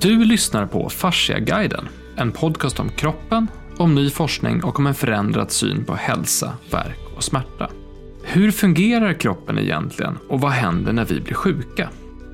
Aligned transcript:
Du 0.00 0.24
lyssnar 0.24 0.66
på 0.66 0.88
Fasciaguiden, 0.88 1.88
en 2.16 2.32
podcast 2.32 2.80
om 2.80 2.88
kroppen, 2.88 3.48
om 3.76 3.94
ny 3.94 4.10
forskning 4.10 4.64
och 4.64 4.78
om 4.78 4.86
en 4.86 4.94
förändrad 4.94 5.50
syn 5.50 5.84
på 5.84 5.94
hälsa, 5.94 6.52
verk 6.70 6.98
och 7.16 7.24
smärta. 7.24 7.70
Hur 8.22 8.50
fungerar 8.50 9.12
kroppen 9.12 9.58
egentligen 9.58 10.18
och 10.28 10.40
vad 10.40 10.50
händer 10.50 10.92
när 10.92 11.04
vi 11.04 11.20
blir 11.20 11.34
sjuka? 11.34 11.88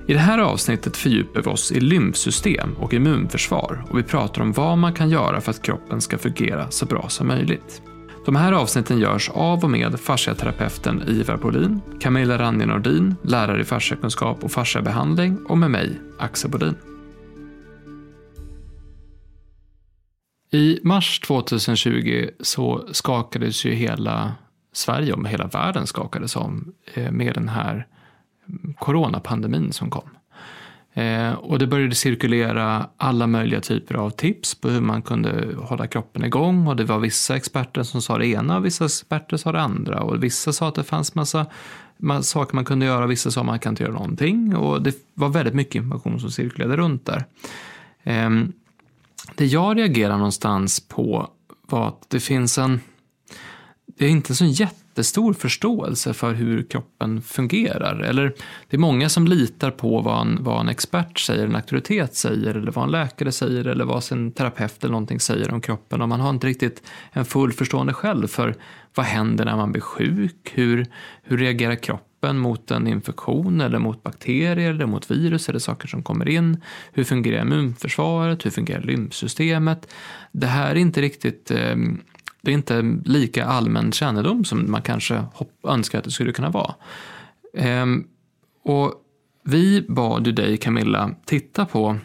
I 0.07 0.13
det 0.13 0.19
här 0.19 0.39
avsnittet 0.39 0.97
fördjupar 0.97 1.43
vi 1.43 1.51
oss 1.51 1.73
i 1.73 1.81
lymfsystem 1.81 2.74
och 2.79 2.94
immunförsvar 2.94 3.85
och 3.90 3.99
vi 3.99 4.03
pratar 4.03 4.43
om 4.43 4.53
vad 4.53 4.79
man 4.79 4.95
kan 4.95 5.11
göra 5.11 5.40
för 5.40 5.51
att 5.51 5.63
kroppen 5.63 6.01
ska 6.01 6.19
fungera 6.19 6.71
så 6.71 6.87
bra 6.87 7.09
som 7.09 7.27
möjligt. 7.27 7.83
De 8.27 8.37
här 8.37 8.53
avsnitten 8.53 8.99
görs 8.99 9.31
av 9.31 9.65
och 9.65 9.71
med 9.71 10.01
fasciaterapeuten 10.01 11.03
Ivar 11.06 11.37
Bolin, 11.37 11.81
Camilla 12.01 12.38
Ranje 12.38 12.67
Nordin, 12.67 13.15
lärare 13.22 13.61
i 13.61 13.65
fasciakunskap 13.65 14.45
och 14.45 14.53
fasciabehandling 14.53 15.38
och 15.47 15.59
med 15.59 15.71
mig, 15.71 16.01
Axel 16.19 16.51
Bolin. 16.51 16.75
I 20.51 20.80
mars 20.83 21.20
2020 21.20 22.29
så 22.41 22.84
skakades 22.93 23.65
ju 23.65 23.70
hela 23.70 24.33
Sverige 24.73 25.12
om, 25.12 25.24
hela 25.24 25.47
världen 25.47 25.87
skakades 25.87 26.37
om 26.37 26.73
eh, 26.95 27.11
med 27.11 27.34
den 27.34 27.48
här 27.48 27.87
coronapandemin 28.79 29.73
som 29.73 29.91
kom. 29.91 30.09
Eh, 30.93 31.33
och 31.33 31.59
det 31.59 31.66
började 31.66 31.95
cirkulera 31.95 32.88
alla 32.97 33.27
möjliga 33.27 33.61
typer 33.61 33.95
av 33.95 34.11
tips 34.11 34.55
på 34.55 34.69
hur 34.69 34.80
man 34.80 35.02
kunde 35.02 35.55
hålla 35.59 35.87
kroppen 35.87 36.24
igång 36.24 36.66
och 36.66 36.77
det 36.77 36.85
var 36.85 36.99
vissa 36.99 37.37
experter 37.37 37.83
som 37.83 38.02
sa 38.02 38.19
det 38.19 38.27
ena 38.27 38.57
och 38.57 38.65
vissa 38.65 38.85
experter 38.85 39.37
sa 39.37 39.52
det 39.52 39.60
andra 39.60 40.01
och 40.01 40.24
vissa 40.24 40.52
sa 40.52 40.69
att 40.69 40.74
det 40.74 40.85
fanns 40.85 41.15
massa, 41.15 41.46
massa 41.96 42.23
saker 42.23 42.55
man 42.55 42.65
kunde 42.65 42.87
göra, 42.87 43.07
vissa 43.07 43.30
sa 43.30 43.41
att 43.41 43.46
man 43.46 43.59
kan 43.59 43.73
inte 43.73 43.83
göra 43.83 43.93
någonting 43.93 44.57
och 44.57 44.83
det 44.83 44.95
var 45.15 45.29
väldigt 45.29 45.55
mycket 45.55 45.74
information 45.74 46.21
som 46.21 46.30
cirkulerade 46.30 46.77
runt 46.77 47.07
där. 47.07 47.24
Ehm, 48.02 48.52
det 49.38 49.47
jag 49.47 49.78
reagerar 49.78 50.16
någonstans 50.16 50.80
på 50.88 51.30
var 51.68 51.88
att 51.88 52.10
det 52.10 52.21
finns 52.21 52.59
en, 52.59 52.80
det 53.99 54.04
är 54.04 54.10
inte 54.10 54.35
så 54.35 54.45
jättestor 54.45 55.32
förståelse 55.32 56.15
för 56.15 56.35
hur 56.35 56.62
kroppen 56.62 57.23
fungerar. 57.23 58.01
Eller 58.01 58.35
det 58.68 58.77
är 58.77 58.79
många 58.79 59.09
som 59.09 59.27
litar 59.27 59.71
på 59.71 60.01
vad 60.01 60.21
en, 60.21 60.45
vad 60.45 60.60
en 60.60 60.68
expert 60.68 61.18
säger, 61.18 61.45
en 61.45 61.57
auktoritet 61.57 62.15
säger, 62.15 62.54
eller 62.54 62.73
vad 62.73 62.85
en 62.85 62.90
läkare 62.90 63.32
säger, 63.32 63.65
eller 63.65 63.85
vad 63.85 64.05
sin 64.05 64.33
terapeut 64.33 64.85
eller 64.85 64.93
någonting 64.93 65.21
säger 65.21 65.53
om 65.53 65.61
kroppen. 65.61 66.03
Och 66.03 66.09
man 66.09 66.21
har 66.21 66.31
inte 66.31 66.47
riktigt 66.47 66.83
en 67.12 67.25
full 67.25 67.53
förstående 67.53 67.93
själv 67.93 68.27
för 68.27 68.55
vad 68.95 69.07
händer 69.07 69.45
när 69.45 69.57
man 69.57 69.73
blir 69.73 69.83
sjuk? 69.83 70.53
Hur, 70.55 70.87
hur 71.23 71.39
reagerar 71.39 71.75
kroppen? 71.75 72.08
Mot 72.21 72.71
en 72.71 72.87
infektion 72.87 73.61
eller 73.61 73.79
mot 73.79 74.03
bakterier 74.03 74.71
eller 74.71 74.87
mot 74.87 75.11
virus 75.11 75.49
eller 75.49 75.59
saker 75.59 75.89
som 75.89 76.03
kommer 76.03 76.29
in. 76.29 76.61
Hur 76.93 77.05
fungerar 77.05 77.43
immunförsvaret? 77.43 78.47
Hur 78.47 78.51
fungerar 78.51 78.83
lymfsystemet? 78.83 79.95
Det 80.33 80.47
här 80.47 80.71
är 80.71 80.75
inte 80.75 81.01
riktigt 81.01 81.51
eh, 81.51 81.77
det 82.43 82.51
är 82.51 82.55
inte 82.55 82.83
lika 83.05 83.45
allmän 83.45 83.93
kännedom 83.93 84.45
som 84.45 84.71
man 84.71 84.83
kanske 84.83 85.25
önskar 85.65 85.99
att 85.99 86.05
det 86.05 86.11
skulle 86.11 86.33
kunna 86.33 86.51
vara. 86.51 86.75
Ehm, 87.55 88.05
och 88.65 88.95
vi 89.45 89.87
bad 89.89 90.27
ju 90.27 90.33
dig 90.33 90.57
Camilla 90.57 91.11
titta 91.25 91.67
på 91.67 91.99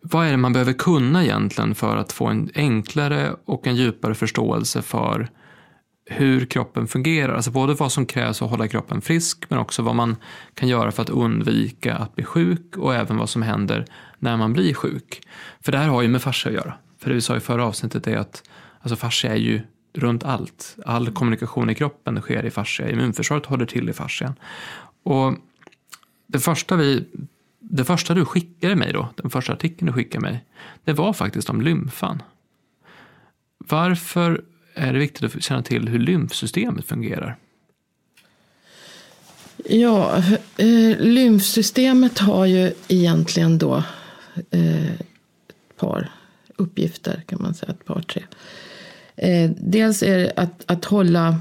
vad 0.00 0.26
är 0.26 0.30
det 0.30 0.36
man 0.36 0.52
behöver 0.52 0.72
kunna 0.72 1.24
egentligen 1.24 1.74
för 1.74 1.96
att 1.96 2.12
få 2.12 2.26
en 2.26 2.50
enklare 2.54 3.36
och 3.44 3.66
en 3.66 3.76
djupare 3.76 4.14
förståelse 4.14 4.82
för 4.82 5.28
hur 6.10 6.46
kroppen 6.46 6.86
fungerar. 6.86 7.34
Alltså 7.34 7.50
både 7.50 7.74
vad 7.74 7.92
som 7.92 8.06
krävs 8.06 8.38
för 8.38 8.44
att 8.46 8.50
hålla 8.50 8.68
kroppen 8.68 9.00
frisk 9.00 9.50
men 9.50 9.58
också 9.58 9.82
vad 9.82 9.94
man 9.94 10.16
kan 10.54 10.68
göra 10.68 10.92
för 10.92 11.02
att 11.02 11.10
undvika 11.10 11.96
att 11.96 12.14
bli 12.14 12.24
sjuk 12.24 12.76
och 12.76 12.94
även 12.94 13.16
vad 13.16 13.30
som 13.30 13.42
händer 13.42 13.84
när 14.18 14.36
man 14.36 14.52
blir 14.52 14.74
sjuk. 14.74 15.20
För 15.60 15.72
det 15.72 15.78
här 15.78 15.88
har 15.88 16.02
ju 16.02 16.08
med 16.08 16.22
fascia 16.22 16.48
att 16.50 16.56
göra. 16.56 16.74
För 16.98 17.08
det 17.08 17.14
vi 17.14 17.20
sa 17.20 17.36
i 17.36 17.40
förra 17.40 17.64
avsnittet 17.66 18.06
är 18.06 18.16
att 18.16 18.42
alltså 18.80 18.96
fascia 18.96 19.32
är 19.32 19.36
ju 19.36 19.60
runt 19.94 20.24
allt. 20.24 20.76
All 20.86 21.10
kommunikation 21.10 21.70
i 21.70 21.74
kroppen 21.74 22.20
sker 22.20 22.44
i 22.44 22.50
fascia. 22.50 22.90
Immunförsvaret 22.90 23.46
håller 23.46 23.66
till 23.66 23.88
i 23.88 23.92
fascian. 23.92 24.34
Och 25.02 25.34
det 26.26 26.38
första, 26.38 26.76
vi, 26.76 27.04
det 27.58 27.84
första 27.84 28.14
du 28.14 28.24
skickade 28.24 28.76
mig 28.76 28.92
då, 28.92 29.08
den 29.16 29.30
första 29.30 29.52
artikeln 29.52 29.86
du 29.86 29.92
skickade 29.92 30.22
mig, 30.22 30.44
det 30.84 30.92
var 30.92 31.12
faktiskt 31.12 31.50
om 31.50 31.62
lymfan. 31.62 32.22
Varför 33.58 34.44
är 34.78 34.92
det 34.92 34.98
viktigt 34.98 35.36
att 35.36 35.42
känna 35.42 35.62
till 35.62 35.88
hur 35.88 35.98
lymfsystemet 35.98 36.84
fungerar? 36.84 37.36
Ja, 39.64 40.22
eh, 40.56 40.98
lymfsystemet 40.98 42.18
har 42.18 42.46
ju 42.46 42.72
egentligen 42.88 43.58
då 43.58 43.82
eh, 44.50 44.92
ett 44.92 45.76
par 45.76 46.10
uppgifter 46.56 47.22
kan 47.26 47.42
man 47.42 47.54
säga, 47.54 47.72
ett 47.72 47.84
par 47.84 48.02
tre. 48.02 48.22
Eh, 49.16 49.50
dels 49.56 50.02
är 50.02 50.18
det 50.18 50.32
att, 50.36 50.62
att 50.66 50.84
hålla 50.84 51.40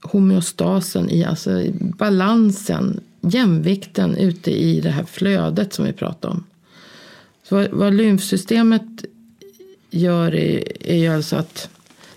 homeostasen 0.00 1.10
i, 1.10 1.24
alltså 1.24 1.64
balansen, 1.78 3.00
jämvikten 3.20 4.16
ute 4.16 4.50
i 4.50 4.80
det 4.80 4.90
här 4.90 5.04
flödet 5.04 5.72
som 5.72 5.84
vi 5.84 5.92
pratar 5.92 6.28
om. 6.28 6.44
Så 7.48 7.54
vad, 7.54 7.70
vad 7.70 7.94
lymfsystemet 7.94 9.04
gör 9.90 10.34
är, 10.34 10.86
är 10.86 10.96
ju 10.96 11.08
alltså 11.08 11.36
att 11.36 11.68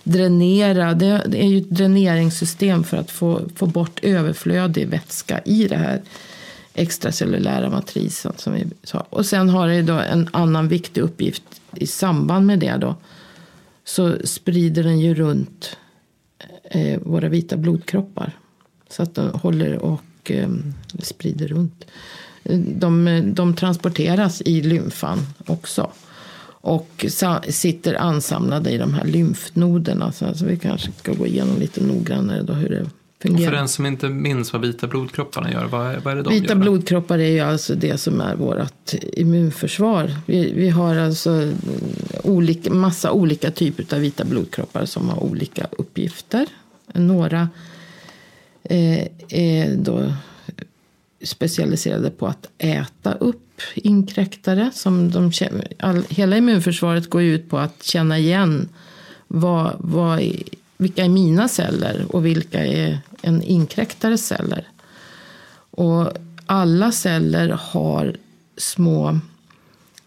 dränera. 0.05 0.93
Det, 0.93 1.05
är 1.33 1.47
ju 1.47 1.57
ett 1.57 1.69
dräneringssystem 1.69 2.83
för 2.83 2.97
att 2.97 3.11
få, 3.11 3.41
få 3.55 3.65
bort 3.65 3.99
överflödig 4.03 4.87
vätska 4.87 5.41
i 5.45 5.67
det 5.67 5.77
här 5.77 6.01
extracellulära 6.73 7.69
matrisen. 7.69 8.33
Som 8.37 8.53
vi 8.53 8.65
sa. 8.83 9.05
Och 9.09 9.25
sen 9.25 9.49
har 9.49 9.67
det 9.67 9.81
då 9.81 9.93
en 9.93 10.29
annan 10.33 10.67
viktig 10.67 11.01
uppgift 11.01 11.43
i 11.75 11.87
samband 11.87 12.45
med 12.45 12.59
det. 12.59 12.77
Då, 12.77 12.95
så 13.83 14.15
sprider 14.23 14.83
den 14.83 14.99
ju 14.99 15.13
runt 15.13 15.77
eh, 16.63 16.99
våra 17.01 17.29
vita 17.29 17.57
blodkroppar. 17.57 18.31
Så 18.89 19.03
att 19.03 19.15
den 19.15 19.29
håller 19.29 19.77
och 19.77 20.31
eh, 20.31 20.49
sprider 20.99 21.47
runt. 21.47 21.85
De, 22.75 23.21
de 23.35 23.55
transporteras 23.55 24.41
i 24.41 24.61
lymfan 24.61 25.19
också 25.45 25.91
och 26.65 27.05
sitter 27.49 27.93
ansamlade 27.93 28.71
i 28.71 28.77
de 28.77 28.93
här 28.93 29.05
lymfnoderna. 29.05 30.11
Så 30.11 30.25
alltså 30.25 30.45
vi 30.45 30.57
kanske 30.57 30.91
ska 30.91 31.13
gå 31.13 31.27
igenom 31.27 31.59
lite 31.59 31.83
noggrannare 31.83 32.41
då 32.41 32.53
hur 32.53 32.69
det 32.69 32.89
fungerar. 33.21 33.47
Och 33.47 33.51
för 33.51 33.57
den 33.57 33.67
som 33.67 33.85
inte 33.85 34.09
minns 34.09 34.53
vad 34.53 34.61
vita 34.61 34.87
blodkropparna 34.87 35.51
gör, 35.51 35.65
vad 35.65 35.91
är, 35.91 35.99
vad 35.99 36.11
är 36.11 36.15
det 36.15 36.23
de 36.23 36.33
Vita 36.33 36.53
gör? 36.53 36.55
blodkroppar 36.55 37.19
är 37.19 37.29
ju 37.29 37.39
alltså 37.39 37.75
det 37.75 37.97
som 37.97 38.21
är 38.21 38.35
vårt 38.35 38.93
immunförsvar. 39.13 40.11
Vi, 40.25 40.53
vi 40.53 40.69
har 40.69 40.95
alltså 40.95 41.51
olika, 42.23 42.73
massa 42.73 43.11
olika 43.11 43.51
typer 43.51 43.95
av 43.95 44.01
vita 44.01 44.25
blodkroppar 44.25 44.85
som 44.85 45.09
har 45.09 45.23
olika 45.23 45.67
uppgifter. 45.71 46.47
Några 46.93 47.49
eh, 48.63 49.07
är 49.29 49.75
då 49.75 50.13
specialiserade 51.23 52.09
på 52.09 52.27
att 52.27 52.49
äta 52.57 53.13
upp 53.13 53.44
inkräktare. 53.75 54.71
Som 54.73 55.11
de, 55.11 55.31
all, 55.79 56.03
hela 56.09 56.37
immunförsvaret 56.37 57.09
går 57.09 57.21
ut 57.21 57.49
på 57.49 57.57
att 57.57 57.83
känna 57.83 58.19
igen 58.19 58.69
vad, 59.27 59.75
vad, 59.79 60.21
vilka 60.77 61.05
är 61.05 61.09
mina 61.09 61.47
celler 61.47 62.05
och 62.09 62.25
vilka 62.25 62.65
är 62.65 62.99
en 63.21 63.43
inkräktares 63.43 64.27
celler. 64.27 64.67
Och 65.71 66.09
alla 66.45 66.91
celler 66.91 67.49
har 67.49 68.15
små 68.57 69.19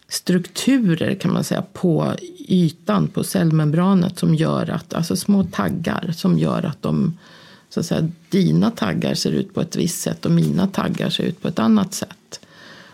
strukturer 0.07 1.15
kan 1.15 1.33
man 1.33 1.43
säga 1.43 1.63
på 1.73 2.13
ytan 2.47 3.07
på 3.07 3.23
cellmembranet 3.23 4.19
som 4.19 4.35
gör 4.35 4.69
att, 4.69 4.93
alltså 4.93 5.15
små 5.15 5.43
taggar 5.43 6.11
som 6.15 6.39
gör 6.39 6.65
att 6.65 6.81
de 6.81 7.17
så 7.69 7.79
att 7.79 7.85
säga, 7.85 8.09
dina 8.29 8.71
taggar 8.71 9.13
ser 9.13 9.31
ut 9.31 9.53
på 9.53 9.61
ett 9.61 9.75
visst 9.75 10.01
sätt 10.01 10.25
och 10.25 10.31
mina 10.31 10.67
taggar 10.67 11.09
ser 11.09 11.23
ut 11.23 11.41
på 11.41 11.47
ett 11.47 11.59
annat 11.59 11.93
sätt. 11.93 12.39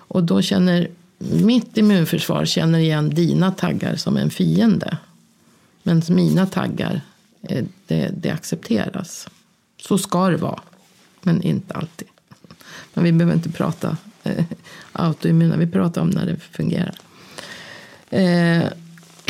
Och 0.08 0.24
då 0.24 0.42
känner 0.42 0.90
mitt 1.18 1.78
immunförsvar 1.78 2.46
känner 2.46 2.80
igen 2.80 3.10
dina 3.10 3.52
taggar 3.52 3.96
som 3.96 4.18
en 4.18 4.30
fiende. 4.30 4.98
Men 5.84 6.02
mina 6.10 6.46
taggar, 6.46 7.02
eh, 7.42 7.66
det, 7.88 8.12
det 8.18 8.30
accepteras. 8.30 9.28
Så 9.82 9.98
ska 9.98 10.30
det 10.30 10.38
vara, 10.38 10.62
men 11.22 11.42
inte 11.42 11.74
alltid. 11.74 12.08
Men 12.94 13.04
vi 13.04 13.12
behöver 13.12 13.36
inte 13.36 13.52
prata 13.52 13.98
eh, 14.24 14.46
autoimmuna, 14.92 15.58
vi 15.58 15.68
pratar 15.68 16.02
om 16.02 16.10
när 16.10 16.26
det 16.26 16.38
fungerar. 16.38 16.96
Eh, 18.10 18.64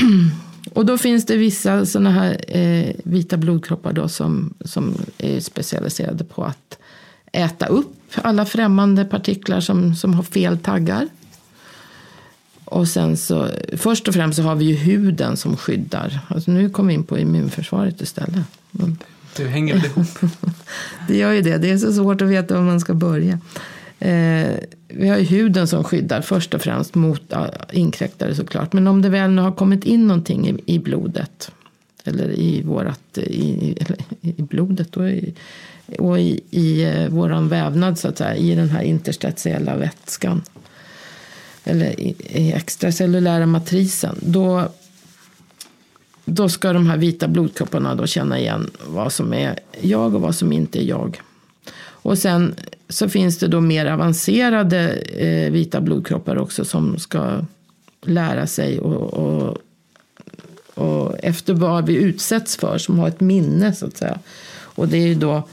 och 0.74 0.86
då 0.86 0.98
finns 0.98 1.26
det 1.26 1.38
vissa 1.38 1.86
sådana 1.86 2.12
här 2.12 2.58
eh, 2.58 2.96
vita 3.04 3.38
blodkroppar 3.38 3.94
då 3.94 4.08
som, 4.08 4.54
som 4.66 4.98
är 5.18 5.40
specialiserade 5.40 6.24
på 6.24 6.44
att 6.44 6.78
äta 7.36 7.66
upp 7.66 7.96
alla 8.16 8.46
främmande 8.46 9.06
partiklar 9.06 9.60
som, 9.60 9.96
som 9.96 10.14
har 10.14 10.24
fel 10.24 10.58
taggar. 10.58 11.08
Och 12.66 12.88
sen 12.88 13.18
så, 13.18 13.50
först 13.78 14.08
och 14.08 14.14
främst 14.14 14.38
så 14.38 14.44
har 14.44 14.56
vi 14.56 14.66
ju 14.66 14.76
huden 14.76 15.38
som 15.38 15.58
skyddar. 15.58 16.20
Alltså 16.28 16.52
nu 16.52 16.70
kommer 16.70 16.88
vi 16.88 16.94
in 16.94 17.04
på 17.04 17.18
immunförsvaret 17.18 18.02
istället. 18.02 18.44
Det 19.38 19.48
hänger 19.48 19.74
väl 19.74 19.86
ihop? 19.86 20.08
det 21.08 21.18
gör 21.18 21.32
ju 21.32 21.42
det. 21.42 21.58
Det 21.58 21.70
är 21.70 21.78
så 21.78 21.94
svårt 21.94 22.22
att 22.22 22.28
veta 22.28 22.56
var 22.56 22.62
man 22.62 22.80
ska 22.80 22.94
börja. 22.94 23.40
Eh, 24.00 24.52
vi 24.88 25.08
har 25.08 25.18
ju 25.18 25.24
huden 25.24 25.68
som 25.68 25.84
skyddar 25.84 26.22
först 26.22 26.54
och 26.54 26.62
främst 26.62 26.96
mot 26.96 27.34
inkräktare 27.72 28.36
såklart. 28.36 28.74
Men 28.74 28.88
om 28.88 29.02
det 29.02 29.10
väl 29.10 29.32
nu 29.32 29.42
har 29.42 29.52
kommit 29.52 29.84
in 29.84 30.08
någonting 30.08 30.50
i, 30.50 30.76
i 30.76 30.80
blodet 30.80 31.52
eller 32.08 32.32
i 32.32 32.62
vårat, 32.62 33.18
i, 33.18 33.76
i 34.22 34.42
blodet 34.42 34.98
och 34.98 35.10
i, 35.10 35.34
och 36.00 36.20
i, 36.20 36.42
i 36.50 36.84
eh, 36.84 37.08
vår 37.10 37.50
vävnad 37.50 38.00
så 38.00 38.08
att 38.08 38.18
säga, 38.18 38.36
i 38.36 38.56
den 38.56 38.70
här 38.70 38.82
interstitiella 38.82 39.76
vätskan 39.76 40.42
eller 41.64 42.00
i, 42.00 42.16
i 42.20 42.54
extracellulära 42.54 43.46
matrisen, 43.46 44.16
då, 44.22 44.70
då 46.26 46.50
ska 46.50 46.74
de 46.74 46.88
här 46.88 46.98
vita 46.98 47.28
blodkropparna 47.28 47.96
då 47.96 48.08
känna 48.08 48.40
igen 48.40 48.72
vad 48.88 49.14
som 49.14 49.34
är 49.34 49.60
jag 49.82 50.16
och 50.16 50.22
vad 50.22 50.36
som 50.36 50.52
inte 50.52 50.84
är 50.84 50.86
jag. 50.86 51.22
Och 52.06 52.18
sen 52.18 52.56
så 52.90 53.10
finns 53.10 53.38
det 53.38 53.48
då 53.48 53.62
mer 53.62 53.86
avancerade 53.86 54.92
eh, 54.94 55.52
vita 55.52 55.82
blodkroppar 55.82 56.38
också 56.38 56.66
som 56.66 57.00
ska 57.00 57.46
lära 58.02 58.48
sig 58.48 58.80
och, 58.80 59.14
och, 59.14 59.58
och 60.76 61.16
efter 61.24 61.54
vad 61.54 61.86
vi 61.86 61.96
utsätts 61.96 62.58
för, 62.58 62.78
som 62.78 63.00
har 63.00 63.08
ett 63.08 63.22
minne 63.22 63.74
så 63.74 63.86
att 63.86 63.98
säga. 63.98 64.20
Och 64.58 64.88
det 64.88 64.98
är 64.98 65.08
ju 65.08 65.16
då 65.16 65.44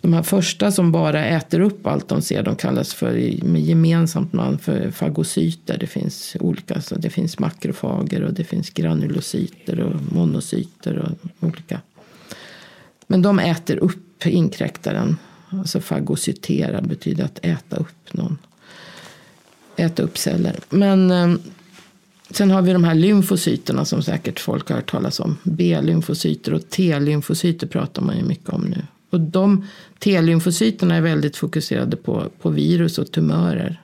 de 0.00 0.12
här 0.12 0.22
första 0.22 0.72
som 0.72 0.92
bara 0.92 1.26
äter 1.26 1.60
upp 1.60 1.86
allt 1.86 2.08
de 2.08 2.22
ser, 2.22 2.42
de 2.42 2.56
kallas 2.56 2.94
för 2.94 3.44
med 3.44 3.62
gemensamt 3.62 4.32
namn 4.32 4.58
för 4.58 4.90
fagocyter. 4.90 5.78
Det 5.78 5.86
finns 5.86 6.36
olika, 6.40 6.80
så 6.80 6.94
det 6.94 7.10
finns 7.10 7.38
makrofager 7.38 8.22
och 8.22 8.32
det 8.32 8.44
finns 8.44 8.70
granulocyter 8.70 9.80
och 9.80 10.12
monocyter 10.12 10.98
och 10.98 11.46
olika. 11.48 11.80
Men 13.06 13.22
de 13.22 13.38
äter 13.38 13.76
upp 13.76 14.26
inkräktaren. 14.26 15.16
Alltså 15.48 15.80
fagocytera 15.80 16.80
betyder 16.80 17.24
att 17.24 17.38
äta 17.42 17.76
upp 17.76 18.12
någon. 18.12 18.38
Äta 19.76 20.02
upp 20.02 20.18
celler. 20.18 20.56
Men 20.70 21.10
eh, 21.10 21.34
sen 22.30 22.50
har 22.50 22.62
vi 22.62 22.72
de 22.72 22.84
här 22.84 22.94
lymfocyterna 22.94 23.84
som 23.84 24.02
säkert 24.02 24.40
folk 24.40 24.68
har 24.68 24.76
hört 24.76 24.90
talas 24.90 25.20
om. 25.20 25.36
B-lymfocyter 25.42 26.54
och 26.54 26.70
T-lymfocyter 26.70 27.66
pratar 27.66 28.02
man 28.02 28.16
ju 28.16 28.24
mycket 28.24 28.48
om 28.48 28.62
nu. 28.62 28.82
Och 29.10 29.20
de 29.20 29.64
T-lymfocyterna 29.98 30.94
är 30.94 31.00
väldigt 31.00 31.36
fokuserade 31.36 31.96
på, 31.96 32.24
på 32.42 32.50
virus 32.50 32.98
och 32.98 33.12
tumörer. 33.12 33.80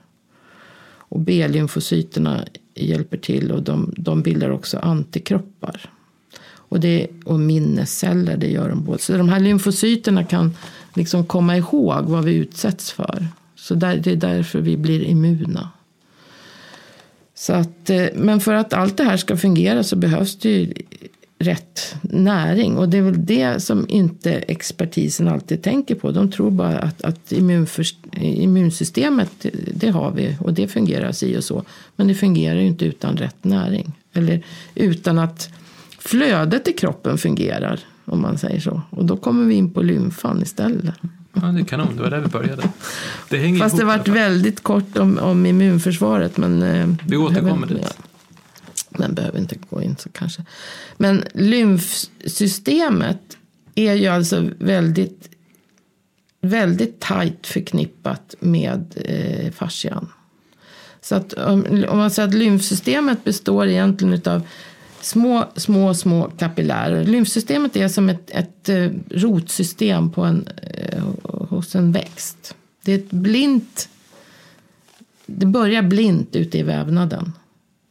Och 1.09 1.19
B-lymfocyterna 1.19 2.45
hjälper 2.75 3.17
till 3.17 3.51
och 3.51 3.63
de, 3.63 3.93
de 3.97 4.21
bildar 4.21 4.49
också 4.49 4.77
antikroppar. 4.77 5.89
Och, 6.69 6.79
det, 6.79 7.07
och 7.25 7.39
minnesceller, 7.39 8.37
det 8.37 8.47
gör 8.47 8.69
de 8.69 8.83
både. 8.83 8.99
Så 8.99 9.17
de 9.17 9.29
här 9.29 9.39
lymfocyterna 9.39 10.23
kan 10.23 10.55
liksom 10.93 11.25
komma 11.25 11.57
ihåg 11.57 12.05
vad 12.05 12.25
vi 12.25 12.35
utsätts 12.35 12.91
för. 12.91 13.27
Så 13.55 13.75
där, 13.75 13.97
det 13.97 14.11
är 14.11 14.15
därför 14.15 14.59
vi 14.59 14.77
blir 14.77 15.03
immuna. 15.03 15.69
Så 17.39 17.53
att, 17.53 17.89
eh, 17.89 18.05
men 18.15 18.39
för 18.39 18.53
att 18.53 18.73
allt 18.73 18.97
det 18.97 19.03
här 19.03 19.17
ska 19.17 19.37
fungera 19.37 19.83
så 19.83 19.95
behövs 19.95 20.35
det 20.35 20.49
ju 20.49 20.73
rätt 21.39 21.95
näring. 22.01 22.77
Och 22.77 22.89
det 22.89 22.97
är 22.97 23.01
väl 23.01 23.25
det 23.25 23.59
som 23.59 23.85
inte 23.89 24.31
expertisen 24.33 25.27
alltid 25.27 25.63
tänker 25.63 25.95
på. 25.95 26.11
De 26.11 26.31
tror 26.31 26.51
bara 26.51 26.79
att, 26.79 27.01
att 27.01 27.31
immunsystemet, 28.11 29.45
det 29.73 29.89
har 29.89 30.11
vi 30.11 30.37
och 30.39 30.53
det 30.53 30.67
fungerar 30.67 31.11
si 31.11 31.37
och 31.37 31.43
så. 31.43 31.63
Men 31.95 32.07
det 32.07 32.15
fungerar 32.15 32.59
ju 32.59 32.67
inte 32.67 32.85
utan 32.85 33.17
rätt 33.17 33.43
näring. 33.43 33.91
Eller 34.13 34.43
utan 34.75 35.19
att 35.19 35.49
flödet 35.99 36.67
i 36.67 36.73
kroppen 36.73 37.17
fungerar, 37.17 37.79
om 38.05 38.21
man 38.21 38.37
säger 38.37 38.59
så. 38.59 38.81
Och 38.89 39.05
då 39.05 39.17
kommer 39.17 39.45
vi 39.45 39.55
in 39.55 39.73
på 39.73 39.81
lymfan 39.81 40.41
istället. 40.41 40.95
Ja, 41.41 41.47
det 41.47 41.61
är 41.61 41.65
kanon. 41.65 41.95
Det 41.95 42.03
var 42.03 42.09
där 42.09 42.19
vi 42.19 42.27
började. 42.27 42.69
Det 43.29 43.37
hänger 43.37 43.59
Fast 43.59 43.73
ihop, 43.73 43.79
det 43.79 43.85
varit 43.85 44.07
väldigt 44.07 44.63
kort 44.63 44.97
om, 44.97 45.17
om 45.17 45.45
immunförsvaret. 45.45 46.37
Men, 46.37 46.63
eh, 46.63 46.87
vi 47.07 47.17
återkommer 47.17 47.67
dit. 47.67 47.77
Ja. 47.81 48.03
Men 48.89 49.13
behöver 49.13 49.39
inte 49.39 49.55
gå 49.69 49.81
in 49.81 49.95
så 49.99 50.09
kanske. 50.09 50.45
Men 50.97 51.23
lymfsystemet 51.33 53.37
är 53.75 53.93
ju 53.93 54.07
alltså 54.07 54.49
väldigt, 54.59 55.29
väldigt 56.41 56.99
tajt 56.99 57.47
förknippat 57.47 58.35
med 58.39 58.93
eh, 59.05 59.51
fascian. 59.51 60.07
Så 61.01 61.15
att 61.15 61.33
om, 61.33 61.85
om 61.89 61.97
man 61.97 62.11
säger 62.11 62.27
att 62.27 62.33
lymfsystemet 62.33 63.23
består 63.23 63.67
egentligen 63.67 64.21
av 64.25 64.47
små, 65.01 65.45
små, 65.55 65.93
små 65.93 66.31
kapillärer. 66.37 67.05
Lymfsystemet 67.05 67.75
är 67.75 67.87
som 67.87 68.09
ett, 68.09 68.31
ett 68.31 68.69
eh, 68.69 68.89
rotsystem 69.09 70.11
på 70.11 70.23
en, 70.23 70.47
eh, 70.63 71.03
hos 71.23 71.75
en 71.75 71.91
växt. 71.91 72.55
Det 72.85 72.93
är 72.93 72.97
ett 72.97 73.11
blint, 73.11 73.89
det 75.25 75.45
börjar 75.45 75.81
blint 75.81 76.35
ute 76.35 76.57
i 76.57 76.63
vävnaden. 76.63 77.33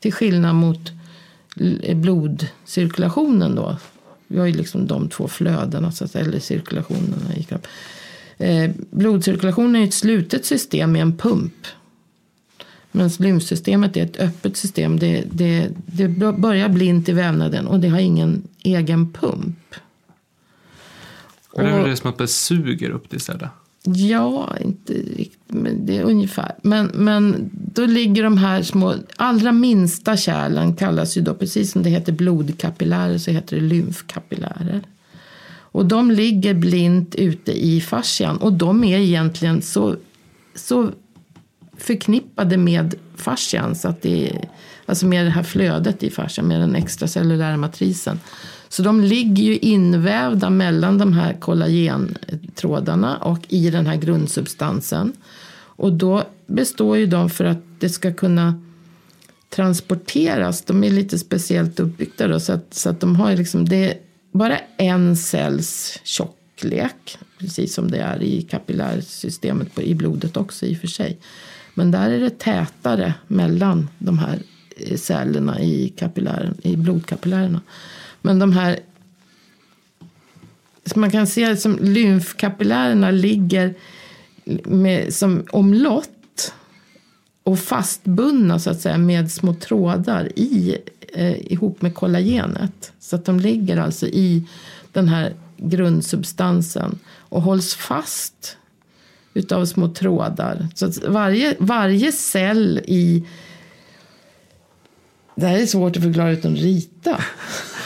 Till 0.01 0.13
skillnad 0.13 0.55
mot 0.55 0.93
blodcirkulationen 1.95 3.55
då. 3.55 3.77
Vi 4.27 4.39
har 4.39 4.47
ju 4.47 4.53
liksom 4.53 4.87
de 4.87 5.09
två 5.09 5.29
flödena, 5.29 5.93
så 5.93 6.05
att 6.05 6.11
säga, 6.11 6.25
eller 6.25 6.39
cirkulationerna 6.39 7.37
i 7.37 7.43
kroppen. 7.43 7.71
Eh, 8.39 8.71
blodcirkulationen 8.91 9.77
är 9.77 9.85
ett 9.85 9.95
slutet 9.95 10.45
system 10.45 10.93
med 10.93 11.03
en 11.03 11.17
pump. 11.17 11.67
Medan 12.97 13.11
lymfsystemet 13.19 13.97
är 13.97 14.03
ett 14.03 14.21
öppet 14.21 14.57
system. 14.57 14.99
Det, 14.99 15.25
det, 15.33 15.71
det 15.87 16.09
börjar 16.33 16.69
blint 16.69 17.09
i 17.09 17.13
vävnaden 17.13 17.67
och 17.67 17.81
det 17.81 17.89
har 17.89 17.99
ingen 17.99 18.43
egen 18.63 19.13
pump. 19.13 19.75
Och 21.51 21.63
det 21.63 21.69
är 21.69 21.89
det 21.89 21.97
som 21.97 22.11
att 22.11 22.19
det 22.19 22.29
suger 22.29 22.91
upp 22.91 23.11
det 23.11 23.17
istället? 23.17 23.51
Ja, 23.83 24.57
inte 24.65 24.93
riktigt, 24.93 25.41
men 25.47 25.87
det 25.87 25.97
är 25.97 26.03
ungefär. 26.03 26.55
Men, 26.63 26.87
men 26.87 27.51
då 27.53 27.87
ligger 27.87 28.23
de 28.23 28.39
här 28.39 28.63
små, 28.63 28.95
allra 29.17 29.53
minsta 29.53 30.17
kärlen 30.17 30.77
kallas 30.77 31.17
ju 31.17 31.23
då, 31.23 31.35
precis 31.35 31.73
som 31.73 31.83
det 31.83 31.91
heter 31.91 32.13
blodkapillärer 32.13 33.19
så 33.19 33.31
heter 33.31 33.57
det 33.57 33.63
lymfkapillärer. 33.63 34.83
Och 35.49 35.87
de 35.87 36.11
ligger 36.11 36.55
blint 36.55 37.15
ute 37.15 37.67
i 37.67 37.81
fascian 37.81 38.37
och 38.37 38.53
de 38.53 38.85
är 38.85 38.99
egentligen 38.99 39.63
så, 39.63 39.97
så 40.55 40.91
förknippade 41.79 42.57
med 42.57 42.95
fascian, 43.17 43.75
så 43.75 43.89
att 43.89 44.03
det 44.03 44.31
är, 44.31 44.49
alltså 44.87 45.07
med 45.07 45.27
det 45.27 45.31
här 45.31 45.43
flödet 45.43 46.03
i 46.03 46.11
fascian, 46.11 46.49
med 46.49 46.61
den 46.61 46.75
extracellulära 46.75 47.57
matrisen. 47.57 48.21
Så 48.69 48.83
de 48.83 49.01
ligger 49.01 49.45
ju 49.45 49.59
invävda 49.59 50.51
mellan 50.51 50.99
de 50.99 51.13
här 51.13 51.33
kollagentrådarna 51.41 53.17
och 53.17 53.39
i 53.49 53.71
den 53.71 53.87
här 53.87 53.97
grundsubstansen. 53.97 55.13
Och 55.77 55.93
då 55.93 56.25
består 56.47 56.97
ju 56.97 57.07
de 57.07 57.31
för 57.31 57.45
att 57.45 57.63
det 57.79 57.89
ska 57.89 58.15
kunna 58.15 58.61
transporteras. 59.49 60.63
De 60.63 60.85
är 60.85 60.91
lite 60.91 61.19
speciellt 61.19 61.81
uppbyggda 61.81 62.29
då, 62.29 62.41
så 62.41 62.53
att, 62.53 62.75
så 62.75 62.91
att 62.91 63.01
de 63.01 63.17
har 63.17 63.37
liksom, 63.37 63.69
det 63.69 63.91
är 63.91 63.99
bara 64.33 64.59
en 64.77 65.17
cells 65.17 66.01
tjocklek. 66.05 67.19
Precis 67.39 67.75
som 67.75 67.91
det 67.91 67.99
är 67.99 68.23
i 68.23 68.43
kapillärsystemet 68.43 69.79
i 69.79 69.95
blodet 69.95 70.37
också 70.37 70.67
i 70.67 70.75
och 70.75 70.79
för 70.79 70.87
sig. 70.87 71.19
Men 71.79 71.91
där 71.91 72.11
är 72.11 72.21
det 72.21 72.39
tätare 72.39 73.15
mellan 73.27 73.89
de 73.99 74.19
här 74.19 74.39
eh, 74.77 74.97
cellerna 74.97 75.61
i, 75.61 75.93
i 76.63 76.77
blodkapillärerna. 76.77 77.61
Men 78.23 78.39
de 78.39 78.53
här 78.53 78.79
man 80.95 81.11
kan 81.11 81.27
se 81.27 81.57
som 81.57 81.79
lymfkapillärerna 81.81 83.11
ligger 83.11 83.75
med, 84.65 85.15
som 85.15 85.45
omlott 85.51 86.53
och 87.43 87.59
fastbundna 87.59 88.59
så 88.59 88.71
att 88.71 88.81
säga 88.81 88.99
med 88.99 89.33
små 89.33 89.55
trådar 89.55 90.39
i, 90.39 90.79
eh, 91.15 91.53
ihop 91.53 91.83
med 91.83 91.95
kollagenet. 91.95 92.93
Så 93.01 93.17
att 93.17 93.25
de 93.25 93.41
ligger 93.41 93.77
alltså 93.77 94.07
i 94.07 94.49
den 94.93 95.09
här 95.09 95.35
grundsubstansen 95.57 96.99
och 97.07 97.43
hålls 97.43 97.75
fast 97.75 98.57
utav 99.37 99.65
små 99.65 99.89
trådar. 99.89 100.69
Så 100.75 100.93
varje, 101.07 101.55
varje 101.59 102.13
cell 102.13 102.81
i... 102.85 103.25
Det 105.35 105.47
här 105.47 105.59
är 105.59 105.67
svårt 105.67 105.97
att 105.97 106.03
förklara 106.03 106.31
utan 106.31 106.53
att 106.53 106.59
rita. 106.59 107.21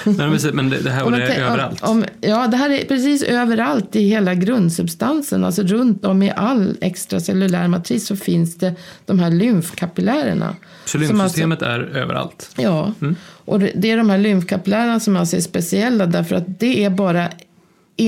men 0.52 0.70
det, 0.70 0.90
här 0.90 1.04
och 1.04 1.12
det 1.12 1.22
är 1.22 1.44
överallt? 1.44 1.82
Om, 1.82 2.04
ja, 2.20 2.46
det 2.46 2.56
här 2.56 2.70
är 2.70 2.84
precis 2.84 3.22
överallt 3.22 3.96
i 3.96 4.08
hela 4.08 4.34
grundsubstansen. 4.34 5.44
Alltså 5.44 5.62
runt 5.62 6.04
om 6.04 6.22
i 6.22 6.30
all 6.30 6.76
extracellulär 6.80 7.68
matris 7.68 8.06
så 8.06 8.16
finns 8.16 8.58
det 8.58 8.74
de 9.06 9.18
här 9.18 9.30
lymfkapillärerna. 9.30 10.56
Så 10.84 10.98
lymfsystemet 10.98 11.62
alltså, 11.62 11.96
är 11.96 12.00
överallt? 12.00 12.50
Ja, 12.56 12.92
mm. 13.00 13.16
och 13.44 13.60
det 13.60 13.90
är 13.90 13.96
de 13.96 14.10
här 14.10 14.18
lymfkapillärerna 14.18 15.00
som 15.00 15.16
alltså 15.16 15.36
är 15.36 15.40
speciella 15.40 16.06
därför 16.06 16.36
att 16.36 16.60
det 16.60 16.84
är 16.84 16.90
bara 16.90 17.28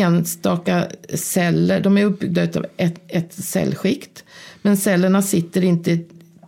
enstaka 0.00 0.86
celler. 1.14 1.80
De 1.80 1.98
är 1.98 2.04
uppbyggda 2.04 2.42
av 2.42 2.66
ett, 2.76 3.00
ett 3.08 3.34
cellskikt. 3.34 4.24
Men 4.62 4.76
cellerna 4.76 5.22
sitter 5.22 5.64
inte 5.64 5.98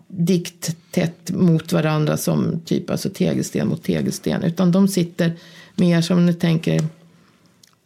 dikt 0.08 0.76
tätt 0.90 1.30
mot 1.30 1.72
varandra 1.72 2.16
som 2.16 2.60
typ 2.64 2.90
alltså 2.90 3.10
tegelsten 3.10 3.68
mot 3.68 3.82
tegelsten. 3.82 4.42
Utan 4.42 4.72
de 4.72 4.88
sitter 4.88 5.32
mer 5.74 6.00
som 6.00 6.26
ni 6.26 6.34
tänker 6.34 6.84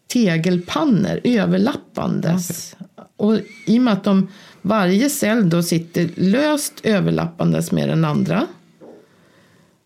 tegelpannor 0.06 1.20
överlappandes. 1.24 2.76
Okay. 2.78 3.04
Och 3.16 3.38
i 3.66 3.78
och 3.78 3.82
med 3.82 3.92
att 3.92 4.04
de, 4.04 4.28
varje 4.62 5.10
cell 5.10 5.50
då 5.50 5.62
sitter 5.62 6.10
löst 6.14 6.74
överlappandes 6.82 7.72
med 7.72 7.88
den 7.88 8.04
andra 8.04 8.46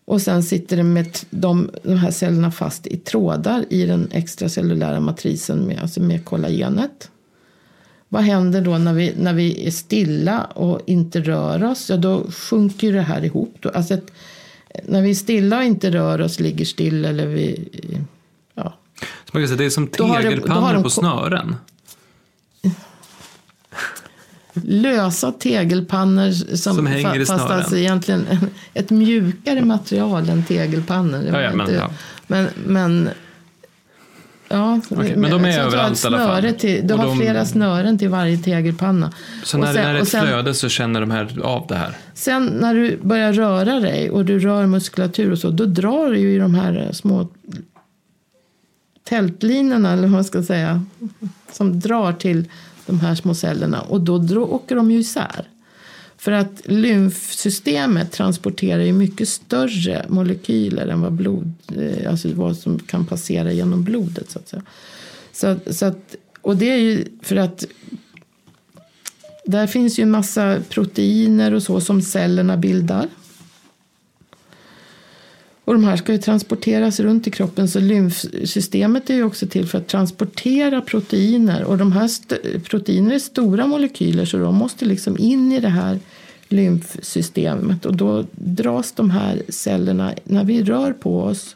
och 0.05 0.21
sen 0.21 0.43
sitter 0.43 0.77
det 0.77 0.83
med 0.83 1.17
de, 1.29 1.69
de 1.83 1.95
här 1.95 2.11
cellerna 2.11 2.51
fast 2.51 2.87
i 2.87 2.97
trådar 2.97 3.65
i 3.69 3.85
den 3.85 4.09
extracellulära 4.11 4.99
matrisen, 4.99 5.59
med, 5.59 5.79
alltså 5.79 6.01
med 6.01 6.25
kollagenet. 6.25 7.09
Vad 8.09 8.23
händer 8.23 8.61
då 8.61 8.77
när 8.77 8.93
vi, 8.93 9.13
när 9.17 9.33
vi 9.33 9.67
är 9.67 9.71
stilla 9.71 10.43
och 10.43 10.81
inte 10.85 11.21
rör 11.21 11.63
oss? 11.63 11.89
Ja, 11.89 11.97
då 11.97 12.23
sjunker 12.31 12.93
det 12.93 13.01
här 13.01 13.25
ihop. 13.25 13.65
Alltså 13.73 13.93
ett, 13.93 14.11
när 14.83 15.01
vi 15.01 15.09
är 15.09 15.15
stilla 15.15 15.57
och 15.57 15.63
inte 15.63 15.91
rör 15.91 16.21
oss, 16.21 16.39
ligger 16.39 16.65
still 16.65 17.05
eller 17.05 17.27
vi... 17.27 17.69
Ja. 18.53 18.73
Så 18.99 19.05
man 19.33 19.41
kan 19.41 19.47
säga, 19.47 19.57
det 19.57 19.65
är 19.65 19.69
som 19.69 19.87
tegelpannor 19.87 20.83
på 20.83 20.89
snören? 20.89 21.55
Lösa 24.53 25.31
tegelpannor 25.31 26.31
som, 26.31 26.75
som 26.75 26.87
hänger 26.87 27.19
i 27.19 27.25
fast 27.25 27.49
alltså 27.49 27.77
egentligen 27.77 28.27
ett 28.73 28.89
mjukare 28.89 29.65
material 29.65 30.29
än 30.29 30.43
tegelpannor. 30.43 31.23
Ja, 31.23 31.41
ja, 31.41 31.55
men, 31.55 31.73
ja. 31.73 31.89
men, 32.27 32.47
men 32.65 33.09
Ja, 34.53 34.79
okay, 34.89 35.15
men 35.15 35.31
de 35.31 35.45
är 35.45 35.59
överallt 35.59 36.03
i 36.03 36.07
alla 36.07 36.17
fall. 36.17 36.53
Till, 36.53 36.87
du 36.87 36.93
har 36.93 37.05
de, 37.05 37.17
flera 37.17 37.45
snören 37.45 37.97
till 37.97 38.09
varje 38.09 38.37
tegelpanna. 38.37 39.13
Så 39.43 39.57
när, 39.57 39.73
sen, 39.73 39.75
när 39.75 39.93
det 39.93 39.99
är 39.99 40.01
ett 40.01 40.07
sen, 40.07 40.27
flöde 40.27 40.53
så 40.53 40.69
känner 40.69 41.01
de 41.01 41.11
här 41.11 41.39
av 41.43 41.67
det 41.67 41.75
här? 41.75 41.97
Sen 42.13 42.45
när 42.45 42.75
du 42.75 42.97
börjar 43.01 43.33
röra 43.33 43.79
dig 43.79 44.09
och 44.09 44.25
du 44.25 44.39
rör 44.39 44.65
muskulatur 44.65 45.31
och 45.31 45.39
så, 45.39 45.49
då 45.49 45.65
drar 45.65 46.11
du 46.11 46.19
ju 46.19 46.35
i 46.35 46.37
de 46.37 46.55
här 46.55 46.89
små 46.93 47.27
tältlinorna, 49.03 49.91
eller 49.91 50.01
vad 50.01 50.11
man 50.11 50.23
ska 50.23 50.43
säga, 50.43 50.85
som 51.51 51.79
drar 51.79 52.13
till 52.13 52.45
de 52.85 52.99
här 52.99 53.15
små 53.15 53.33
cellerna. 53.33 53.81
Och 53.81 54.01
då, 54.01 54.17
då 54.17 54.43
åker 54.43 54.75
de 54.75 54.91
ju 54.91 54.99
isär. 54.99 55.47
För 56.17 56.31
att 56.31 56.61
lymfsystemet 56.65 58.11
transporterar 58.11 58.81
ju 58.83 58.93
mycket 58.93 59.29
större 59.29 60.05
molekyler 60.09 60.87
än 60.87 61.01
vad, 61.01 61.13
blod, 61.13 61.53
eh, 61.77 62.09
alltså 62.09 62.27
vad 62.33 62.57
som 62.57 62.79
kan 62.79 63.05
passera 63.05 63.51
genom 63.51 63.83
blodet. 63.83 64.31
Så 64.31 64.39
att 64.39 64.49
säga. 64.49 64.63
Så, 65.31 65.55
så 65.73 65.85
att, 65.85 66.15
och 66.41 66.57
det 66.57 66.71
är 66.71 66.77
ju 66.77 67.05
för 67.21 67.35
att 67.35 67.65
där 69.45 69.67
finns 69.67 69.99
ju 69.99 70.01
en 70.01 70.11
massa 70.11 70.57
proteiner 70.69 71.53
och 71.53 71.63
så 71.63 71.81
som 71.81 72.01
cellerna 72.01 72.57
bildar. 72.57 73.07
Och 75.65 75.73
de 75.73 75.83
här 75.83 75.97
ska 75.97 76.11
ju 76.11 76.17
transporteras 76.17 76.99
runt 76.99 77.27
i 77.27 77.31
kroppen 77.31 77.67
så 77.67 77.79
lymfsystemet 77.79 79.09
är 79.09 79.13
ju 79.13 79.23
också 79.23 79.47
till 79.47 79.67
för 79.67 79.77
att 79.77 79.87
transportera 79.87 80.81
proteiner. 80.81 81.63
Och 81.63 81.77
de 81.77 81.91
här 81.91 82.09
proteiner 82.59 83.15
är 83.15 83.19
stora 83.19 83.67
molekyler 83.67 84.25
så 84.25 84.37
de 84.37 84.55
måste 84.55 84.85
liksom 84.85 85.17
in 85.17 85.51
i 85.51 85.59
det 85.59 85.69
här 85.69 85.99
lymfsystemet. 86.49 87.85
Och 87.85 87.95
då 87.95 88.25
dras 88.31 88.91
de 88.91 89.09
här 89.09 89.41
cellerna, 89.49 90.13
när 90.23 90.43
vi 90.43 90.63
rör 90.63 90.93
på 90.93 91.21
oss 91.21 91.55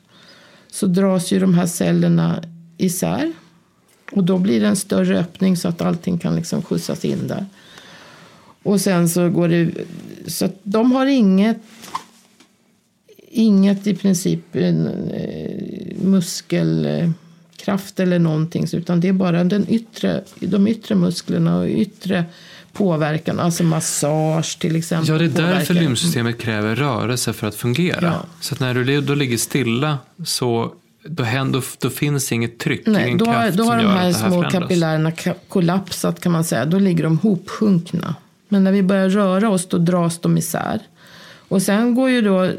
så 0.71 0.87
dras 0.87 1.31
ju 1.31 1.39
de 1.39 1.53
här 1.53 1.67
cellerna 1.67 2.43
isär. 2.77 3.33
Och 4.11 4.23
då 4.23 4.37
blir 4.37 4.61
det 4.61 4.67
en 4.67 4.75
större 4.75 5.19
öppning 5.19 5.57
så 5.57 5.67
att 5.67 5.81
allting 5.81 6.17
kan 6.17 6.35
liksom 6.35 6.61
skjutsas 6.61 7.05
in 7.05 7.27
där. 7.27 7.45
Och 8.63 8.81
sen 8.81 9.09
så 9.09 9.29
går 9.29 9.47
det... 9.47 9.71
Så 10.27 10.45
att 10.45 10.59
de 10.63 10.91
har 10.91 11.05
inget 11.05 11.57
inget 13.27 13.88
i 13.88 13.96
princip 13.96 14.55
eh, 14.55 14.74
muskelkraft 16.01 18.00
eller 18.00 18.19
någonting. 18.19 18.65
Utan 18.74 19.00
det 19.00 19.07
är 19.07 19.13
bara 19.13 19.43
den 19.43 19.65
yttre, 19.69 20.24
de 20.39 20.67
yttre 20.67 20.96
musklerna 20.96 21.57
och 21.57 21.67
yttre 21.67 22.25
påverkan. 22.74 23.39
Alltså 23.39 23.63
massage 23.63 24.60
till 24.60 24.75
exempel. 24.75 25.10
Ja, 25.10 25.17
det 25.17 25.25
är 25.25 25.29
därför 25.29 25.51
påverkan. 25.51 25.75
lymfsystemet 25.75 26.38
kräver 26.38 26.75
rörelse 26.75 27.34
för 27.34 27.48
att 27.48 27.55
fungera. 27.55 28.00
Ja. 28.01 28.25
Så 28.41 28.53
att 28.53 28.60
när 28.60 28.74
du 28.74 29.01
då 29.01 29.15
ligger 29.15 29.38
stilla 29.38 29.98
så 30.25 30.74
då, 31.03 31.24
händer, 31.24 31.63
då 31.79 31.89
finns 31.89 32.31
inget 32.31 32.60
tryck, 32.60 32.81
Nej, 32.86 33.05
ingen 33.05 33.17
då, 33.17 33.25
kraft 33.25 33.57
då 33.57 33.63
har 33.63 33.79
som 33.79 33.88
de 33.88 33.93
här, 33.93 34.12
här 34.12 34.29
små 34.29 34.50
kapillärerna 34.50 35.12
kollapsat 35.48 36.22
kan 36.22 36.31
man 36.31 36.43
säga. 36.43 36.65
Då 36.65 36.79
ligger 36.79 37.03
de 37.03 37.17
hopsjunkna. 37.17 38.15
Men 38.50 38.63
när 38.63 38.72
vi 38.72 38.84
börjar 38.84 39.10
röra 39.10 39.50
oss 39.50 39.67
då 39.67 39.77
dras 39.77 40.19
de 40.19 40.38
isär. 40.38 40.81
Och 41.48 41.62
sen 41.62 41.96
går 41.96 42.10
ju 42.10 42.22
då 42.22 42.51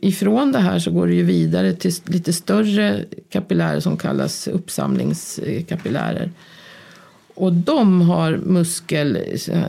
ifrån 0.00 0.52
det 0.52 0.58
här 0.58 0.78
så 0.78 0.90
går 0.90 1.06
det 1.06 1.14
ju 1.14 1.22
vidare 1.22 1.74
till 1.74 1.92
lite 2.04 2.32
större 2.32 3.04
kapillärer 3.30 3.80
som 3.80 3.96
kallas 3.96 4.48
uppsamlingskapillärer. 4.48 6.30
Och 7.34 7.52
de 7.52 8.00
har 8.00 8.36
muskel, 8.36 9.18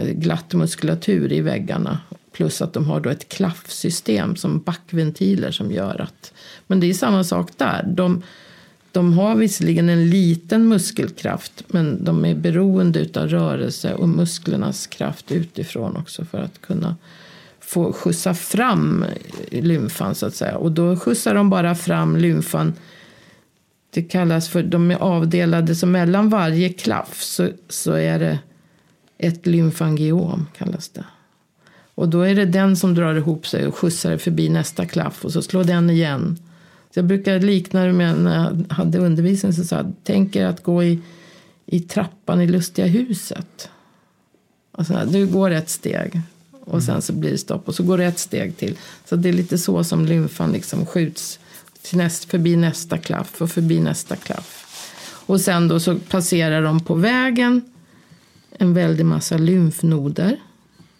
glatt 0.01 0.53
muskulatur 0.53 1.33
i 1.33 1.41
väggarna. 1.41 1.99
Plus 2.31 2.61
att 2.61 2.73
de 2.73 2.85
har 2.85 2.99
då 2.99 3.09
ett 3.09 3.29
klaffsystem 3.29 4.35
som 4.35 4.59
backventiler 4.59 5.51
som 5.51 5.71
gör 5.71 6.01
att... 6.01 6.33
Men 6.67 6.79
det 6.79 6.89
är 6.89 6.93
samma 6.93 7.23
sak 7.23 7.51
där. 7.57 7.83
De, 7.87 8.23
de 8.91 9.13
har 9.17 9.35
visserligen 9.35 9.89
en 9.89 10.09
liten 10.09 10.67
muskelkraft 10.67 11.63
men 11.67 12.03
de 12.03 12.25
är 12.25 12.35
beroende 12.35 13.07
av 13.15 13.27
rörelse 13.27 13.93
och 13.93 14.09
musklernas 14.09 14.87
kraft 14.87 15.31
utifrån 15.31 15.97
också 15.97 16.25
för 16.25 16.37
att 16.37 16.61
kunna 16.61 16.95
få 17.65 17.93
skjutsa 17.93 18.33
fram 18.33 19.05
lymfan 19.51 20.15
så 20.15 20.25
att 20.25 20.35
säga. 20.35 20.57
Och 20.57 20.71
då 20.71 20.95
skjutsar 20.95 21.35
de 21.35 21.49
bara 21.49 21.75
fram 21.75 22.17
lymfan. 22.17 22.73
Det 23.89 24.03
kallas 24.03 24.49
för, 24.49 24.63
de 24.63 24.91
är 24.91 24.95
avdelade, 24.95 25.75
så 25.75 25.87
mellan 25.87 26.29
varje 26.29 26.69
klaff 26.69 27.21
så, 27.21 27.49
så 27.69 27.93
är 27.93 28.19
det 28.19 28.39
ett 29.17 29.45
lymfangiom 29.45 30.47
kallas 30.57 30.89
det. 30.89 31.05
Och 31.95 32.09
då 32.09 32.21
är 32.21 32.35
det 32.35 32.45
den 32.45 32.77
som 32.77 32.95
drar 32.95 33.15
ihop 33.15 33.47
sig 33.47 33.67
och 33.67 33.75
skjutsar 33.75 34.17
förbi 34.17 34.49
nästa 34.49 34.85
klaff 34.85 35.25
och 35.25 35.31
så 35.31 35.41
slår 35.41 35.63
den 35.63 35.89
igen. 35.89 36.37
Så 36.93 36.99
jag 36.99 37.05
brukar 37.05 37.39
likna 37.39 37.85
det 37.85 37.93
med 37.93 38.17
när 38.17 38.35
jag 38.35 38.75
hade 38.75 38.99
undervisning 38.99 39.53
så 39.53 39.63
sa 39.63 39.75
jag, 39.75 39.93
tänk 40.03 40.35
er 40.35 40.45
att 40.45 40.63
gå 40.63 40.83
i, 40.83 40.99
i 41.65 41.79
trappan 41.79 42.41
i 42.41 42.47
Lustiga 42.47 42.85
huset. 42.85 43.69
Alltså, 44.71 45.01
du 45.07 45.27
går 45.27 45.51
ett 45.51 45.69
steg, 45.69 46.21
och 46.65 46.83
sen 46.83 47.01
så 47.01 47.13
blir 47.13 47.31
det 47.31 47.37
stopp 47.37 47.67
och 47.67 47.75
så 47.75 47.83
går 47.83 47.97
det 47.97 48.05
ett 48.05 48.19
steg 48.19 48.57
till. 48.57 48.77
Så 49.05 49.15
det 49.15 49.29
är 49.29 49.33
lite 49.33 49.57
så 49.57 49.83
som 49.83 50.05
lymfan 50.05 50.51
liksom 50.51 50.85
skjuts 50.85 51.39
till 51.81 51.97
näst, 51.97 52.25
förbi 52.25 52.55
nästa 52.55 52.97
klaff 52.97 53.41
och 53.41 53.51
förbi 53.51 53.79
nästa 53.79 54.15
klaff. 54.15 54.61
Och 55.25 55.41
sen 55.41 55.67
då 55.67 55.79
så 55.79 55.95
passerar 55.95 56.61
de 56.61 56.79
på 56.79 56.95
vägen 56.95 57.61
en 58.51 58.73
väldig 58.73 59.05
massa 59.05 59.37
lymfnoder. 59.37 60.37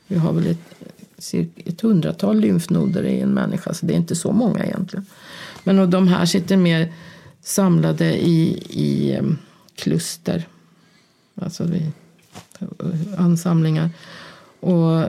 Vi 0.07 0.17
har 0.17 0.34
väl 0.34 0.48
ett, 0.48 1.34
ett 1.55 1.81
hundratal 1.81 2.39
lymfnoder 2.39 3.03
i 3.03 3.19
en 3.19 3.34
människa 3.34 3.74
så 3.74 3.86
det 3.86 3.93
är 3.93 3.98
inte 3.98 4.15
så 4.15 4.31
många 4.31 4.65
egentligen. 4.65 5.05
Men 5.63 5.79
och 5.79 5.89
de 5.89 6.07
här 6.07 6.25
sitter 6.25 6.57
mer 6.57 6.93
samlade 7.41 8.27
i, 8.27 8.63
i 8.69 9.17
um, 9.19 9.38
kluster. 9.75 10.48
Alltså 11.41 11.63
vid 11.63 11.91
ansamlingar. 13.17 13.89
Och 14.60 15.05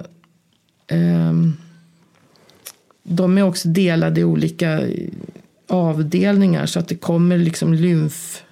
Ehm, 0.86 1.56
de 3.02 3.38
är 3.38 3.42
också 3.42 3.68
delade 3.68 4.20
i 4.20 4.24
olika 4.24 4.82
avdelningar 5.66 6.66
så 6.66 6.78
att 6.78 6.88
det 6.88 6.94
kommer 6.94 7.38
liksom 7.38 7.74
lymfkärl 7.74 8.42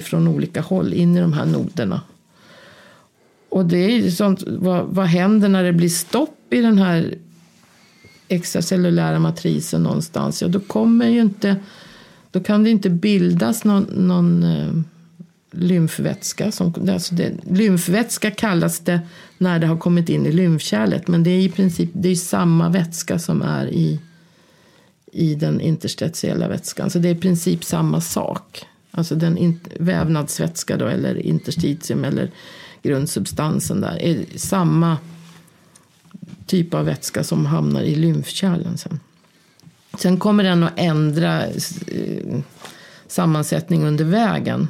från 0.00 0.28
olika 0.28 0.60
håll 0.60 0.92
in 0.92 1.16
i 1.16 1.20
de 1.20 1.32
här 1.32 1.46
noderna. 1.46 2.00
Och 3.48 3.66
det 3.66 3.76
är 3.76 4.10
sånt, 4.10 4.42
vad, 4.46 4.86
vad 4.86 5.06
händer 5.06 5.48
när 5.48 5.64
det 5.64 5.72
blir 5.72 5.88
stopp 5.88 6.38
i 6.50 6.60
den 6.60 6.78
här 6.78 7.14
extracellulära 8.28 9.18
matrisen 9.18 9.82
någonstans? 9.82 10.42
Ja, 10.42 10.48
då 10.48 10.60
kommer 10.60 11.08
ju 11.08 11.20
inte, 11.20 11.56
då 12.30 12.40
kan 12.40 12.64
det 12.64 12.70
inte 12.70 12.90
bildas 12.90 13.64
någon, 13.64 13.82
någon 13.82 14.42
eh, 14.42 14.72
lymfvätska. 15.56 16.52
Som, 16.52 16.88
alltså 16.90 17.14
det, 17.14 17.32
lymfvätska 17.50 18.30
kallas 18.30 18.80
det 18.80 19.00
när 19.38 19.58
det 19.58 19.66
har 19.66 19.76
kommit 19.76 20.08
in 20.08 20.26
i 20.26 20.32
lymfkärlet. 20.32 21.08
Men 21.08 21.22
det 21.22 21.30
är 21.30 21.40
i 21.40 21.48
princip 21.48 21.90
det 21.92 22.08
är 22.08 22.14
samma 22.14 22.68
vätska 22.68 23.18
som 23.18 23.42
är 23.42 23.66
i, 23.66 24.00
i 25.12 25.34
den 25.34 25.60
interstitiella 25.60 26.48
vätskan. 26.48 26.90
Så 26.90 26.98
det 26.98 27.08
är 27.08 27.14
i 27.14 27.18
princip 27.18 27.64
samma 27.64 28.00
sak. 28.00 28.66
Alltså 28.90 29.14
den 29.14 29.38
in, 29.38 29.60
vävnadsvätska 29.80 30.76
då, 30.76 30.86
eller 30.86 31.26
interstitium 31.26 32.04
eller 32.04 32.30
grundsubstansen 32.82 33.80
där. 33.80 34.02
är 34.02 34.24
samma 34.36 34.98
typ 36.46 36.74
av 36.74 36.84
vätska 36.84 37.24
som 37.24 37.46
hamnar 37.46 37.82
i 37.82 37.94
lymfkärlen 37.94 38.78
sen. 38.78 39.00
Sen 39.98 40.18
kommer 40.18 40.44
den 40.44 40.62
att 40.62 40.72
ändra 40.76 41.46
eh, 41.46 42.40
sammansättning 43.06 43.84
under 43.84 44.04
vägen. 44.04 44.68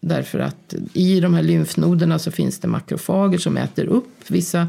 Därför 0.00 0.38
att 0.38 0.74
i 0.92 1.20
de 1.20 1.34
här 1.34 1.42
lymfnoderna 1.42 2.18
så 2.18 2.30
finns 2.30 2.58
det 2.58 2.68
makrofager 2.68 3.38
som 3.38 3.56
äter 3.56 3.86
upp 3.86 4.10
vissa 4.26 4.68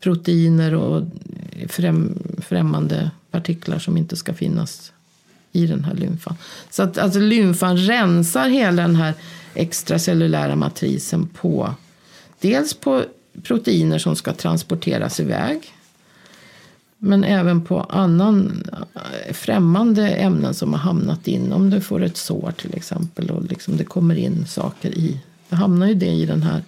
proteiner 0.00 0.74
och 0.74 1.02
främ, 1.68 2.18
främmande 2.38 3.10
partiklar 3.30 3.78
som 3.78 3.96
inte 3.96 4.16
ska 4.16 4.34
finnas 4.34 4.92
i 5.52 5.66
den 5.66 5.84
här 5.84 5.94
lymfan. 5.94 6.36
Så 6.70 6.82
att 6.82 6.98
alltså, 6.98 7.20
lymfan 7.20 7.76
rensar 7.76 8.48
hela 8.48 8.82
den 8.82 8.96
här 8.96 9.14
extracellulära 9.54 10.56
matrisen 10.56 11.26
på 11.26 11.74
dels 12.40 12.74
på 12.74 13.04
proteiner 13.42 13.98
som 13.98 14.16
ska 14.16 14.32
transporteras 14.32 15.20
iväg. 15.20 15.72
Men 17.06 17.24
även 17.24 17.64
på 17.64 17.80
annan 17.80 18.64
eh, 18.94 19.32
främmande 19.34 20.08
ämnen 20.08 20.54
som 20.54 20.72
har 20.72 20.80
hamnat 20.80 21.28
in. 21.28 21.52
Om 21.52 21.70
du 21.70 21.80
får 21.80 22.02
ett 22.02 22.16
sår 22.16 22.52
till 22.56 22.74
exempel 22.74 23.30
och 23.30 23.44
liksom 23.44 23.76
det 23.76 23.84
kommer 23.84 24.14
in 24.14 24.46
saker 24.46 24.90
i. 24.90 25.20
Då 25.48 25.56
hamnar 25.56 25.86
ju 25.86 25.94
det 25.94 26.06
i 26.06 26.26
den 26.26 26.42
här 26.42 26.62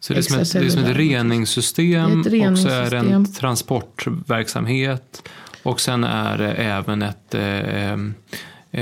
Så 0.00 0.12
det 0.12 0.18
är 0.18 0.22
som 0.22 0.40
ett, 0.40 0.52
det 0.52 0.58
är 0.58 0.70
som 0.70 0.84
ett 0.84 0.96
reningssystem, 0.96 2.22
Det 2.22 2.38
är 2.38 2.46
ett 2.46 2.52
och 2.52 2.58
så 2.58 2.68
är 2.68 2.90
det 2.90 2.96
en 2.96 3.04
reningssystem. 3.04 3.40
transportverksamhet 3.40 5.22
och 5.62 5.80
sen 5.80 6.04
är 6.04 6.38
det 6.38 6.52
även 6.52 7.02
ett 7.02 7.34
eh, 7.34 7.92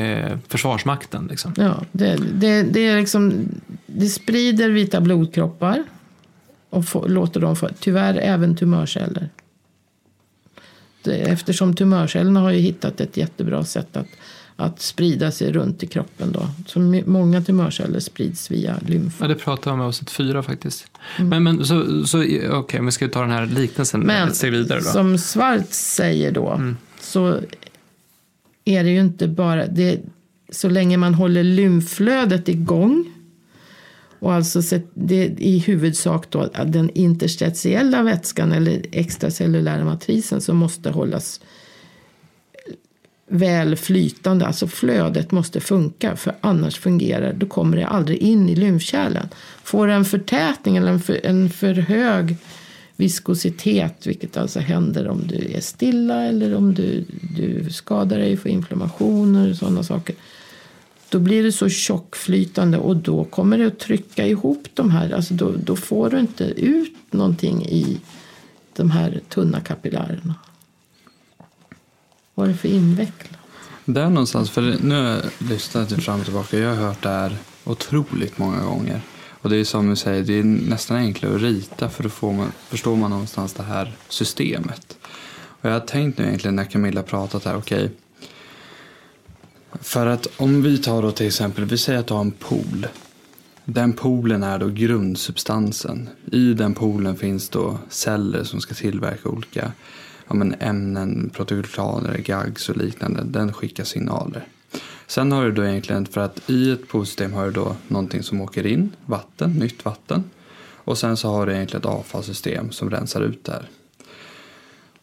eh, 0.01 0.39
försvarsmakten. 0.49 1.27
Liksom. 1.31 1.55
Ja, 1.57 1.85
det, 1.93 2.17
det, 2.35 2.63
det, 2.63 2.87
är 2.87 3.01
liksom, 3.01 3.49
det 3.87 4.09
sprider 4.09 4.71
vita 4.71 5.01
blodkroppar 5.01 5.85
och 6.71 6.87
få, 6.87 7.09
låter 7.09 7.41
dem 7.41 7.57
få, 7.57 7.69
tyvärr 7.81 8.15
även 8.15 8.57
tumörceller. 8.57 9.29
Det, 11.05 11.17
eftersom 11.17 11.75
tumörcellerna 11.75 12.41
har 12.41 12.51
ju 12.51 12.59
hittat 12.59 13.01
ett 13.01 13.17
jättebra 13.17 13.65
sätt 13.65 13.97
att, 13.97 14.07
att 14.57 14.81
sprida 14.81 15.31
sig 15.31 15.53
runt 15.53 15.83
i 15.83 15.87
kroppen. 15.87 16.33
Då. 16.33 16.49
Så 16.67 16.81
många 17.07 17.43
tumörceller 17.43 18.01
sprids 18.01 18.51
via 18.51 18.77
lymf. 18.87 19.17
Ja, 19.21 19.29
det 19.29 19.35
pratar 19.35 19.71
jag 19.71 19.75
om 19.75 19.81
i 19.81 19.85
avsnitt 19.85 20.11
fyra 20.11 20.43
faktiskt. 20.43 20.87
Men, 21.19 21.43
men 21.43 21.65
så, 21.65 22.07
så 22.07 22.25
okej, 22.51 22.81
vi 22.83 22.91
ska 22.91 23.09
ta 23.09 23.21
den 23.21 23.31
här 23.31 23.47
liknelsen 23.47 24.01
Men 24.01 24.29
ett 24.29 24.37
steg 24.37 24.53
vidare 24.53 24.81
då. 24.81 24.85
som 24.85 25.19
Schwarz 25.19 25.71
säger 25.71 26.33
då 26.33 26.75
så 27.01 27.41
är 28.65 28.85
det 28.85 28.91
ju 28.91 29.01
inte 29.01 29.29
bara 29.29 29.67
det, 29.67 30.01
så 30.51 30.69
länge 30.69 30.97
man 30.97 31.15
håller 31.15 31.45
lymfflödet 31.45 32.49
igång 32.49 33.05
och 34.23 34.33
alltså 34.33 34.79
det 34.95 35.25
är 35.25 35.41
i 35.41 35.59
huvudsak 35.59 36.31
då 36.31 36.49
den 36.67 36.91
interstitiella 36.95 38.03
vätskan 38.03 38.53
eller 38.53 38.83
extracellulära 38.93 39.85
matrisen 39.85 40.41
som 40.41 40.57
måste 40.57 40.91
hållas 40.91 41.41
väl 43.29 43.77
flytande, 43.77 44.47
alltså 44.47 44.67
flödet 44.67 45.33
måste 45.33 45.61
funka 45.61 46.17
för 46.17 46.35
annars 46.41 46.79
fungerar 46.79 47.33
då 47.33 47.47
kommer 47.47 47.77
det 47.77 47.87
aldrig 47.87 48.19
in 48.19 48.49
i 48.49 48.55
lymfkärlen. 48.55 49.29
Får 49.63 49.89
en 49.89 50.05
förtätning 50.05 50.77
eller 50.77 50.93
en 50.93 51.01
för, 51.01 51.21
en 51.27 51.51
för 51.51 51.75
hög 51.75 52.37
viskositet, 52.97 54.07
vilket 54.07 54.37
alltså 54.37 54.61
händer 54.61 55.09
om 55.09 55.27
du 55.27 55.53
är 55.55 55.61
stilla 55.61 56.25
eller 56.25 56.55
om 56.55 56.75
du, 56.75 57.05
du 57.37 57.71
skadar 57.71 58.19
dig, 58.19 58.37
får 58.37 58.51
inflammationer 58.51 59.51
och 59.51 59.57
sådana 59.57 59.83
saker. 59.83 60.15
Då 61.13 61.19
blir 61.19 61.43
det 61.43 61.53
så 61.53 61.69
tjockflytande 61.69 62.79
och 62.79 62.97
då 62.97 63.25
kommer 63.25 63.59
det 63.59 63.67
att 63.67 63.79
trycka 63.79 64.27
ihop 64.27 64.69
de 64.75 64.91
här. 64.91 65.13
Alltså 65.13 65.35
då, 65.35 65.53
då 65.65 65.77
får 65.77 66.11
du 66.11 66.21
inte 66.21 66.45
ut 66.45 66.97
någonting 67.11 67.67
i 67.67 68.01
de 68.77 68.91
här 68.91 69.21
tunna 69.29 69.61
kapillärerna. 69.61 70.35
Vad 72.35 72.49
är 72.49 72.53
det 72.53 72.59
för 72.59 72.69
invecklat? 72.69 73.41
Där 73.85 74.11
någonstans, 74.11 74.51
för 74.51 74.77
nu 74.83 74.95
har 74.95 75.03
jag 75.03 75.23
lyssnat 75.39 75.93
fram 75.93 76.19
och 76.19 76.25
tillbaka. 76.25 76.59
Jag 76.59 76.75
har 76.75 76.87
hört 76.87 77.03
det 77.03 77.09
här 77.09 77.37
otroligt 77.65 78.39
många 78.39 78.65
gånger. 78.65 79.01
Och 79.43 79.51
det 79.51 79.57
är 79.57 79.65
som 79.65 79.91
du 79.91 79.97
säger, 79.97 80.23
det 80.23 80.39
är 80.39 80.45
nästan 80.45 80.97
enklare 80.97 81.35
att 81.35 81.43
rita 81.43 81.91
för 81.91 82.03
då 82.03 82.09
får 82.09 82.33
man, 82.33 82.53
förstår 82.69 82.97
man 82.97 83.11
någonstans 83.11 83.53
det 83.53 83.63
här 83.63 83.93
systemet. 84.09 84.97
Och 85.33 85.69
jag 85.69 85.73
har 85.73 85.81
tänkt 85.81 86.19
nu 86.19 86.25
egentligen 86.25 86.57
när 86.57 86.65
Camilla 86.65 87.03
pratat 87.03 87.45
här, 87.45 87.57
okej 87.57 87.91
för 89.81 90.07
att 90.07 90.27
om 90.37 90.63
vi 90.63 90.79
tar 90.79 91.03
då 91.03 91.11
till 91.11 91.27
exempel, 91.27 91.65
vi 91.65 91.79
säger 91.79 91.99
att 91.99 92.07
du 92.07 92.15
har 92.15 92.21
en 92.21 92.31
pool. 92.31 92.87
Den 93.65 93.93
poolen 93.93 94.43
är 94.43 94.59
då 94.59 94.69
grundsubstansen. 94.69 96.09
I 96.33 96.55
den 96.55 96.75
poolen 96.75 97.17
finns 97.17 97.49
då 97.49 97.79
celler 97.89 98.45
som 98.45 98.61
ska 98.61 98.75
tillverka 98.75 99.29
olika 99.29 99.73
ja, 100.29 100.35
men 100.35 100.55
ämnen, 100.61 101.31
protokollaner, 101.35 102.19
GAGs 102.19 102.69
och 102.69 102.77
liknande. 102.77 103.23
Den 103.25 103.53
skickar 103.53 103.85
signaler. 103.85 104.47
Sen 105.07 105.33
har 105.33 105.45
du 105.45 105.53
då 105.53 105.65
egentligen, 105.65 106.07
för 106.07 106.21
att 106.21 106.51
i 106.51 106.71
ett 106.71 106.89
poolsystem 106.89 107.33
har 107.33 107.47
du 107.47 107.53
då 107.53 107.77
någonting 107.89 108.23
som 108.23 108.41
åker 108.41 108.67
in, 108.67 108.91
vatten, 109.07 109.53
nytt 109.53 109.85
vatten. 109.85 110.31
Och 110.85 110.99
sen 110.99 111.17
så 111.17 111.29
har 111.29 111.47
du 111.47 111.53
egentligen 111.53 111.81
ett 111.81 111.87
avfallssystem 111.87 112.73
som 112.73 112.91
rensar 112.91 113.21
ut 113.21 113.45
det 113.45 113.53
här. 113.53 113.69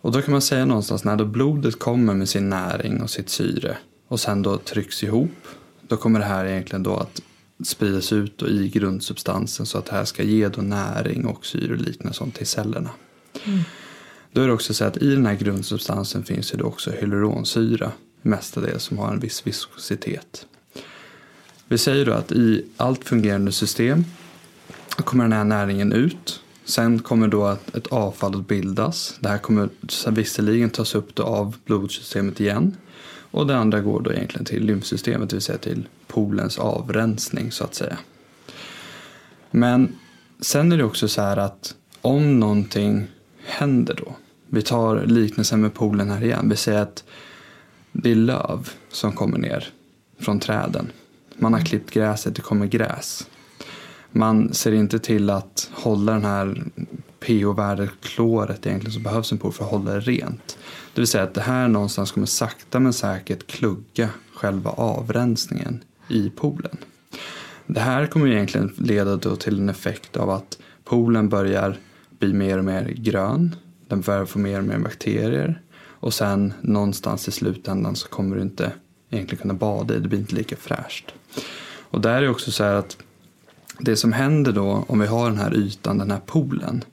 Och 0.01 0.11
då 0.11 0.21
kan 0.21 0.31
man 0.31 0.41
säga 0.41 0.65
någonstans 0.65 1.03
när 1.03 1.15
då 1.15 1.25
blodet 1.25 1.79
kommer 1.79 2.13
med 2.13 2.29
sin 2.29 2.49
näring 2.49 3.01
och 3.01 3.09
sitt 3.09 3.29
syre 3.29 3.77
och 4.09 4.19
sen 4.19 4.41
då 4.41 4.57
trycks 4.57 5.03
ihop. 5.03 5.47
Då 5.81 5.97
kommer 5.97 6.19
det 6.19 6.25
här 6.25 6.45
egentligen 6.45 6.83
då 6.83 6.95
att 6.95 7.21
spridas 7.63 8.13
ut 8.13 8.43
i 8.43 8.69
grundsubstansen 8.69 9.65
så 9.65 9.77
att 9.77 9.85
det 9.85 9.91
här 9.91 10.05
ska 10.05 10.23
ge 10.23 10.47
då 10.47 10.61
näring 10.61 11.25
och 11.25 11.45
syre 11.45 11.73
och 11.73 11.79
liknande 11.79 12.13
sånt 12.13 12.35
till 12.35 12.47
cellerna. 12.47 12.89
Då 14.31 14.41
är 14.41 14.47
det 14.47 14.53
också 14.53 14.73
så 14.73 14.85
att 14.85 14.97
i 14.97 15.15
den 15.15 15.25
här 15.25 15.35
grundsubstansen 15.35 16.23
finns 16.23 16.51
då 16.51 16.65
också 16.65 16.91
hyaluronsyra 16.91 17.91
mestadels 18.21 18.83
som 18.83 18.97
har 18.97 19.11
en 19.11 19.19
viss 19.19 19.47
viskositet. 19.47 20.45
Vi 21.67 21.77
säger 21.77 22.05
då 22.05 22.13
att 22.13 22.31
i 22.31 22.65
allt 22.77 23.05
fungerande 23.05 23.51
system 23.51 24.05
kommer 24.89 25.23
den 25.23 25.33
här 25.33 25.43
näringen 25.43 25.93
ut. 25.93 26.41
Sen 26.65 26.99
kommer 26.99 27.27
då 27.27 27.47
ett, 27.47 27.75
ett 27.75 27.87
avfall 27.87 28.35
att 28.35 28.47
bildas. 28.47 29.17
Det 29.19 29.29
här 29.29 29.37
kommer 29.37 29.69
visserligen 30.07 30.69
tas 30.69 30.95
upp 30.95 31.19
av 31.19 31.55
blodsystemet 31.65 32.39
igen. 32.39 32.77
Och 33.31 33.47
det 33.47 33.57
andra 33.57 33.81
går 33.81 34.01
då 34.01 34.13
egentligen 34.13 34.45
till 34.45 34.65
lymfsystemet, 34.65 35.29
det 35.29 35.35
vill 35.35 35.43
säga 35.43 35.57
till 35.57 35.87
polens 36.07 36.59
avrensning 36.59 37.51
så 37.51 37.63
att 37.63 37.75
säga. 37.75 37.97
Men 39.51 39.95
sen 40.39 40.71
är 40.71 40.77
det 40.77 40.83
också 40.83 41.07
så 41.07 41.21
här 41.21 41.37
att 41.37 41.75
om 42.01 42.39
någonting 42.39 43.07
händer 43.45 43.95
då. 44.05 44.15
Vi 44.47 44.61
tar 44.61 45.05
liknelsen 45.05 45.61
med 45.61 45.73
polen 45.73 46.09
här 46.09 46.23
igen. 46.23 46.49
Vi 46.49 46.55
säger 46.55 46.81
att 46.81 47.03
det 47.91 48.11
är 48.11 48.15
löv 48.15 48.69
som 48.91 49.11
kommer 49.11 49.37
ner 49.37 49.73
från 50.19 50.39
träden. 50.39 50.91
Man 51.35 51.53
har 51.53 51.61
klippt 51.61 51.91
gräset, 51.91 52.35
det 52.35 52.41
kommer 52.41 52.65
gräs. 52.65 53.27
Man 54.11 54.53
ser 54.53 54.71
inte 54.71 54.99
till 54.99 55.29
att 55.29 55.69
hålla 55.73 56.11
den 56.11 56.25
här 56.25 56.63
pH-värdet, 57.19 57.89
kloret 58.01 58.65
egentligen 58.65 58.93
som 58.93 59.03
behövs 59.03 59.31
i 59.31 59.35
en 59.35 59.39
pool 59.39 59.51
för 59.51 59.63
att 59.63 59.71
hålla 59.71 59.93
det 59.93 59.99
rent. 59.99 60.57
Det 60.93 61.01
vill 61.01 61.07
säga 61.07 61.23
att 61.23 61.33
det 61.33 61.41
här 61.41 61.67
någonstans 61.67 62.11
kommer 62.11 62.27
sakta 62.27 62.79
men 62.79 62.93
säkert 62.93 63.47
klugga 63.47 64.09
själva 64.33 64.69
avrensningen 64.69 65.83
i 66.07 66.29
poolen. 66.29 66.77
Det 67.67 67.79
här 67.79 68.05
kommer 68.05 68.27
egentligen 68.27 68.73
leda 68.77 69.15
då 69.15 69.35
till 69.35 69.59
en 69.59 69.69
effekt 69.69 70.17
av 70.17 70.29
att 70.29 70.57
poolen 70.83 71.29
börjar 71.29 71.77
bli 72.19 72.33
mer 72.33 72.57
och 72.57 72.65
mer 72.65 72.93
grön. 72.97 73.55
Den 73.87 74.01
börjar 74.01 74.25
få 74.25 74.39
mer 74.39 74.59
och 74.59 74.65
mer 74.65 74.79
bakterier. 74.79 75.61
Och 75.81 76.13
sen 76.13 76.53
någonstans 76.61 77.27
i 77.27 77.31
slutändan 77.31 77.95
så 77.95 78.07
kommer 78.07 78.35
du 78.35 78.41
inte 78.41 78.71
egentligen 79.09 79.41
kunna 79.41 79.53
bada 79.53 79.95
i. 79.95 79.99
Det 79.99 80.07
blir 80.07 80.19
inte 80.19 80.35
lika 80.35 80.55
fräscht. 80.55 81.13
Och 81.91 82.01
där 82.01 82.21
är 82.21 82.29
också 82.29 82.51
så 82.51 82.63
här 82.63 82.73
att 82.73 82.97
det 83.79 83.95
som 83.95 84.13
händer 84.13 84.51
då 84.51 84.85
om 84.87 84.99
vi 84.99 85.07
har 85.07 85.29
den 85.29 85.39
här 85.39 85.55
ytan, 85.55 85.97
den 85.97 86.11
här 86.11 86.21
poolen. 86.25 86.83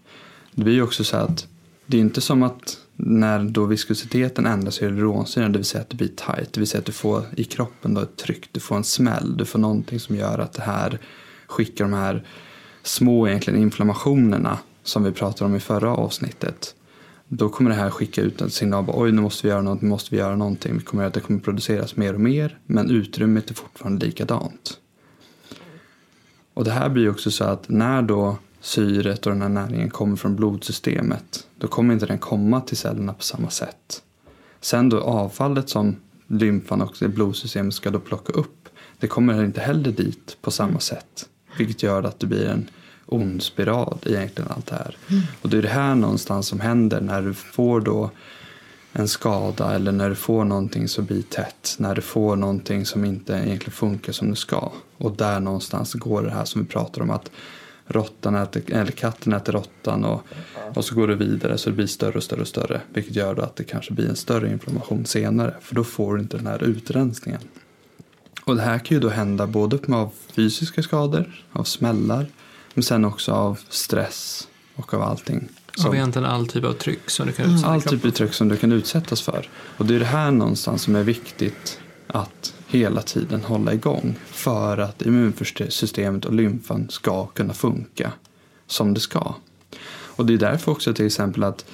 Det 0.57 0.65
blir 0.65 0.75
ju 0.75 0.83
också 0.83 1.05
så 1.05 1.17
att 1.17 1.47
det 1.87 1.97
är 1.97 2.01
inte 2.01 2.21
som 2.21 2.43
att 2.43 2.79
när 2.97 3.45
då 3.45 3.65
viskositeten 3.65 4.47
ändras 4.47 4.83
i 4.83 4.85
hyaluronsyran, 4.85 5.53
det 5.53 5.59
vill 5.59 5.65
säga 5.65 5.83
att 5.83 5.91
det 5.91 5.97
blir 5.97 6.09
tight, 6.09 6.53
det 6.53 6.61
vill 6.61 6.69
säga 6.69 6.79
att 6.79 6.87
du 6.87 6.93
får 6.93 7.23
i 7.37 7.45
kroppen 7.45 7.95
då 7.95 8.01
ett 8.01 8.17
tryck, 8.17 8.49
du 8.53 8.61
får 8.61 8.77
en 8.77 8.85
smäll, 8.85 9.37
du 9.37 9.45
får 9.45 9.59
någonting 9.59 10.01
som 10.01 10.17
gör 10.17 10.39
att 10.39 10.53
det 10.53 10.63
här 10.63 10.99
skickar 11.47 11.85
de 11.85 11.93
här 11.93 12.25
små 12.83 13.29
egentligen 13.29 13.63
inflammationerna 13.63 14.59
som 14.83 15.05
vi 15.05 15.13
pratade 15.13 15.51
om 15.51 15.57
i 15.57 15.61
förra 15.61 15.91
avsnittet. 15.91 16.75
Då 17.29 17.49
kommer 17.49 17.71
det 17.71 17.77
här 17.77 17.91
skicka 17.91 18.23
ut 18.23 18.41
en 18.41 18.51
signal, 18.51 18.85
bara, 18.85 19.01
oj 19.01 19.13
nu 19.13 19.21
måste 19.21 19.47
vi 19.47 19.51
göra 19.51 19.63
något, 19.63 19.83
nu 19.83 19.89
måste 19.89 20.15
vi 20.15 20.21
göra 20.21 20.37
någonting. 20.37 20.79
Vi 20.79 20.85
kommer 20.85 21.05
att 21.05 21.15
det 21.15 21.21
kommer 21.21 21.41
produceras 21.41 21.97
mer 21.97 22.15
och 22.15 22.21
mer, 22.21 22.59
men 22.67 22.91
utrymmet 22.91 23.51
är 23.51 23.55
fortfarande 23.55 24.07
likadant. 24.07 24.79
Och 26.55 26.65
det 26.65 26.71
här 26.71 26.89
blir 26.89 27.11
också 27.11 27.31
så 27.31 27.45
att 27.45 27.69
när 27.69 28.03
då 28.03 28.37
syret 28.67 29.27
och 29.27 29.33
den 29.33 29.43
här 29.43 29.49
näringen 29.49 29.91
kommer 29.91 30.17
från 30.17 30.37
blodsystemet, 30.37 31.47
då 31.59 31.69
kommer 31.69 31.95
inte 31.95 32.07
den 32.07 32.19
komma 32.19 32.61
till 32.61 32.77
cellerna 32.77 33.13
på 33.13 33.23
samma 33.23 33.51
sätt. 33.51 34.03
Sen 34.61 34.89
då 34.89 35.01
avfallet 35.01 35.69
som 35.69 35.97
lymfan 36.27 36.83
och 36.83 36.95
blodsystemet 37.01 37.75
ska 37.75 37.91
då 37.91 38.01
plocka 38.01 38.33
upp, 38.33 38.69
det 38.99 39.07
kommer 39.07 39.45
inte 39.45 39.61
heller 39.61 39.93
dit 39.93 40.37
på 40.43 40.51
samma 40.51 40.81
sätt. 40.81 41.29
Vilket 41.59 41.83
gör 41.83 42.03
att 42.03 42.21
det 42.21 42.27
blir 42.27 42.47
en 42.47 42.71
ond 43.07 43.43
spiral 43.43 43.99
i 44.03 44.15
egentligen 44.15 44.51
allt 44.51 44.67
det 44.67 44.75
här. 44.75 44.97
Och 45.43 45.49
det 45.51 45.59
är 45.59 45.63
det 45.63 45.69
här 45.69 45.95
någonstans 45.95 46.47
som 46.47 46.61
händer 46.61 47.01
när 47.01 47.23
du 47.23 47.35
får 47.35 47.81
då 47.81 48.11
en 48.93 49.09
skada 49.09 49.75
eller 49.75 49.93
när 49.93 50.09
du 50.09 50.15
får 50.15 50.45
någonting 50.45 50.89
som 50.89 51.05
blir 51.05 51.23
tätt. 51.23 51.77
När 51.79 51.95
du 51.95 52.03
får 52.03 52.37
någonting 52.37 52.87
som 52.87 53.05
inte 53.05 53.33
egentligen 53.33 53.73
funkar 53.73 54.13
som 54.13 54.31
det 54.31 54.37
ska. 54.37 54.73
Och 54.97 55.17
där 55.17 55.41
någonstans 55.41 55.95
går 55.95 56.23
det 56.23 56.31
här 56.31 56.45
som 56.45 56.63
vi 56.63 56.69
pratar 56.69 57.03
om 57.03 57.11
att 57.11 57.31
råttan 57.87 58.35
äter, 58.35 58.63
eller 58.73 58.93
katten 58.93 59.33
äter 59.33 59.53
råttan 59.53 60.05
och, 60.05 60.23
och 60.75 60.85
så 60.85 60.95
går 60.95 61.09
det 61.09 61.15
vidare 61.15 61.59
så 61.59 61.71
det 61.71 61.77
blir 61.77 61.87
större 61.87 62.17
och 62.17 62.23
större 62.23 62.41
och 62.41 62.49
större. 62.49 62.81
Vilket 62.93 63.17
gör 63.17 63.35
då 63.35 63.43
att 63.43 63.57
det 63.57 63.65
kanske 63.65 63.93
blir 63.93 64.09
en 64.09 64.17
större 64.17 64.51
inflammation 64.51 65.07
senare. 65.07 65.55
För 65.61 65.75
då 65.75 65.85
får 65.85 66.17
du 66.17 66.23
inte 66.23 66.37
den 66.37 66.47
här 66.47 66.63
utrensningen. 66.63 67.41
Och 68.45 68.57
det 68.57 68.63
här 68.63 68.79
kan 68.79 68.95
ju 68.95 69.01
då 69.01 69.09
hända 69.09 69.47
både 69.47 69.95
av 69.95 70.13
fysiska 70.33 70.83
skador, 70.83 71.45
av 71.53 71.65
smällar. 71.65 72.27
Men 72.75 72.83
sen 72.83 73.05
också 73.05 73.33
av 73.33 73.61
stress 73.69 74.49
och 74.75 74.95
av 74.95 75.03
allting. 75.03 75.49
Av 75.87 75.95
egentligen 75.95 76.27
all 76.27 76.49
typ 76.49 76.65
av 76.65 76.73
tryck 76.73 77.11
som 77.11 77.27
du 77.27 77.33
kan 77.33 77.47
utsätta 77.51 77.69
All 77.69 77.83
kroppen 77.83 77.99
typ 77.99 78.07
av 78.07 78.17
tryck 78.17 78.35
som 78.35 78.49
du 78.49 78.57
kan 78.57 78.73
utsättas 78.73 79.23
för. 79.23 79.49
Och 79.77 79.87
det 79.87 79.95
är 79.95 79.99
det 79.99 80.05
här 80.05 80.31
någonstans 80.31 80.83
som 80.83 80.97
är 80.97 81.03
viktigt 81.03 81.81
att 82.07 82.55
hela 82.79 83.03
tiden 83.03 83.43
hålla 83.43 83.75
igång. 83.75 84.15
För 84.27 84.79
att 84.79 85.03
immunsystemet 85.03 86.25
och 86.25 86.33
lymfan 86.33 86.87
ska 86.91 87.27
kunna 87.27 87.55
funka 87.55 88.13
som 88.67 88.95
det 88.95 89.01
ska. 89.01 89.35
Och 89.89 90.27
det 90.27 90.35
är 90.35 90.39
därför 90.39 90.73
också 90.73 90.95
till 90.95 91.07
exempel 91.07 91.45
att 91.45 91.65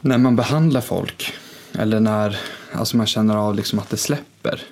när 0.00 0.18
man 0.18 0.36
behandlar 0.36 0.80
folk 0.80 1.32
eller 1.72 2.00
när 2.00 2.38
alltså 2.72 2.96
man 2.96 3.06
känner 3.06 3.36
av 3.36 3.54
liksom 3.54 3.78
att 3.78 3.90
det 3.90 3.96
släpper. 3.96 4.62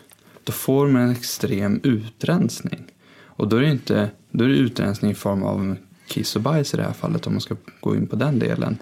Då 0.45 0.53
får 0.53 0.89
man 0.89 1.03
en 1.03 1.11
extrem 1.11 1.81
utrensning. 1.83 2.85
Och 3.25 3.49
då 3.49 3.57
är 3.57 3.61
det, 3.61 3.71
inte, 3.71 4.11
då 4.31 4.45
är 4.45 4.49
det 4.49 4.55
utrensning 4.55 5.11
i 5.11 5.15
form 5.15 5.43
av 5.43 5.77
kiss 6.07 6.37
och 6.37 6.43
bajs 6.43 6.75
i 6.75 6.77
det 6.77 6.83
här 6.83 6.93
fallet 6.93 7.27
om 7.27 7.33
man 7.33 7.41
ska 7.41 7.57
gå 7.81 7.97
in 7.97 8.07
på 8.07 8.17
den 8.17 8.39
delen. 8.39 8.79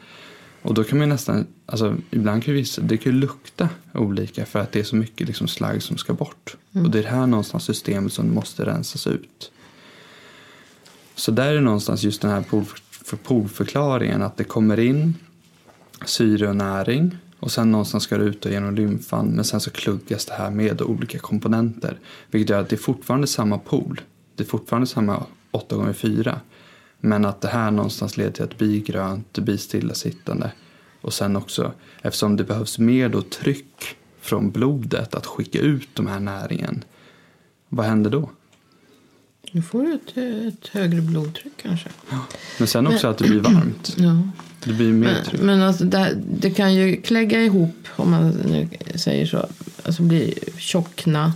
Och 0.63 0.75
då 0.75 0.85
kan 0.85 0.99
man 0.99 1.09
nästan, 1.09 1.47
alltså 1.67 1.97
ibland 2.11 2.45
kan 2.45 2.55
vissa, 2.55 2.83
det 2.83 2.97
kan 2.97 3.13
ju 3.13 3.19
lukta 3.19 3.69
olika 3.95 4.47
för 4.47 4.59
att 4.59 4.73
det 4.73 4.81
är 4.81 4.85
så 4.85 4.97
mycket 4.97 5.27
liksom 5.27 5.49
slagg 5.49 5.83
som 5.83 5.97
ska 5.97 6.15
bort. 6.15 6.57
Mm. 6.73 6.87
Och 6.87 6.93
det 6.93 6.99
är 6.99 7.03
här 7.03 7.27
någonstans 7.27 7.65
systemet 7.65 8.13
som 8.13 8.35
måste 8.35 8.67
rensas 8.67 9.07
ut. 9.07 9.53
Så 11.15 11.31
där 11.31 11.55
är 11.55 11.61
någonstans 11.61 12.03
just 12.03 12.23
den 12.23 12.31
här 12.31 12.43
pool, 12.43 12.65
för 12.91 13.17
poolförklaringen 13.17 14.23
att 14.23 14.37
det 14.37 14.45
kommer 14.45 14.81
in 14.81 15.15
syre 16.07 16.49
och 16.49 16.57
näring 16.57 17.17
och 17.41 17.53
sen 17.53 17.71
någonstans 17.71 18.05
ska 18.05 18.19
det 18.19 18.25
ut 18.25 18.47
och 18.47 18.53
genom 18.53 18.75
lymfan 18.75 19.27
men 19.27 19.45
sen 19.45 19.61
så 19.61 19.71
kluggas 19.71 20.27
det 20.27 20.35
här 20.35 20.51
med 20.51 20.83
olika 20.83 21.19
komponenter. 21.19 21.99
Vilket 22.31 22.51
gör 22.51 22.61
att 22.61 22.69
det 22.69 22.77
är 22.77 22.79
fortfarande 22.79 23.27
samma 23.27 23.59
pool. 23.59 24.01
Det 24.37 24.43
är 24.43 24.49
fortfarande 24.49 24.87
samma 24.87 25.23
8 25.51 25.77
gånger 25.77 25.93
4 25.93 26.41
men 27.01 27.25
att 27.25 27.41
det 27.41 27.49
här 27.49 27.71
någonstans 27.71 28.17
leder 28.17 28.31
till 28.33 28.45
att 28.45 28.59
blir 28.59 28.81
grönt, 28.81 29.39
blir 29.39 29.57
stillasittande. 29.57 30.53
Och 31.01 31.13
sen 31.15 31.37
också, 31.37 31.73
eftersom 32.03 32.37
det 32.37 32.45
behövs 32.45 32.79
mer 32.79 33.09
då 33.09 33.23
tryck 33.23 33.97
från 34.21 34.51
blodet 34.51 35.15
att 35.15 35.27
skicka 35.27 35.59
ut 35.59 35.89
de 35.95 36.07
här 36.07 36.21
näringen. 36.21 36.85
Vad 37.69 37.87
händer 37.87 38.11
då? 38.11 38.31
Nu 39.53 39.63
får 39.63 39.83
du 39.83 39.93
ett, 39.95 40.17
ett 40.55 40.69
högre 40.69 41.01
blodtryck 41.01 41.53
kanske. 41.63 41.89
Men 42.59 42.69
sen 42.69 42.87
också 42.87 43.07
Men- 43.07 43.11
att 43.11 43.19
det 43.19 43.25
blir 43.29 43.41
varmt. 43.41 43.95
Ja. 43.99 44.23
Det 44.65 44.73
blir 44.73 44.93
mer 44.93 45.13
Men, 45.13 45.25
tryck. 45.25 45.43
men 45.43 45.63
alltså 45.63 45.85
det, 45.85 46.19
det 46.41 46.51
kan 46.51 46.75
ju 46.75 47.03
klägga 47.03 47.43
ihop, 47.43 47.77
om 47.97 48.11
man 48.11 48.29
nu 48.31 48.69
säger 48.95 49.27
så. 49.27 49.47
Alltså 49.83 50.03
bli 50.03 50.39
tjockna. 50.59 51.33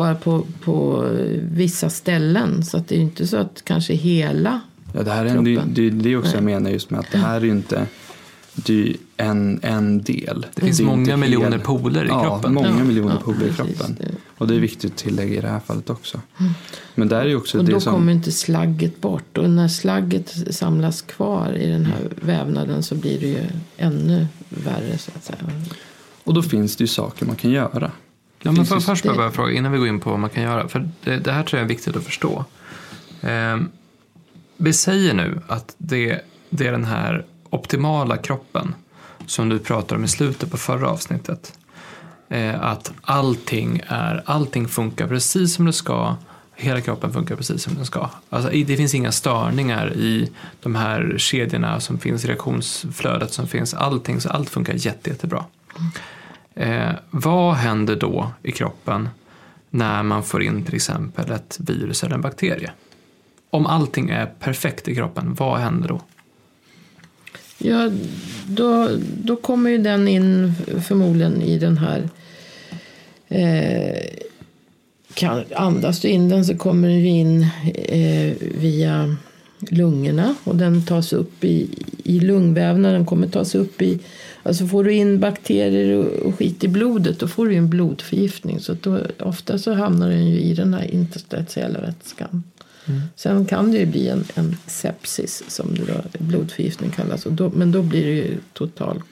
Bara 0.00 0.14
på, 0.14 0.46
på 0.64 1.04
vissa 1.52 1.90
ställen. 1.90 2.64
Så 2.64 2.76
att 2.76 2.88
det 2.88 2.96
är 2.96 3.00
inte 3.00 3.26
så 3.26 3.36
att 3.36 3.62
kanske 3.64 3.94
hela. 3.94 4.60
Ja, 4.94 5.02
det 5.02 5.10
här 5.10 5.24
är 5.24 5.28
en, 5.36 5.44
det, 5.44 5.54
kroppen. 5.54 5.74
det, 5.74 5.90
det 5.90 6.12
är 6.12 6.16
också 6.18 6.34
jag 6.34 6.44
Nej. 6.44 6.54
menar 6.54 6.70
just 6.70 6.90
med 6.90 7.00
att 7.00 7.12
det 7.12 7.18
här 7.18 7.36
är 7.36 7.44
ju 7.44 7.50
inte 7.50 7.86
det 8.54 8.88
är 8.90 8.96
en, 9.16 9.60
en 9.62 10.02
del. 10.02 10.46
Det 10.54 10.64
finns 10.64 10.80
är 10.80 10.84
många 10.84 11.16
miljoner 11.16 11.50
hel- 11.50 11.60
poler 11.60 12.04
i 12.04 12.08
ja, 12.08 12.22
kroppen. 12.22 12.54
många 12.54 12.68
Ja, 12.78 12.84
miljoner 12.84 13.14
ja, 13.14 13.20
poler 13.24 13.46
i 13.46 13.52
kroppen. 13.52 13.96
Det- 14.00 14.10
Och 14.38 14.46
det 14.48 14.54
är 14.54 14.58
viktigt 14.60 14.92
att 14.92 14.96
tillägga 14.98 15.34
i 15.34 15.40
det 15.40 15.48
här 15.48 15.60
fallet 15.60 15.90
också. 15.90 16.20
Men 16.94 17.08
där 17.08 17.24
är 17.26 17.36
också 17.36 17.58
Och 17.58 17.64
det 17.64 17.72
då 17.72 17.80
som... 17.80 17.92
kommer 17.94 18.12
inte 18.12 18.32
slagget 18.32 19.00
bort. 19.00 19.38
Och 19.38 19.50
när 19.50 19.68
slagget 19.68 20.54
samlas 20.54 21.02
kvar 21.02 21.52
i 21.52 21.66
den 21.66 21.84
här 21.86 22.08
vävnaden 22.22 22.82
så 22.82 22.94
blir 22.94 23.20
det 23.20 23.26
ju 23.26 23.44
ännu 23.76 24.26
värre 24.48 24.98
så 24.98 25.10
att 25.16 25.24
säga. 25.24 25.38
Och 26.24 26.34
då 26.34 26.42
finns 26.42 26.76
det 26.76 26.82
ju 26.84 26.88
saker 26.88 27.26
man 27.26 27.36
kan 27.36 27.50
göra. 27.50 27.90
Ja, 28.42 28.52
men 28.52 28.66
för, 28.66 28.80
först 28.80 29.04
det- 29.04 29.14
bara 29.14 29.30
fråga 29.30 29.52
innan 29.52 29.72
vi 29.72 29.78
går 29.78 29.88
in 29.88 30.00
på 30.00 30.10
vad 30.10 30.18
man 30.18 30.30
kan 30.30 30.42
göra. 30.42 30.68
För 30.68 30.88
det, 31.04 31.16
det 31.16 31.32
här 31.32 31.42
tror 31.42 31.58
jag 31.58 31.64
är 31.64 31.68
viktigt 31.68 31.96
att 31.96 32.04
förstå. 32.04 32.44
Eh, 33.22 33.56
vi 34.56 34.72
säger 34.72 35.14
nu 35.14 35.40
att 35.48 35.74
det, 35.78 36.20
det 36.50 36.66
är 36.66 36.72
den 36.72 36.84
här 36.84 37.24
optimala 37.50 38.16
kroppen 38.16 38.74
som 39.26 39.48
du 39.48 39.58
pratar 39.58 39.96
om 39.96 40.04
i 40.04 40.08
slutet 40.08 40.50
på 40.50 40.56
förra 40.56 40.88
avsnittet. 40.90 41.52
Eh, 42.28 42.62
att 42.64 42.92
allting, 43.02 43.82
är, 43.86 44.22
allting 44.26 44.68
funkar 44.68 45.08
precis 45.08 45.54
som 45.54 45.64
det 45.64 45.72
ska. 45.72 46.16
Hela 46.54 46.80
kroppen 46.80 47.12
funkar 47.12 47.36
precis 47.36 47.62
som 47.62 47.74
den 47.74 47.86
ska. 47.86 48.08
Alltså, 48.30 48.50
det 48.50 48.76
finns 48.76 48.94
inga 48.94 49.12
störningar 49.12 49.92
i 49.92 50.30
de 50.62 50.74
här 50.74 51.14
kedjorna 51.18 51.80
som 51.80 51.98
finns, 51.98 52.24
reaktionsflödet 52.24 53.32
som 53.32 53.48
finns. 53.48 53.74
Allting, 53.74 54.20
så 54.20 54.28
allt 54.28 54.50
funkar 54.50 54.74
jätte, 54.74 55.10
jättebra. 55.10 55.44
Eh, 56.60 56.92
vad 57.10 57.54
händer 57.54 57.96
då 57.96 58.32
i 58.42 58.52
kroppen 58.52 59.08
när 59.70 60.02
man 60.02 60.22
får 60.22 60.42
in 60.42 60.64
till 60.64 60.74
exempel 60.74 61.30
ett 61.30 61.58
virus 61.60 62.04
eller 62.04 62.14
en 62.14 62.20
bakterie? 62.20 62.70
Om 63.50 63.66
allting 63.66 64.10
är 64.10 64.26
perfekt 64.26 64.88
i 64.88 64.94
kroppen, 64.94 65.34
vad 65.34 65.58
händer 65.58 65.88
då? 65.88 66.00
Ja, 67.58 67.90
då, 68.46 68.88
då 69.24 69.36
kommer 69.36 69.70
ju 69.70 69.78
den 69.78 70.08
in 70.08 70.54
förmodligen 70.82 71.42
i 71.42 71.58
den 71.58 71.78
här... 71.78 72.08
Eh, 73.28 74.04
kan, 75.14 75.44
andas 75.54 76.00
du 76.00 76.08
in 76.08 76.28
den 76.28 76.44
så 76.44 76.56
kommer 76.56 76.88
den 76.88 77.06
in 77.06 77.46
eh, 77.74 78.34
via 78.40 79.16
lungorna 79.58 80.34
och 80.44 80.56
den 80.56 80.86
tas 80.86 81.12
upp 81.12 81.44
i, 81.44 81.68
i 82.04 82.20
lungvävnaden. 82.20 83.06
kommer 83.06 83.28
tas 83.28 83.54
upp 83.54 83.82
i... 83.82 83.98
Alltså 84.42 84.66
får 84.66 84.84
du 84.84 84.92
in 84.92 85.20
bakterier 85.20 85.96
och, 86.26 86.38
skit 86.38 86.64
i 86.64 86.68
blodet 86.68 87.20
då 87.20 87.28
får 87.28 87.46
du 87.48 87.54
en 87.54 87.70
blodförgiftning. 87.70 88.60
Så 88.60 88.76
då, 88.80 89.00
ofta 89.18 89.58
så 89.58 89.74
hamnar 89.74 90.08
den 90.08 90.26
ju 90.26 90.40
i 90.40 90.54
den 90.54 90.74
här 90.74 90.94
interstitiella 90.94 91.80
vätskan. 91.80 92.42
Sen 93.16 93.46
kan 93.46 93.70
det 93.70 93.78
ju 93.78 93.86
bli 93.86 94.08
en, 94.08 94.24
en 94.34 94.56
sepsis 94.66 95.42
som 95.48 95.74
det 95.74 95.84
då, 95.84 96.24
blodförgiftning 96.24 96.90
kallas. 96.90 97.26
Och 97.26 97.32
då, 97.32 97.50
men 97.50 97.72
då 97.72 97.82
blir 97.82 98.04
det 98.04 98.12
ju 98.12 98.38
total... 98.52 99.02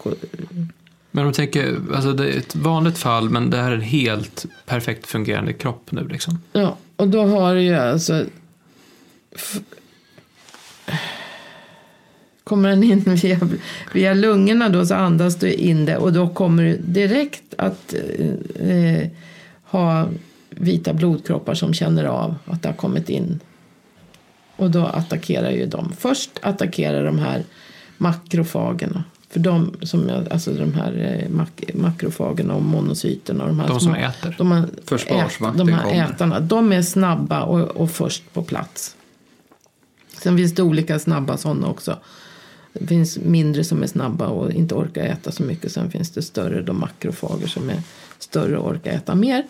Men 1.10 1.26
om 1.26 1.32
tänker, 1.32 1.76
alltså 1.94 2.12
det 2.12 2.32
är 2.32 2.38
ett 2.38 2.56
vanligt 2.56 2.98
fall 2.98 3.30
men 3.30 3.50
det 3.50 3.56
här 3.56 3.70
är 3.70 3.74
en 3.74 3.80
helt 3.80 4.46
perfekt 4.66 5.06
fungerande 5.06 5.52
kropp 5.52 5.92
nu 5.92 6.08
liksom. 6.08 6.38
Ja, 6.52 6.76
och 6.96 7.08
då 7.08 7.26
har 7.26 7.54
du 7.54 7.62
ju 7.62 7.74
alltså... 7.74 8.24
Kommer 12.48 12.68
den 12.68 12.82
in 12.84 13.00
via, 13.00 13.40
via 13.94 14.14
lungorna 14.14 14.68
då 14.68 14.86
så 14.86 14.94
andas 14.94 15.36
du 15.36 15.52
in 15.52 15.84
det 15.84 15.96
och 15.96 16.12
då 16.12 16.28
kommer 16.28 16.62
du 16.62 16.76
direkt 16.78 17.54
att 17.58 17.94
eh, 18.60 19.08
ha 19.62 20.08
vita 20.50 20.92
blodkroppar 20.92 21.54
som 21.54 21.74
känner 21.74 22.04
av 22.04 22.34
att 22.44 22.62
det 22.62 22.68
har 22.68 22.76
kommit 22.76 23.08
in. 23.08 23.40
Och 24.56 24.70
då 24.70 24.86
attackerar 24.86 25.50
ju 25.50 25.66
de. 25.66 25.92
Först 25.98 26.30
attackerar 26.42 27.04
de 27.04 27.18
här 27.18 27.44
makrofagerna. 27.98 29.04
För 29.30 29.40
de, 29.40 29.76
som 29.82 30.10
alltså 30.30 30.52
de 30.52 30.74
här 30.74 31.22
eh, 31.22 31.30
mak, 31.30 31.64
makrofagerna 31.74 32.54
och 32.54 32.62
monocyterna. 32.62 33.44
Och 33.44 33.48
de, 33.48 33.60
här 33.60 33.68
De 33.68 33.80
små- 33.80 33.94
som 33.94 33.94
äter. 33.94 34.34
De, 34.38 34.52
här 34.52 34.68
Försvarsmakten 34.84 35.66
de 35.66 35.72
här 35.72 35.82
kommer. 35.82 36.04
ätarna, 36.04 36.40
de 36.40 36.72
är 36.72 36.82
snabba 36.82 37.42
och, 37.42 37.60
och 37.60 37.90
först 37.90 38.32
på 38.32 38.42
plats. 38.42 38.96
Sen 40.22 40.36
finns 40.36 40.54
det 40.54 40.62
olika 40.62 40.98
snabba 40.98 41.36
sådana 41.36 41.66
också. 41.66 41.98
Det 42.80 42.86
finns 42.86 43.18
mindre 43.18 43.64
som 43.64 43.82
är 43.82 43.86
snabba 43.86 44.26
och 44.26 44.52
inte 44.52 44.74
orkar 44.74 45.02
äta 45.02 45.32
så 45.32 45.42
mycket. 45.42 45.72
Sen 45.72 45.90
finns 45.90 46.10
det 46.10 46.22
större, 46.22 46.62
de 46.62 46.80
makrofager 46.80 47.46
som 47.46 47.70
är 47.70 47.82
större 48.18 48.58
och 48.58 48.70
orkar 48.70 48.90
äta 48.90 49.14
mer. 49.14 49.44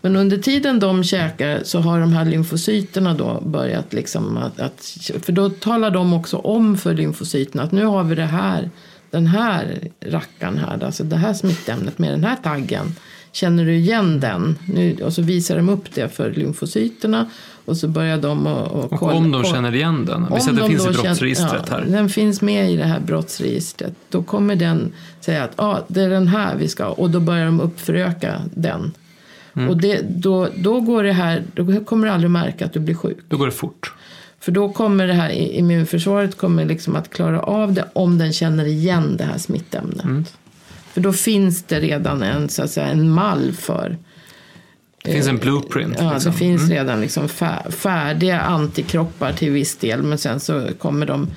Men 0.00 0.16
under 0.16 0.38
tiden 0.38 0.80
de 0.80 1.04
käkar 1.04 1.60
så 1.64 1.78
har 1.80 2.00
de 2.00 2.12
här 2.12 2.24
lymfocyterna 2.24 3.14
då 3.14 3.40
börjat 3.40 3.92
liksom 3.92 4.36
att, 4.36 4.60
att 4.60 4.98
för 5.22 5.32
då 5.32 5.50
talar 5.50 5.90
de 5.90 6.12
också 6.12 6.36
om 6.36 6.76
för 6.76 6.94
lymfocyterna 6.94 7.62
att 7.62 7.72
nu 7.72 7.84
har 7.84 8.04
vi 8.04 8.14
det 8.14 8.24
här, 8.24 8.70
den 9.10 9.26
här 9.26 9.88
rackaren 10.00 10.58
här, 10.58 10.84
alltså 10.84 11.04
det 11.04 11.16
här 11.16 11.34
smittämnet 11.34 11.98
med 11.98 12.12
den 12.12 12.24
här 12.24 12.36
taggen. 12.36 12.94
Känner 13.32 13.64
du 13.64 13.74
igen 13.74 14.20
den? 14.20 14.58
Nu, 14.66 14.96
och 15.02 15.12
så 15.12 15.22
visar 15.22 15.56
de 15.56 15.68
upp 15.68 15.94
det 15.94 16.08
för 16.08 16.30
lymfocyterna 16.30 17.30
och 17.64 17.76
så 17.76 17.88
börjar 17.88 18.18
de 18.18 18.46
att 18.46 18.70
och 18.70 18.92
Och 18.92 18.98
kolla- 19.00 19.12
om 19.14 19.30
de 19.30 19.44
känner 19.44 19.74
igen 19.74 20.04
den, 20.04 20.26
vi 20.34 20.40
säger 20.40 20.50
att 20.50 20.56
det 20.56 20.62
de 20.62 20.68
finns 20.68 20.84
i 20.84 20.86
då 20.86 20.92
känner- 20.92 21.02
brottsregistret 21.04 21.62
ja, 21.70 21.74
här. 21.76 21.84
Den 21.84 22.08
finns 22.08 22.42
med 22.42 22.70
i 22.70 22.76
det 22.76 22.84
här 22.84 23.00
brottsregistret. 23.00 23.92
Då 24.10 24.22
kommer 24.22 24.56
den 24.56 24.92
säga 25.20 25.44
att 25.44 25.52
ah, 25.56 25.78
det 25.88 26.02
är 26.02 26.10
den 26.10 26.28
här 26.28 26.56
vi 26.56 26.68
ska 26.68 26.86
och 26.88 27.10
då 27.10 27.20
börjar 27.20 27.46
de 27.46 27.60
uppföröka 27.60 28.40
den. 28.54 28.92
Mm. 29.56 29.68
Och 29.68 29.76
det, 29.76 30.00
då, 30.08 30.48
då, 30.56 30.80
går 30.80 31.02
det 31.04 31.12
här, 31.12 31.42
då 31.54 31.80
kommer 31.84 32.06
du 32.06 32.12
aldrig 32.12 32.30
märka 32.30 32.64
att 32.66 32.72
du 32.72 32.80
blir 32.80 32.94
sjuk. 32.94 33.18
Då 33.28 33.36
går 33.36 33.46
det 33.46 33.52
fort. 33.52 33.92
För 34.40 34.52
då 34.52 34.68
kommer 34.72 35.06
det 35.06 35.14
här 35.14 35.30
i- 35.30 35.58
immunförsvaret 35.58 36.36
kommer 36.36 36.64
liksom 36.64 36.96
att 36.96 37.10
klara 37.10 37.40
av 37.40 37.72
det 37.72 37.84
om 37.92 38.18
den 38.18 38.32
känner 38.32 38.64
igen 38.64 39.16
det 39.16 39.24
här 39.24 39.38
smittämnet. 39.38 40.04
Mm. 40.04 40.24
För 40.92 41.00
då 41.00 41.12
finns 41.12 41.62
det 41.62 41.80
redan 41.80 42.22
en, 42.22 42.48
så 42.48 42.62
att 42.62 42.70
säga, 42.70 42.86
en 42.86 43.10
mall 43.10 43.52
för 43.52 43.96
Det 45.04 45.12
finns 45.12 45.26
en 45.28 45.38
blueprint. 45.38 45.96
Ja, 46.00 46.12
liksom. 46.14 46.32
det 46.32 46.38
finns 46.38 46.62
Mm. 46.62 46.72
redan 46.74 47.00
liksom 47.00 47.28
fär, 47.28 47.70
färdiga 47.70 48.40
antikroppar 48.40 49.32
till 49.32 49.50
viss 49.50 49.76
del. 49.76 50.02
Men 50.02 50.18
sen 50.18 50.40
så 50.40 50.68
kommer 50.78 51.06
de 51.06 51.28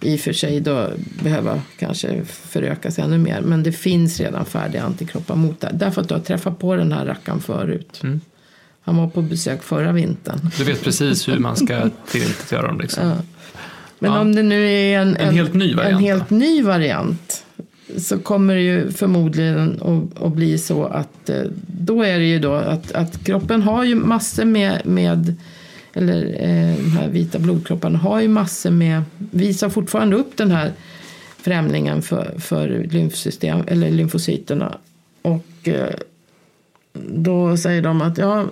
i 0.00 0.16
och 0.16 0.20
för 0.20 0.32
sig 0.32 0.60
då 0.60 0.90
behöva 1.22 1.60
kanske 1.78 2.24
förökas 2.24 2.98
ännu 2.98 3.18
mer. 3.18 3.40
Men 3.40 3.62
det 3.62 3.72
finns 3.72 4.20
redan 4.20 4.44
färdiga 4.44 4.82
antikroppar 4.82 5.34
mot 5.36 5.60
det. 5.60 5.70
Därför 5.74 6.00
att 6.00 6.08
du 6.08 6.14
har 6.14 6.20
träffat 6.20 6.58
på 6.58 6.76
den 6.76 6.92
här 6.92 7.06
rackaren 7.06 7.40
förut. 7.40 8.00
Mm. 8.02 8.20
Han 8.84 8.96
var 8.96 9.08
på 9.08 9.22
besök 9.22 9.62
förra 9.62 9.92
vintern. 9.92 10.50
Du 10.56 10.64
vet 10.64 10.84
precis 10.84 11.28
hur 11.28 11.38
man 11.38 11.56
ska 11.56 11.90
tillintetgöra 12.10 12.66
dem 12.66 12.80
liksom. 12.80 13.06
Ja. 13.08 13.14
Men 13.98 14.12
Ja. 14.12 14.20
om 14.20 14.34
det 14.34 14.42
nu 14.42 14.68
är 14.70 14.98
en, 15.00 15.16
En 15.16 15.34
helt 15.34 15.54
ny 15.54 15.74
variant, 15.74 15.92
en 15.98 16.04
helt 16.04 16.30
ny 16.30 16.62
variant 16.62 17.44
så 17.98 18.18
kommer 18.18 18.54
det 18.54 18.60
ju 18.60 18.90
förmodligen 18.90 19.82
att, 19.82 20.22
att 20.22 20.32
bli 20.32 20.58
så 20.58 20.84
att 20.84 21.30
eh, 21.30 21.42
då 21.66 22.02
är 22.02 22.18
det 22.18 22.24
ju 22.24 22.38
då 22.38 22.54
att, 22.54 22.92
att 22.92 23.24
kroppen 23.24 23.62
har 23.62 23.84
ju 23.84 23.94
massor 23.94 24.44
med, 24.44 24.80
med 24.84 25.36
eller 25.94 26.24
eh, 26.24 26.76
de 26.76 26.90
här 26.90 27.08
vita 27.08 27.38
blodkropparna 27.38 27.98
har 27.98 28.20
ju 28.20 28.28
massor 28.28 28.70
med, 28.70 29.02
visar 29.18 29.68
fortfarande 29.68 30.16
upp 30.16 30.36
den 30.36 30.50
här 30.50 30.72
främlingen 31.36 32.02
för, 32.02 32.34
för 32.38 32.86
lymfsystem, 32.90 33.62
eller 33.66 33.90
lymfocyterna. 33.90 34.78
Och 35.22 35.68
eh, 35.68 35.94
då 36.92 37.56
säger 37.56 37.82
de 37.82 38.02
att 38.02 38.18
ja, 38.18 38.46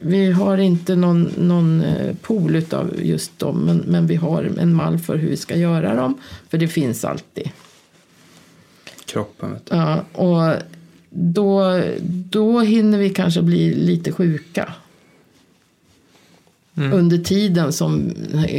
vi 0.00 0.32
har 0.32 0.58
inte 0.58 0.96
någon, 0.96 1.30
någon 1.38 1.80
eh, 1.80 2.14
pool 2.22 2.62
av 2.70 2.90
just 3.02 3.38
dem, 3.38 3.58
men, 3.64 3.76
men 3.86 4.06
vi 4.06 4.16
har 4.16 4.50
en 4.58 4.74
mall 4.74 4.98
för 4.98 5.16
hur 5.16 5.28
vi 5.28 5.36
ska 5.36 5.56
göra 5.56 5.94
dem, 5.94 6.14
för 6.48 6.58
det 6.58 6.68
finns 6.68 7.04
alltid. 7.04 7.50
Kroppen. 9.16 9.58
Ja, 9.70 10.04
och 10.12 10.62
då, 11.10 11.82
då 12.30 12.60
hinner 12.60 12.98
vi 12.98 13.10
kanske 13.10 13.42
bli 13.42 13.74
lite 13.74 14.12
sjuka. 14.12 14.72
Under 16.74 17.18
tiden 17.18 17.72
som 17.72 18.12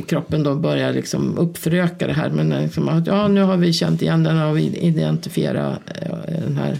kroppen 0.07 0.43
då 0.43 0.55
börjar 0.55 0.93
liksom 0.93 1.37
uppföröka 1.37 2.07
det 2.07 2.13
här. 2.13 2.29
Men 2.29 2.49
liksom 2.49 3.03
ja, 3.05 3.27
nu 3.27 3.41
har 3.41 3.57
vi 3.57 3.73
känt 3.73 4.01
igen 4.01 4.23
den 4.23 4.41
och 4.41 4.59
identifierat 4.59 5.79
eh, 6.01 6.17
den 6.27 6.57
här 6.57 6.79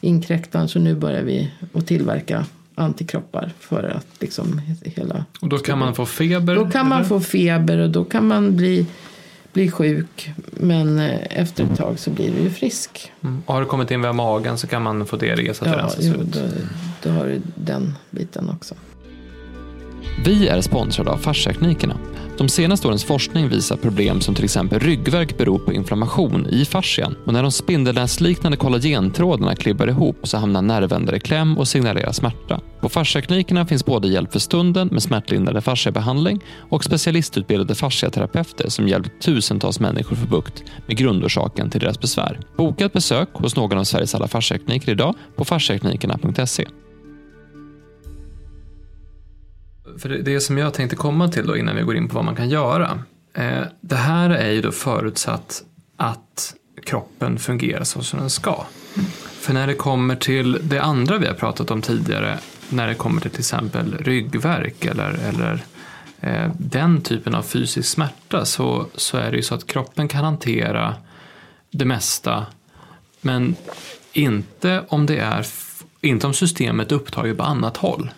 inkräktaren. 0.00 0.68
Så 0.68 0.78
nu 0.78 0.94
börjar 0.94 1.22
vi 1.22 1.50
att 1.72 1.86
tillverka 1.86 2.46
antikroppar 2.74 3.52
för 3.60 3.82
att 3.82 4.06
liksom 4.20 4.60
hela... 4.84 5.24
Och 5.40 5.48
då 5.48 5.58
kan 5.58 5.78
man 5.78 5.94
få 5.94 6.06
feber? 6.06 6.54
Då 6.54 6.70
kan 6.70 6.88
man 6.88 6.98
eller? 6.98 7.08
få 7.08 7.20
feber 7.20 7.78
och 7.78 7.90
då 7.90 8.04
kan 8.04 8.26
man 8.26 8.56
bli, 8.56 8.86
bli 9.54 9.70
sjuk. 9.70 10.30
Men 10.50 10.98
eh, 10.98 11.18
efter 11.30 11.64
ett 11.64 11.76
tag 11.78 11.98
så 11.98 12.10
blir 12.10 12.30
du 12.32 12.38
ju 12.42 12.50
frisk. 12.50 13.12
Mm. 13.22 13.42
Och 13.46 13.54
har 13.54 13.60
det 13.60 13.66
kommit 13.66 13.90
in 13.90 14.02
via 14.02 14.12
magen 14.12 14.58
så 14.58 14.66
kan 14.66 14.82
man 14.82 15.06
få 15.06 15.16
diarré 15.16 15.54
så 15.54 15.64
att 15.64 15.70
det 15.70 15.76
Ja, 15.76 15.82
rensas 15.82 16.04
jo, 16.04 16.12
ut. 16.14 16.32
då, 16.32 16.40
då 17.02 17.10
har 17.10 17.26
du 17.26 17.40
den 17.54 17.94
biten 18.10 18.50
också. 18.50 18.74
Vi 20.24 20.48
är 20.48 20.60
sponsrade 20.60 21.10
av 21.10 21.16
fasciaklinikerna. 21.18 21.96
De 22.38 22.48
senaste 22.48 22.88
årens 22.88 23.04
forskning 23.04 23.48
visar 23.48 23.76
problem 23.76 24.20
som 24.20 24.34
till 24.34 24.44
exempel 24.44 24.80
ryggvärk 24.80 25.38
beror 25.38 25.58
på 25.58 25.72
inflammation 25.72 26.46
i 26.50 26.64
fascian 26.64 27.16
och 27.26 27.32
när 27.32 27.42
de 27.42 27.52
spindelnäsliknande 27.52 28.56
kollagentrådarna 28.56 29.56
klibbar 29.56 29.86
ihop 29.86 30.16
så 30.22 30.38
hamnar 30.38 30.62
nervändare 30.62 31.16
i 31.16 31.20
kläm 31.20 31.58
och 31.58 31.68
signalerar 31.68 32.12
smärta. 32.12 32.60
På 32.80 32.88
fasciaklinikerna 32.88 33.66
finns 33.66 33.84
både 33.84 34.08
hjälp 34.08 34.32
för 34.32 34.38
stunden 34.38 34.88
med 34.88 35.02
smärtlindrande 35.02 35.60
fasciabehandling 35.60 36.40
och 36.70 36.84
specialistutbildade 36.84 37.74
fasciaterapeuter 37.74 38.68
som 38.68 38.88
hjälpt 38.88 39.22
tusentals 39.22 39.80
människor 39.80 40.16
få 40.16 40.26
bukt 40.26 40.62
med 40.86 40.96
grundorsaken 40.96 41.70
till 41.70 41.80
deras 41.80 42.00
besvär. 42.00 42.40
Boka 42.56 42.84
ett 42.86 42.92
besök 42.92 43.28
hos 43.32 43.56
någon 43.56 43.78
av 43.78 43.84
Sveriges 43.84 44.14
alla 44.14 44.28
fasciakliniker 44.28 44.92
idag 44.92 45.14
på 45.36 45.44
fasciaklinikerna.se. 45.44 46.66
För 49.98 50.08
det, 50.08 50.40
som 50.40 50.58
jag 50.58 50.74
tänkte 50.74 50.96
komma 50.96 51.28
till 51.28 51.46
då 51.46 51.56
innan 51.56 51.76
vi 51.76 51.82
går 51.82 51.96
in 51.96 52.08
på 52.08 52.14
vad 52.14 52.24
man 52.24 52.36
kan 52.36 52.48
göra. 52.48 52.98
Eh, 53.34 53.62
det 53.80 53.96
här 53.96 54.30
är 54.30 54.50
ju 54.50 54.62
då 54.62 54.72
förutsatt 54.72 55.62
att 55.96 56.54
kroppen 56.84 57.38
fungerar 57.38 57.84
så 57.84 58.02
som 58.02 58.18
den 58.18 58.30
ska. 58.30 58.64
För 59.40 59.54
när 59.54 59.66
det 59.66 59.74
kommer 59.74 60.16
till 60.16 60.58
det 60.62 60.78
andra 60.78 61.18
vi 61.18 61.26
har 61.26 61.34
pratat 61.34 61.70
om 61.70 61.82
tidigare, 61.82 62.38
när 62.68 62.88
det 62.88 62.94
kommer 62.94 63.20
till 63.20 63.30
till 63.30 63.40
exempel 63.40 63.98
ryggvärk 63.98 64.84
eller, 64.84 65.10
eller 65.28 65.64
eh, 66.20 66.50
den 66.58 67.00
typen 67.00 67.34
av 67.34 67.42
fysisk 67.42 67.88
smärta 67.88 68.44
så, 68.44 68.86
så 68.94 69.16
är 69.16 69.30
det 69.30 69.36
ju 69.36 69.42
så 69.42 69.54
att 69.54 69.66
kroppen 69.66 70.08
kan 70.08 70.24
hantera 70.24 70.94
det 71.70 71.84
mesta 71.84 72.46
men 73.20 73.56
inte 74.12 74.84
om 74.88 75.06
det 75.06 75.18
är 75.18 75.46
inte 76.00 76.26
om 76.26 76.34
systemet 76.34 76.92
är 76.92 76.96
upptaget 76.96 77.36
på 77.36 77.42
annat 77.42 77.76
håll. 77.76 78.10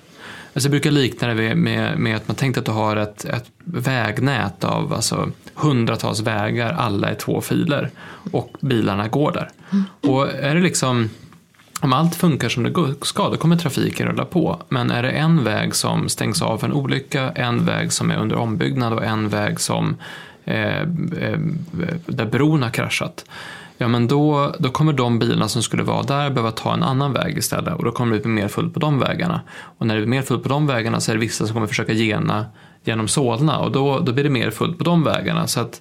Alltså 0.56 0.66
jag 0.66 0.70
brukar 0.70 0.90
likna 0.90 1.28
det 1.28 1.54
med, 1.54 1.98
med, 1.98 2.16
att 2.16 2.28
man 2.28 2.34
tänkte 2.34 2.60
att 2.60 2.66
du 2.66 2.72
har 2.72 2.96
ett, 2.96 3.24
ett 3.24 3.50
vägnät 3.64 4.64
av 4.64 4.92
alltså, 4.92 5.30
hundratals 5.54 6.20
vägar, 6.20 6.72
alla 6.72 7.10
är 7.10 7.14
två 7.14 7.40
filer 7.40 7.90
och 8.32 8.56
bilarna 8.60 9.08
går 9.08 9.32
där. 9.32 9.50
Och 10.10 10.34
är 10.34 10.54
det 10.54 10.60
liksom 10.60 11.10
om 11.80 11.92
allt 11.92 12.14
funkar 12.14 12.48
som 12.48 12.62
det 12.62 12.94
ska, 13.02 13.28
då 13.28 13.36
kommer 13.36 13.56
trafiken 13.56 14.08
rulla 14.08 14.24
på. 14.24 14.62
Men 14.68 14.90
är 14.90 15.02
det 15.02 15.10
en 15.10 15.44
väg 15.44 15.74
som 15.74 16.08
stängs 16.08 16.42
av 16.42 16.58
för 16.58 16.66
en 16.66 16.72
olycka, 16.72 17.30
en 17.30 17.64
väg 17.64 17.92
som 17.92 18.10
är 18.10 18.16
under 18.16 18.36
ombyggnad 18.36 18.92
och 18.92 19.04
en 19.04 19.28
väg 19.28 19.60
som 19.60 19.96
eh, 20.44 20.80
eh, 20.80 21.38
där 22.06 22.26
bron 22.26 22.62
har 22.62 22.70
kraschat. 22.70 23.24
Ja, 23.78 23.88
men 23.88 24.08
då, 24.08 24.54
då 24.58 24.70
kommer 24.70 24.92
de 24.92 25.18
bilarna 25.18 25.48
som 25.48 25.62
skulle 25.62 25.82
vara 25.82 26.02
där 26.02 26.30
behöva 26.30 26.50
ta 26.50 26.74
en 26.74 26.82
annan 26.82 27.12
väg 27.12 27.38
istället 27.38 27.74
och 27.74 27.84
då 27.84 27.92
kommer 27.92 28.16
det 28.16 28.22
bli 28.22 28.30
mer 28.30 28.48
fullt 28.48 28.74
på 28.74 28.80
de 28.80 28.98
vägarna. 28.98 29.40
Och 29.78 29.86
när 29.86 29.94
det 29.94 30.00
blir 30.00 30.10
mer 30.10 30.22
fullt 30.22 30.42
på 30.42 30.48
de 30.48 30.66
vägarna 30.66 31.00
så 31.00 31.10
är 31.10 31.14
det 31.14 31.20
vissa 31.20 31.46
som 31.46 31.54
kommer 31.54 31.66
försöka 31.66 31.92
gena 31.92 32.46
genom 32.84 33.08
Solna 33.08 33.58
och 33.58 33.72
då, 33.72 33.98
då 33.98 34.12
blir 34.12 34.24
det 34.24 34.30
mer 34.30 34.50
fullt 34.50 34.78
på 34.78 34.84
de 34.84 35.04
vägarna. 35.04 35.46
Så 35.46 35.60
att, 35.60 35.80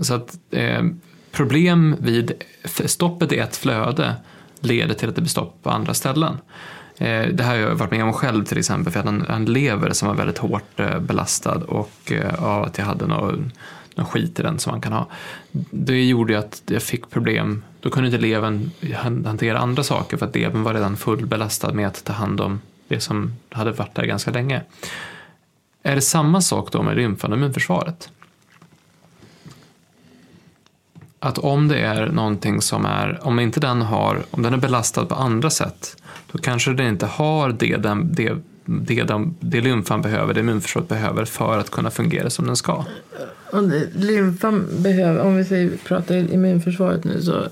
så 0.00 0.14
att 0.14 0.38
eh, 0.50 0.82
problem 1.32 1.96
vid 2.00 2.32
stoppet 2.64 3.32
i 3.32 3.38
ett 3.38 3.56
flöde 3.56 4.14
leder 4.60 4.94
till 4.94 5.08
att 5.08 5.14
det 5.14 5.20
blir 5.20 5.30
stopp 5.30 5.58
på 5.62 5.70
andra 5.70 5.94
ställen. 5.94 6.36
Eh, 6.98 7.26
Det 7.32 7.42
här 7.42 7.50
har 7.50 7.56
jag 7.56 7.74
varit 7.74 7.90
med 7.90 8.04
om 8.04 8.12
själv 8.12 8.44
till 8.44 8.58
exempel 8.58 8.92
för 8.92 9.00
jag 9.00 9.06
hade 9.06 9.16
en, 9.16 9.26
en 9.26 9.44
lever 9.44 9.92
som 9.92 10.08
var 10.08 10.14
väldigt 10.14 10.38
hårt 10.38 10.80
eh, 10.80 10.98
belastad 10.98 11.60
och 11.68 12.12
eh, 12.12 12.44
av 12.44 12.62
att 12.62 12.78
jag 12.78 12.84
hade 12.84 13.06
någon, 13.06 13.52
någon 13.94 14.06
skit 14.06 14.40
i 14.40 14.42
den 14.42 14.58
som 14.58 14.70
man 14.70 14.80
kan 14.80 14.92
ha. 14.92 15.06
Det 15.70 16.04
gjorde 16.04 16.32
ju 16.32 16.38
att 16.38 16.62
jag 16.66 16.82
fick 16.82 17.10
problem. 17.10 17.62
Då 17.80 17.90
kunde 17.90 18.08
inte 18.08 18.20
levern 18.20 18.70
hantera 19.24 19.58
andra 19.58 19.82
saker 19.82 20.16
för 20.16 20.26
att 20.26 20.34
levern 20.34 20.62
var 20.62 20.74
redan 20.74 20.96
fullbelastad 20.96 21.72
med 21.72 21.86
att 21.86 22.04
ta 22.04 22.12
hand 22.12 22.40
om 22.40 22.60
det 22.88 23.00
som 23.00 23.32
hade 23.50 23.72
varit 23.72 23.94
där 23.94 24.04
ganska 24.04 24.30
länge. 24.30 24.62
Är 25.82 25.94
det 25.94 26.00
samma 26.00 26.40
sak 26.40 26.72
då 26.72 26.82
med 26.82 26.96
lymfan 26.96 27.32
och 27.32 27.38
immunförsvaret? 27.38 28.10
Att 31.18 31.38
om 31.38 31.68
det 31.68 31.78
är 31.78 32.06
någonting 32.06 32.62
som 32.62 32.84
är, 32.84 33.26
om 33.26 33.40
inte 33.40 33.60
den 33.60 33.82
har, 33.82 34.22
om 34.30 34.42
den 34.42 34.54
är 34.54 34.58
belastad 34.58 35.04
på 35.04 35.14
andra 35.14 35.50
sätt, 35.50 36.02
då 36.32 36.38
kanske 36.38 36.72
den 36.72 36.86
inte 36.86 37.06
har 37.06 37.52
det, 37.52 37.76
den, 37.76 38.14
det, 38.14 38.36
det, 38.64 39.02
de, 39.02 39.34
det 39.40 39.60
lymfan 39.60 40.02
behöver, 40.02 40.34
det 40.34 40.40
immunförsvaret 40.40 40.88
behöver 40.88 41.24
för 41.24 41.58
att 41.58 41.70
kunna 41.70 41.90
fungera 41.90 42.30
som 42.30 42.46
den 42.46 42.56
ska. 42.56 42.84
Om 43.52 43.68
det- 43.68 43.88
lymfan 43.94 44.66
behöver, 44.78 45.20
om 45.20 45.36
vi 45.36 45.44
säger, 45.44 45.70
pratar 45.84 46.14
immunförsvaret 46.32 47.04
nu 47.04 47.22
så 47.22 47.42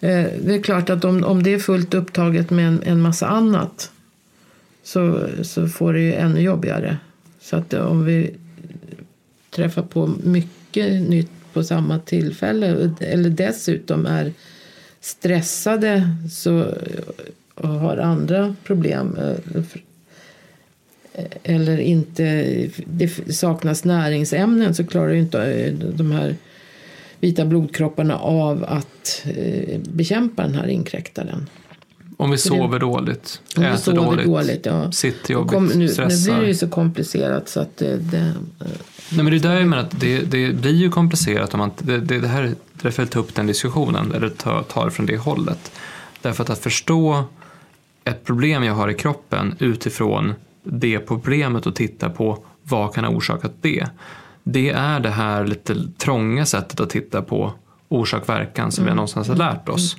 eh, 0.00 0.26
det 0.44 0.54
är 0.54 0.62
klart 0.62 0.90
att 0.90 1.04
om, 1.04 1.24
om 1.24 1.42
det 1.42 1.54
är 1.54 1.58
fullt 1.58 1.94
upptaget 1.94 2.50
med 2.50 2.68
en, 2.68 2.82
en 2.82 3.00
massa 3.02 3.26
annat 3.26 3.90
så, 4.82 5.20
så 5.42 5.68
får 5.68 5.92
det 5.92 6.00
ju 6.00 6.14
ännu 6.14 6.40
jobbigare. 6.40 6.98
Så 7.40 7.56
att 7.56 7.74
eh, 7.74 7.80
om 7.86 8.04
vi 8.04 8.34
träffar 9.50 9.82
på 9.82 10.10
mycket 10.24 11.02
nytt 11.02 11.30
på 11.52 11.64
samma 11.64 11.98
tillfälle 11.98 12.90
eller 13.00 13.30
dessutom 13.30 14.06
är 14.06 14.32
stressade 15.00 16.08
så, 16.32 16.58
eh, 16.60 16.66
och 17.54 17.68
har 17.68 17.96
andra 17.96 18.56
problem 18.64 19.16
eh, 19.18 19.62
eller 21.42 21.78
inte 21.78 22.24
det 22.86 23.34
saknas 23.34 23.84
näringsämnen 23.84 24.74
så 24.74 24.86
klarar 24.86 25.08
ju 25.12 25.18
inte 25.20 25.42
eh, 25.42 25.72
de 25.74 26.10
här 26.12 26.36
vita 27.20 27.44
blodkropparna 27.44 28.18
av 28.18 28.64
att 28.68 29.22
eh, 29.36 29.78
bekämpa 29.80 30.42
den 30.42 30.54
här 30.54 30.66
inkräktaren. 30.66 31.48
Om 32.16 32.30
vi 32.30 32.36
För 32.36 32.50
det- 32.50 32.56
sover 32.56 32.78
dåligt, 32.78 33.40
Om 33.56 33.62
vi 33.62 33.68
äter 33.68 33.76
sover 33.78 33.96
dåligt, 33.98 34.26
dåligt 34.26 34.66
ja. 34.66 34.92
sitter 34.92 35.32
jobbigt, 35.32 35.52
kom, 35.52 35.66
nu, 35.66 35.74
nu 35.74 35.88
stressar. 35.88 36.32
blir 36.32 36.42
det 36.42 36.48
ju 36.48 36.54
så 36.54 36.68
komplicerat 36.68 37.48
så 37.48 37.60
att 37.60 37.76
det, 37.76 37.96
det, 37.96 38.34
Nej, 38.58 39.24
men 39.24 39.26
det 39.26 39.36
är 39.36 39.40
där 39.40 39.54
jag 39.54 39.66
menar 39.68 39.82
att 39.82 40.00
det, 40.00 40.18
det 40.20 40.52
blir 40.52 40.72
ju 40.74 40.90
komplicerat 40.90 41.54
om 41.54 41.58
man, 41.58 41.70
det, 41.78 41.98
det, 42.00 42.20
det 42.20 42.28
här, 42.28 42.54
därför 42.82 43.02
jag 43.02 43.10
tar 43.10 43.20
upp 43.20 43.34
den 43.34 43.46
diskussionen, 43.46 44.12
eller 44.12 44.28
tar, 44.28 44.62
tar 44.62 44.90
från 44.90 45.06
det 45.06 45.16
hållet. 45.16 45.72
Därför 46.22 46.42
att 46.42 46.50
att 46.50 46.58
förstå 46.58 47.24
ett 48.04 48.24
problem 48.24 48.64
jag 48.64 48.74
har 48.74 48.88
i 48.90 48.94
kroppen 48.94 49.54
utifrån 49.58 50.34
det 50.64 50.98
problemet 50.98 51.66
och 51.66 51.74
titta 51.74 52.10
på 52.10 52.44
vad 52.62 52.94
kan 52.94 53.04
ha 53.04 53.12
orsakat 53.12 53.52
det. 53.60 53.86
Det 54.42 54.70
är 54.70 55.00
det 55.00 55.10
här 55.10 55.46
lite 55.46 55.76
trånga 55.98 56.46
sättet 56.46 56.80
att 56.80 56.90
titta 56.90 57.22
på 57.22 57.52
orsak-verkan 57.88 58.72
som 58.72 58.84
vi 58.84 58.90
någonstans 58.90 59.28
har 59.28 59.36
lärt 59.36 59.68
oss. 59.68 59.96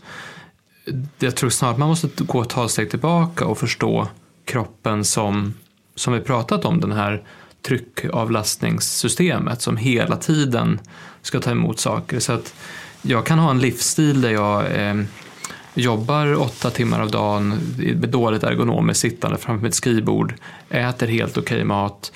Jag 1.19 1.35
tror 1.35 1.49
snarare 1.49 1.73
att 1.73 1.79
man 1.79 1.89
måste 1.89 2.23
gå 2.23 2.39
och 2.39 2.49
ta 2.49 2.65
ett 2.65 2.71
steg 2.71 2.89
tillbaka 2.89 3.45
och 3.45 3.57
förstå 3.57 4.07
kroppen 4.45 5.03
som, 5.03 5.53
som 5.95 6.13
vi 6.13 6.19
pratat 6.19 6.65
om, 6.65 6.79
den 6.79 6.91
här 6.91 7.23
tryckavlastningssystemet 7.61 9.61
som 9.61 9.77
hela 9.77 10.17
tiden 10.17 10.79
ska 11.21 11.39
ta 11.39 11.51
emot 11.51 11.79
saker. 11.79 12.19
Så 12.19 12.33
att 12.33 12.55
jag 13.01 13.25
kan 13.25 13.39
ha 13.39 13.51
en 13.51 13.59
livsstil 13.59 14.21
där 14.21 14.29
jag 14.29 14.75
eh, 14.75 14.95
jobbar 15.75 16.41
åtta 16.41 16.69
timmar 16.69 16.99
av 16.99 17.11
dagen 17.11 17.49
med 17.77 18.09
dåligt 18.09 18.43
ergonomiskt 18.43 19.01
sittande 19.01 19.37
framför 19.37 19.67
ett 19.67 19.73
skrivbord, 19.73 20.33
äter 20.69 21.07
helt 21.07 21.37
okej 21.37 21.63
mat, 21.63 22.11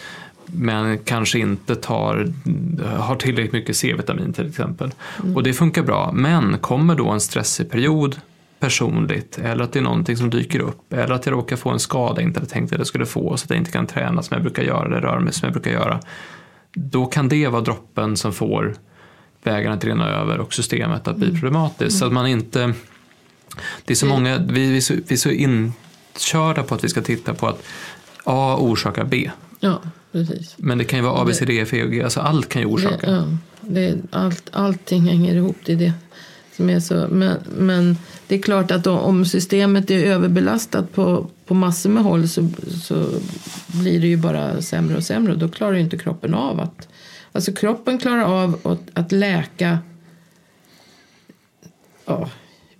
men 0.46 0.98
kanske 0.98 1.40
inte 1.40 1.76
tar, 1.76 2.34
har 2.98 3.16
tillräckligt 3.16 3.54
mycket 3.54 3.76
C-vitamin 3.76 4.34
till 4.34 4.50
exempel. 4.50 4.92
Mm. 5.24 5.36
Och 5.36 5.44
det 5.44 5.54
funkar 5.54 5.84
bra, 5.84 6.12
men 6.14 6.58
kommer 6.58 6.96
då 6.96 7.10
en 7.10 7.22
stressig 7.22 7.72
period 7.72 8.16
personligt 8.60 9.38
eller 9.38 9.64
att 9.64 9.74
det 9.74 9.80
är 9.80 9.84
någonting 9.84 10.18
som 10.18 10.30
dyker 10.30 10.60
upp 10.60 10.94
eller 10.94 11.16
att 11.16 11.26
jag 11.26 11.34
råkar 11.34 11.56
få 11.56 11.70
en 11.70 11.80
skada 11.80 12.22
jag 12.22 12.30
inte 12.30 12.40
hade 12.40 12.52
tänkt 12.52 12.74
att 12.74 12.78
jag 12.78 12.88
skulle 12.88 13.06
få 13.06 13.38
så 13.38 13.44
att 13.44 13.50
jag 13.50 13.60
inte 13.60 13.72
kan 13.72 13.88
träna 13.88 14.24
som 14.24 14.36
jag 14.36 14.44
brukar 14.44 14.64
göra 14.64 14.86
eller 14.86 15.02
röra 15.02 15.20
mig 15.20 15.34
som 15.34 15.46
jag 15.46 15.54
brukar 15.54 15.72
göra. 15.72 16.00
Då 16.74 17.06
kan 17.06 17.30
det 17.30 17.48
vara 17.48 17.62
droppen 17.62 18.18
som 18.18 18.34
får 18.34 18.76
vägarna 19.44 19.76
att 19.76 19.84
rinna 19.84 20.10
över 20.10 20.40
och 20.40 20.54
systemet 20.54 21.08
att 21.08 21.16
bli 21.18 21.28
mm. 21.28 21.42
problematiskt. 21.42 21.82
Mm. 21.82 22.00
Så 22.00 22.06
att 22.06 22.14
man 22.14 22.28
inte... 22.28 22.74
Det 23.86 23.94
är 23.94 23.96
så 23.96 24.06
många, 24.06 24.38
vi, 24.38 24.68
vi, 24.68 24.78
är 24.78 24.82
så, 24.82 24.94
vi 24.94 25.14
är 25.14 25.18
så 25.18 25.30
inkörda 25.30 26.64
på 26.64 26.76
att 26.76 26.84
vi 26.84 26.90
ska 26.90 27.02
titta 27.02 27.34
på 27.34 27.48
att 27.48 27.64
A 28.24 28.58
orsakar 28.60 29.04
B. 29.04 29.32
Ja, 29.60 29.82
precis. 30.12 30.56
Men 30.58 30.78
det 30.78 30.84
kan 30.84 31.00
ju 31.00 31.06
vara 31.06 31.22
A, 31.22 31.26
B, 31.26 31.34
C, 31.34 31.46
D, 31.46 31.60
F, 31.60 31.74
E 31.74 31.84
och 31.84 31.92
G. 31.92 32.04
Alltså 32.04 32.20
allt 32.20 32.50
kan 32.50 32.62
ju 32.62 32.68
orsaka. 32.68 33.08
Det, 33.08 33.12
ja, 33.12 33.28
det, 33.62 33.98
allt, 34.12 34.50
allting 34.52 35.02
hänger 35.02 35.36
ihop. 35.36 35.58
Det 35.66 35.72
är 35.72 35.78
det 35.78 35.94
som 36.60 36.70
är 36.70 36.80
så. 36.80 37.08
Men, 37.10 37.38
men 37.58 37.98
det 38.28 38.36
är 38.36 38.42
klart 38.42 38.72
att 38.72 38.88
om 38.88 39.26
systemet 39.26 39.92
är 39.92 40.06
överbelastat 40.06 40.94
på, 40.94 41.30
på 41.46 41.54
massor 41.54 41.90
med 41.90 42.04
håll 42.04 42.28
så, 42.28 42.50
så 42.82 43.06
blir 43.68 44.02
det 44.02 44.08
ju 44.08 44.18
bara 44.18 44.62
sämre 44.62 44.98
och 44.98 45.04
sämre. 45.04 45.34
Och 45.34 45.40
då 45.40 45.50
klarar 45.50 45.74
ju 45.74 45.80
inte 45.80 45.98
kroppen 45.98 46.34
av 46.34 46.60
att... 46.60 46.88
Alltså 47.32 47.54
kroppen 47.54 47.98
klarar 47.98 48.24
av 48.24 48.60
att, 48.64 48.82
att 48.94 49.12
läka 49.12 49.80
ja, 52.06 52.30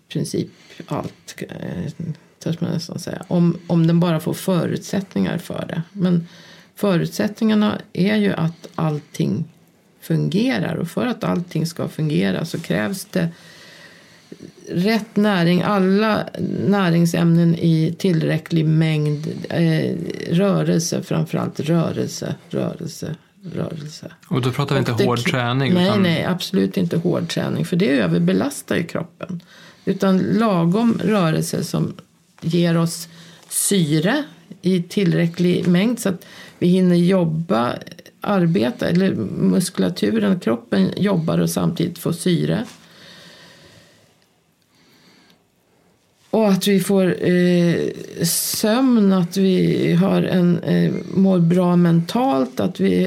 princip 0.10 0.50
allt, 0.88 1.44
eh, 1.50 1.92
törs 2.40 2.62
man 2.62 2.72
nästan 2.72 3.00
säga. 3.00 3.26
Om, 3.28 3.58
om 3.68 3.88
den 3.88 4.00
bara 4.00 4.20
får 4.20 4.34
förutsättningar 4.34 5.38
för 5.38 5.66
det. 5.68 5.82
Men 5.92 6.28
förutsättningarna 6.76 7.82
är 7.94 8.16
ju 8.16 8.34
att 8.34 8.68
allting 8.76 9.46
fungerar. 10.02 10.76
Och 10.76 10.88
för 10.88 11.06
att 11.06 11.24
allting 11.24 11.66
ska 11.66 11.88
fungera 11.88 12.46
så 12.46 12.60
krävs 12.60 13.06
det 13.06 13.30
rätt 14.70 15.16
näring, 15.16 15.62
alla 15.62 16.30
näringsämnen 16.68 17.56
i 17.56 17.96
tillräcklig 17.98 18.66
mängd. 18.66 19.28
Eh, 19.50 19.96
rörelse, 20.30 21.04
framförallt 21.04 21.60
rörelse, 21.60 22.36
rörelse, 22.50 23.16
rörelse. 23.54 24.12
Och 24.28 24.42
då 24.42 24.52
pratar 24.52 24.76
vi 24.76 24.80
inte 24.80 25.06
hård 25.06 25.20
träning? 25.20 25.74
Nej, 25.74 25.88
utan... 25.88 26.04
nej, 26.04 26.26
absolut 26.26 26.78
inte 26.78 26.98
hård 26.98 27.28
träning. 27.28 27.66
För 27.66 27.76
det 27.76 27.90
överbelastar 27.90 28.76
ju 28.76 28.84
kroppen. 28.84 29.42
Utan 29.90 30.18
lagom 30.18 31.00
rörelse 31.04 31.64
som 31.64 31.94
ger 32.42 32.78
oss 32.78 33.08
syre 33.50 34.24
i 34.62 34.82
tillräcklig 34.82 35.68
mängd 35.68 36.00
så 36.00 36.10
att 36.10 36.26
vi 36.60 36.68
hinner 36.68 36.96
jobba, 36.96 37.76
arbeta, 38.22 38.90
eller 38.90 39.16
muskulaturen, 39.38 40.40
kroppen 40.40 40.92
jobbar 40.98 41.38
och 41.38 41.50
samtidigt 41.50 41.98
får 41.98 42.12
syre. 42.12 42.66
Och 46.30 46.50
att 46.50 46.68
vi 46.68 46.80
får 46.80 47.30
eh, 47.30 47.90
sömn, 48.24 49.14
att 49.14 49.38
vi 49.38 49.94
har 49.94 50.24
en, 50.24 50.60
eh, 50.60 50.94
mår 51.14 51.40
bra 51.40 51.76
mentalt, 51.76 52.60
att 52.60 52.80
vi 52.80 53.04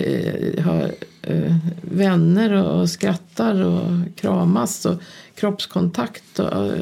eh, 0.57 0.65
har 0.65 0.93
eh, 1.23 1.57
vänner 1.81 2.53
och, 2.53 2.81
och, 2.81 2.91
skrattar 2.91 3.65
och 3.65 3.91
kramas 4.17 4.87
och 4.87 5.03
kroppskontakt. 5.43 6.39
Och, 6.39 6.73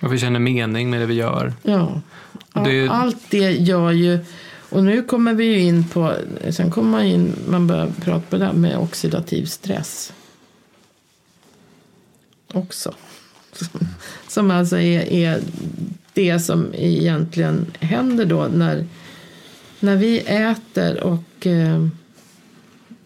och 0.00 0.12
vi 0.12 0.18
känner 0.18 0.40
mening 0.40 0.90
med 0.90 1.00
det 1.00 1.06
vi 1.06 1.14
gör. 1.14 1.52
Ja, 1.62 2.00
det... 2.52 2.88
allt 2.88 3.30
det 3.30 3.50
gör 3.50 3.90
ju... 3.90 4.18
Och 4.70 4.84
nu 4.84 5.02
kommer 5.02 5.34
vi 5.34 5.44
ju 5.44 5.60
in 5.60 5.88
på, 5.88 6.14
sen 6.50 6.70
kommer 6.70 6.90
man 6.90 7.04
in, 7.04 7.32
man 7.48 7.66
börjar 7.66 7.90
prata 8.00 8.20
på 8.20 8.36
det 8.36 8.44
här 8.44 8.52
med 8.52 8.78
oxidativ 8.78 9.44
stress. 9.44 10.12
Också. 12.52 12.94
Som 14.28 14.50
alltså 14.50 14.78
är, 14.78 15.12
är 15.12 15.40
det 16.12 16.40
som 16.40 16.74
egentligen 16.74 17.66
händer 17.80 18.24
då 18.24 18.48
när, 18.54 18.86
när 19.80 19.96
vi 19.96 20.18
äter 20.18 21.00
och 21.02 21.46
eh, 21.46 21.86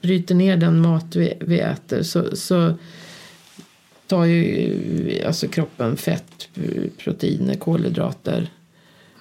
bryter 0.00 0.34
ner 0.34 0.56
den 0.56 0.80
mat 0.80 1.16
vi, 1.16 1.34
vi 1.40 1.60
äter 1.60 2.02
så, 2.02 2.36
så 2.36 2.74
tar 4.06 4.24
ju 4.24 5.22
alltså 5.26 5.48
kroppen 5.48 5.96
fett, 5.96 6.48
proteiner, 6.98 7.54
kolhydrater 7.54 8.50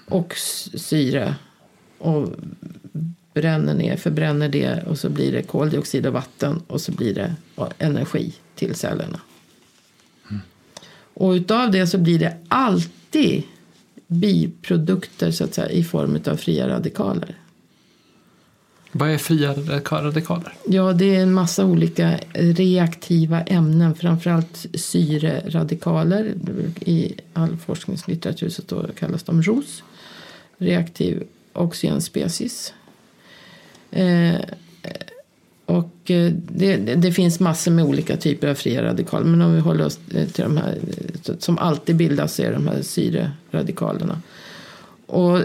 och 0.09 0.33
syre 0.73 1.35
och 1.97 2.29
bränner 3.33 3.73
ner, 3.73 3.97
förbränner 3.97 4.49
det 4.49 4.83
och 4.87 4.99
så 4.99 5.09
blir 5.09 5.31
det 5.31 5.43
koldioxid 5.43 6.05
och 6.05 6.13
vatten 6.13 6.61
och 6.67 6.81
så 6.81 6.91
blir 6.91 7.13
det 7.13 7.35
energi 7.77 8.33
till 8.55 8.75
cellerna. 8.75 9.19
Och 11.13 11.31
utav 11.31 11.71
det 11.71 11.87
så 11.87 11.97
blir 11.97 12.19
det 12.19 12.37
alltid 12.47 13.43
biprodukter 14.07 15.31
så 15.31 15.43
att 15.43 15.53
säga, 15.53 15.69
i 15.69 15.83
form 15.83 16.19
av 16.25 16.35
fria 16.35 16.67
radikaler. 16.67 17.35
Vad 18.95 19.09
är 19.09 19.17
fria 19.17 19.53
radikaler? 19.89 20.53
Ja, 20.67 20.93
det 20.93 21.15
är 21.15 21.21
en 21.21 21.33
massa 21.33 21.65
olika 21.65 22.19
reaktiva 22.33 23.41
ämnen, 23.41 23.95
framförallt 23.95 24.65
syreradikaler. 24.73 26.33
I 26.79 27.13
all 27.33 27.57
forskningslitteratur 27.57 28.49
så 28.49 28.61
kallas 28.99 29.23
de 29.23 29.41
ROS, 29.41 29.83
reaktiv 30.57 31.23
oxygenspecies. 31.53 32.73
Eh, 33.91 34.35
och 35.65 36.11
eh, 36.11 36.31
det, 36.33 36.77
det, 36.77 37.11
finns 37.11 37.39
massor 37.39 37.71
med 37.71 37.85
olika 37.85 38.17
typer 38.17 38.47
av 38.47 38.55
fria 38.55 38.83
radikaler. 38.83 39.25
Men 39.25 39.41
om 39.41 39.53
vi 39.53 39.59
håller 39.59 39.85
oss 39.85 39.99
eh, 40.13 40.27
till 40.27 40.43
de 40.43 40.57
här 40.57 40.77
som 41.39 41.57
alltid 41.57 41.95
bildas 41.95 42.39
är 42.39 42.51
de 42.51 42.67
här 42.67 42.81
syreradikalerna. 42.81 44.21
Och 45.05 45.39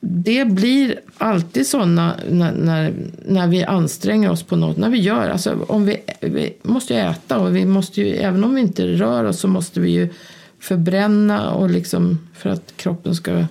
det 0.00 0.44
blir 0.44 1.00
alltid 1.18 1.66
sådana 1.66 2.16
när, 2.30 2.52
när, 2.52 2.94
när, 3.26 3.46
vi 3.46 3.64
anstränger 3.64 4.30
oss 4.30 4.42
på 4.42 4.56
något. 4.56 4.76
När 4.76 4.90
vi 4.90 4.98
gör, 4.98 5.30
alltså 5.30 5.64
om 5.68 5.86
vi, 5.86 5.96
vi 6.20 6.56
måste 6.62 6.94
ju 6.94 7.00
äta 7.00 7.38
och 7.38 7.56
vi 7.56 7.64
måste 7.66 8.00
ju, 8.00 8.14
även 8.14 8.44
om 8.44 8.54
vi 8.54 8.60
inte 8.60 8.86
rör 8.86 9.24
oss 9.24 9.40
så 9.40 9.48
måste 9.48 9.80
vi 9.80 9.90
ju 9.90 10.08
förbränna 10.58 11.50
och 11.50 11.70
liksom 11.70 12.18
för 12.34 12.50
att 12.50 12.76
kroppen 12.76 13.14
ska 13.14 13.44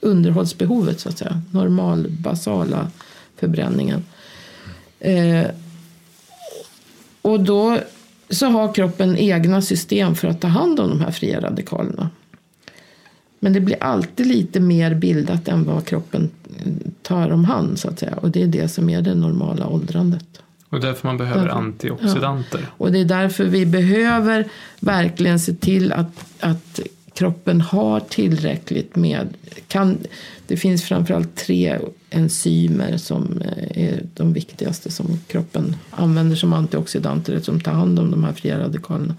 underhållsbehovet 0.00 1.00
så 1.00 1.08
att 1.08 1.18
säga. 1.18 1.42
Normal 1.50 2.06
basala 2.10 2.90
förbränningen. 3.36 4.04
Eh, 5.00 5.46
och 7.22 7.40
då 7.40 7.78
så 8.30 8.46
har 8.46 8.74
kroppen 8.74 9.16
egna 9.16 9.62
system 9.62 10.14
för 10.14 10.28
att 10.28 10.40
ta 10.40 10.48
hand 10.48 10.80
om 10.80 10.88
de 10.88 11.00
här 11.00 11.10
fria 11.10 11.40
radikalerna. 11.40 12.10
Men 13.46 13.52
det 13.52 13.60
blir 13.60 13.76
alltid 13.80 14.26
lite 14.26 14.60
mer 14.60 14.94
bildat 14.94 15.48
än 15.48 15.64
vad 15.64 15.86
kroppen 15.86 16.30
tar 17.02 17.30
om 17.30 17.44
hand 17.44 17.78
så 17.78 17.88
att 17.88 17.98
säga. 17.98 18.14
Och 18.16 18.30
det 18.30 18.42
är 18.42 18.46
det 18.46 18.68
som 18.68 18.90
är 18.90 19.02
det 19.02 19.14
normala 19.14 19.66
åldrandet. 19.66 20.42
Och 20.68 20.80
därför 20.80 21.08
man 21.08 21.18
behöver 21.18 21.42
därför, 21.42 21.58
antioxidanter. 21.58 22.58
Ja. 22.58 22.66
Och 22.76 22.92
det 22.92 22.98
är 23.00 23.04
därför 23.04 23.44
vi 23.44 23.66
behöver 23.66 24.44
verkligen 24.80 25.40
se 25.40 25.54
till 25.54 25.92
att, 25.92 26.24
att 26.40 26.80
kroppen 27.14 27.60
har 27.60 28.00
tillräckligt 28.00 28.96
med... 28.96 29.28
Kan, 29.68 29.98
det 30.46 30.56
finns 30.56 30.84
framförallt 30.84 31.36
tre 31.36 31.78
enzymer 32.10 32.96
som 32.96 33.42
eh, 33.42 33.84
är 33.84 34.02
de 34.14 34.32
viktigaste 34.32 34.90
som 34.90 35.18
kroppen 35.26 35.76
använder 35.90 36.36
som 36.36 36.52
antioxidanter 36.52 37.40
som 37.40 37.60
tar 37.60 37.72
hand 37.72 37.98
om 37.98 38.10
de 38.10 38.24
här 38.24 38.32
fria 38.32 38.58
radikalerna. 38.58 39.14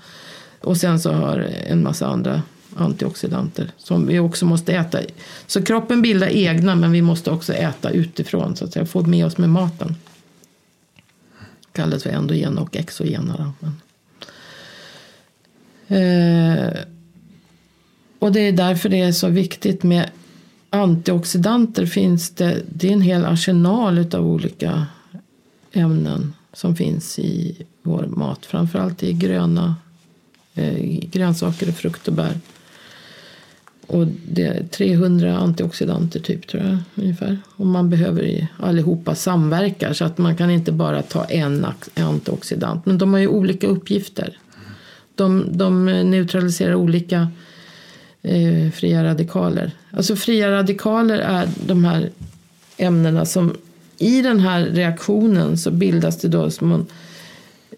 Och 0.62 0.78
sen 0.78 1.00
så 1.00 1.12
har 1.12 1.38
en 1.68 1.84
massa 1.84 2.08
andra 2.08 2.42
antioxidanter 2.78 3.72
som 3.78 4.08
vi 4.08 4.20
också 4.20 4.46
måste 4.46 4.74
äta. 4.74 5.00
Så 5.48 5.64
kroppen 5.64 6.02
bildar 6.02 6.28
egna 6.28 6.76
men 6.76 6.92
vi 6.92 7.02
måste 7.02 7.32
också 7.32 7.54
äta 7.54 7.90
utifrån 7.90 8.56
så 8.56 8.66
att 8.66 8.74
säga. 8.74 8.86
Få 8.86 9.02
med 9.02 9.26
oss 9.26 9.38
med 9.38 9.50
maten. 9.50 9.96
Det 11.40 11.82
kallas 11.82 12.04
för 12.04 12.10
endogena 12.10 12.62
och 12.62 12.76
exogena. 12.76 13.54
Eh, 15.88 16.70
och 18.20 18.32
det 18.32 18.40
är 18.40 18.52
därför 18.52 18.90
det 18.90 19.02
är 19.02 19.12
så 19.12 19.28
viktigt 19.28 19.84
med 19.84 20.10
antioxidanter 20.70 21.86
finns 21.86 22.30
det, 22.30 22.62
det 22.70 22.88
är 22.88 22.94
en 22.94 23.02
hel 23.02 23.26
arsenal 23.26 24.16
av 24.16 24.28
olika 24.28 24.86
ämnen 25.72 26.34
som 26.54 26.76
finns 26.76 27.20
i 27.20 27.66
vår 27.82 28.06
mat. 28.06 28.46
Framförallt 28.46 29.04
i 29.04 29.14
gröna 29.14 29.76
eh, 30.56 31.00
grönsaker, 31.12 31.72
frukt 31.72 32.08
och 32.08 32.14
bär. 32.14 32.40
Och 33.88 34.08
det 34.32 34.44
är 34.44 34.64
300 34.64 35.38
antioxidanter 35.38 36.20
typ 36.20 36.48
tror 36.48 36.64
jag 36.64 36.78
ungefär. 36.96 37.38
Och 37.56 37.66
man 37.66 37.90
behöver 37.90 38.48
allihopa 38.60 39.16
samverka 39.16 39.94
så 39.94 40.06
att 40.06 40.18
man 40.18 40.36
kan 40.36 40.50
inte 40.50 40.72
bara 40.72 41.02
ta 41.02 41.24
en 41.24 41.66
antioxidant. 41.96 42.86
Men 42.86 42.98
de 42.98 43.14
har 43.14 43.20
ju 43.20 43.28
olika 43.28 43.68
uppgifter. 43.68 44.38
De, 45.16 45.46
de 45.58 45.86
neutraliserar 45.86 46.76
olika 46.76 47.28
eh, 48.22 48.72
fria 48.72 49.04
radikaler. 49.04 49.72
Alltså 49.92 50.16
fria 50.16 50.52
radikaler 50.52 51.20
är 51.20 51.50
de 51.68 51.86
här 51.86 52.10
ämnena 52.78 53.26
som 53.26 53.56
i 53.98 54.22
den 54.22 54.40
här 54.40 54.62
reaktionen 54.62 55.58
så 55.58 55.72
bildas 55.72 56.18
det 56.22 56.28
då 56.28 56.52
som 56.52 56.68
man 56.68 56.86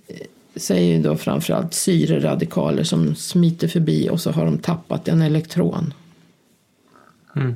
eh, 0.08 0.16
säger 0.56 1.04
då 1.04 1.18
framförallt 1.18 1.74
syreradikaler 1.74 2.84
som 2.84 3.16
smiter 3.16 3.68
förbi 3.68 4.10
och 4.10 4.22
så 4.22 4.32
har 4.32 4.46
de 4.46 4.58
tappat 4.58 5.08
en 5.08 5.22
elektron. 5.22 5.94
Mm. 7.36 7.56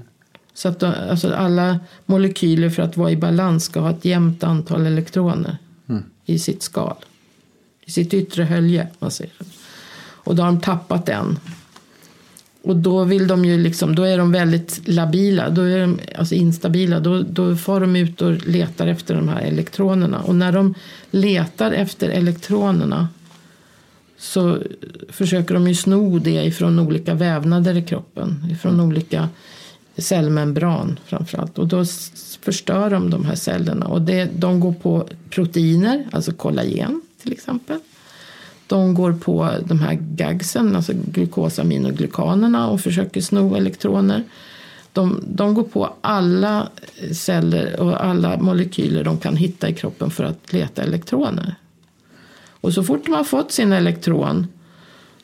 Så 0.54 0.68
att 0.70 0.80
då, 0.80 0.88
alltså 0.88 1.34
alla 1.34 1.80
molekyler 2.06 2.70
för 2.70 2.84
att 2.84 2.98
vara 2.98 3.12
i 3.12 3.18
balans 3.18 3.64
ska 3.64 3.80
ha 3.80 3.90
ett 3.90 4.06
jämnt 4.06 4.44
antal 4.44 4.86
elektroner 4.86 5.58
Mm. 5.90 6.04
i 6.26 6.40
sitt 6.40 6.64
skal. 6.64 6.96
I 7.86 7.92
sitt 7.92 8.14
yttre 8.14 8.44
hölje. 8.44 8.88
Man 9.00 9.12
säger. 9.12 9.34
Och 10.00 10.36
då 10.36 10.44
har 10.44 10.48
de 10.48 10.62
tappat 10.62 11.10
en. 11.10 11.40
Och 12.62 12.76
då 12.76 13.04
vill 13.04 13.28
de 13.28 13.46
ju 13.46 13.58
liksom, 13.58 13.96
då 13.96 14.04
är 14.04 14.18
de 14.18 14.32
väldigt 14.32 14.88
labila, 14.88 15.50
då 15.50 15.62
är 15.62 15.80
de 15.80 16.00
alltså 16.16 16.36
instabila. 16.36 17.00
Då, 17.00 17.22
då 17.22 17.56
far 17.56 17.80
de 17.82 17.96
ut 17.96 18.22
och 18.22 18.48
letar 18.48 18.88
efter 18.88 19.16
de 19.16 19.28
här 19.28 19.42
elektronerna. 19.42 20.22
Och 20.22 20.36
när 20.36 20.52
de 20.52 20.74
letar 21.12 21.72
efter 21.72 22.10
elektronerna 22.10 23.08
så 24.18 24.58
försöker 25.10 25.54
de 25.54 25.68
ju 25.68 25.76
sno 25.76 26.20
det 26.20 26.44
ifrån 26.46 26.80
olika 26.80 27.14
vävnader 27.14 27.78
i 27.78 27.84
kroppen. 27.84 28.48
Ifrån 28.52 28.80
olika 28.80 29.30
cellmembran 29.98 31.00
framförallt. 31.06 31.60
Och 31.60 31.68
då 31.68 31.86
förstör 32.42 32.90
de 32.90 33.10
de 33.10 33.26
här 33.26 33.36
cellerna. 33.36 33.86
Och 33.86 34.02
det, 34.02 34.30
de 34.40 34.60
går 34.60 34.74
på 34.74 35.08
proteiner, 35.30 36.08
alltså 36.12 36.32
kollagen 36.32 37.02
till 37.22 37.32
exempel. 37.32 37.80
De 38.68 38.94
går 38.94 39.14
på 39.14 39.50
de 39.66 39.80
här 39.80 39.94
gagsen, 40.02 40.76
alltså 40.76 40.94
glukosaminoglykanerna 41.12 42.70
och 42.70 42.82
försöker 42.82 43.22
sno 43.22 43.56
elektroner. 43.56 44.24
De, 44.94 45.24
de 45.28 45.54
går 45.54 45.64
på 45.64 45.94
alla 46.02 46.68
celler 47.12 47.80
och 47.80 48.06
alla 48.06 48.38
molekyler 48.38 49.04
de 49.04 49.18
kan 49.18 49.36
hitta 49.36 49.70
i 49.70 49.74
kroppen 49.74 50.12
för 50.12 50.24
att 50.24 50.54
leta 50.54 50.84
elektroner. 50.84 51.56
Och 52.62 52.74
så 52.74 52.84
fort 52.84 53.06
de 53.06 53.14
har 53.14 53.24
fått 53.24 53.52
sin 53.52 53.74
elektron 53.74 54.48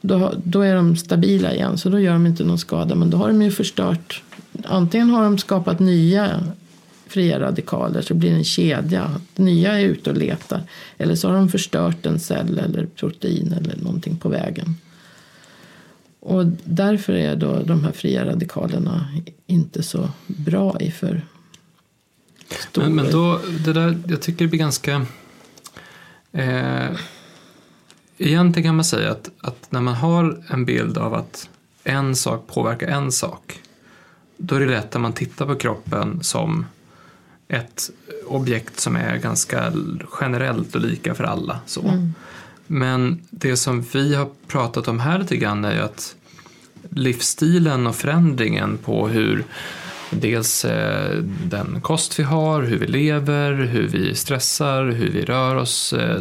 då, 0.02 0.34
då 0.43 0.62
är 0.62 0.76
de 0.76 0.95
stabila 0.95 1.54
igen 1.54 1.78
så 1.78 1.89
då 1.89 2.00
gör 2.00 2.14
de 2.14 2.26
inte 2.26 2.43
någon 2.43 2.58
skada. 2.58 2.95
Men 2.95 3.10
då 3.10 3.18
har 3.18 3.28
de 3.28 3.41
ju 3.41 3.52
förstört. 3.52 4.24
Antingen 4.64 5.10
har 5.10 5.24
de 5.24 5.38
skapat 5.38 5.80
nya 5.80 6.43
fria 7.08 7.39
radikaler 7.39 8.02
så 8.02 8.14
det 8.14 8.20
blir 8.20 8.32
en 8.32 8.43
kedja. 8.43 9.22
Nya 9.36 9.80
är 9.80 9.86
ute 9.86 10.10
och 10.10 10.18
letar. 10.18 10.62
Eller 10.97 11.16
så 11.16 11.28
har 11.28 11.36
de 11.36 11.50
förstört 11.50 12.06
en 12.06 12.20
cell 12.20 12.60
eller 12.60 12.86
protein 12.86 13.54
eller 13.54 13.78
någonting 13.78 14.18
på 14.18 14.30
vägen. 14.30 14.76
Och 16.20 16.45
därför 16.64 17.14
är 17.14 17.36
då 17.36 17.64
de 17.64 17.84
här 17.84 17.91
fria 17.91 18.26
radikalerna 18.26 19.08
inte 19.47 19.84
så 19.84 20.10
bra 20.28 20.78
i 20.80 20.91
för 20.91 21.22
stor... 22.70 22.82
Men, 22.82 22.95
men 22.95 23.12
då, 23.12 23.41
det 23.66 23.74
där, 23.74 23.97
jag 24.08 24.22
tycker 24.22 24.45
det 24.45 24.50
blir 24.50 24.60
ganska... 24.60 25.06
Eh, 26.32 26.89
egentligen 28.20 28.67
kan 28.67 28.76
man 28.76 28.86
säga 28.86 29.11
att, 29.11 29.30
att 29.41 29.72
när 29.72 29.82
man 29.82 29.93
har 29.93 30.43
en 30.49 30.65
bild 30.65 30.97
av 30.97 31.13
att 31.13 31.49
en 31.84 32.15
sak 32.15 32.47
påverkar 32.47 32.88
en 32.88 33.11
sak, 33.11 33.59
då 34.38 34.55
är 34.55 34.59
det 34.59 34.65
lätt 34.65 34.95
att 34.95 35.01
man 35.01 35.13
tittar 35.13 35.45
på 35.45 35.55
kroppen 35.55 36.24
som 36.24 36.65
ett 37.47 37.89
objekt 38.26 38.80
som 38.80 38.95
är 38.95 39.17
ganska 39.17 39.74
generellt 40.22 40.76
och 40.76 40.82
lika 40.82 41.15
för 41.15 41.24
alla. 41.24 41.59
Så. 41.65 42.09
Men 42.67 43.22
det 43.30 43.57
som 43.57 43.82
vi 43.82 44.15
har 44.15 44.30
pratat 44.47 44.88
om 44.88 44.99
här 44.99 45.20
lite 45.20 45.38
grann 45.38 45.65
är 45.65 45.74
ju 45.74 45.80
att 45.80 46.15
livsstilen 46.89 47.88
och 47.88 47.95
förändringen 47.95 48.78
på 48.78 49.07
hur 49.07 49.43
dels 50.10 50.66
eh, 50.66 51.18
den 51.43 51.82
kost 51.82 52.20
vi 52.20 52.24
har, 52.24 52.62
hur 52.62 52.78
vi 52.78 52.88
lever, 52.88 53.51
hur 53.53 53.88
vi 53.88 54.16
stressar, 54.16 54.86
hur 54.86 55.10
vi 55.12 55.26
rör 55.26 55.55
oss. 55.55 55.93
Eh, 55.93 56.20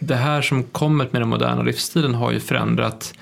det 0.00 0.16
här 0.16 0.42
som 0.42 0.62
kommer 0.62 1.08
med 1.10 1.22
den 1.22 1.28
moderna 1.28 1.62
livsstilen 1.62 2.14
har 2.14 2.32
ju 2.32 2.40
förändrat 2.40 3.14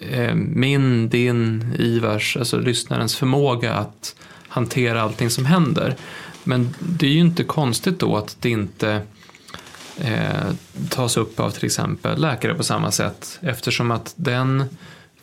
eh, 0.00 0.34
min, 0.34 1.08
din, 1.08 1.74
Ivars, 1.78 2.36
alltså 2.36 2.58
lyssnarens 2.58 3.16
förmåga 3.16 3.74
att 3.74 4.14
hantera 4.48 5.02
allting 5.02 5.30
som 5.30 5.44
händer. 5.44 5.96
Men 6.44 6.74
det 6.80 7.06
är 7.06 7.10
ju 7.10 7.20
inte 7.20 7.44
konstigt 7.44 7.98
då 7.98 8.16
att 8.16 8.36
det 8.40 8.50
inte 8.50 9.02
eh, 10.00 10.50
tas 10.88 11.16
upp 11.16 11.40
av 11.40 11.50
till 11.50 11.64
exempel 11.64 12.20
läkare 12.20 12.54
på 12.54 12.62
samma 12.62 12.90
sätt 12.90 13.38
eftersom 13.42 13.90
att 13.90 14.14
den 14.16 14.64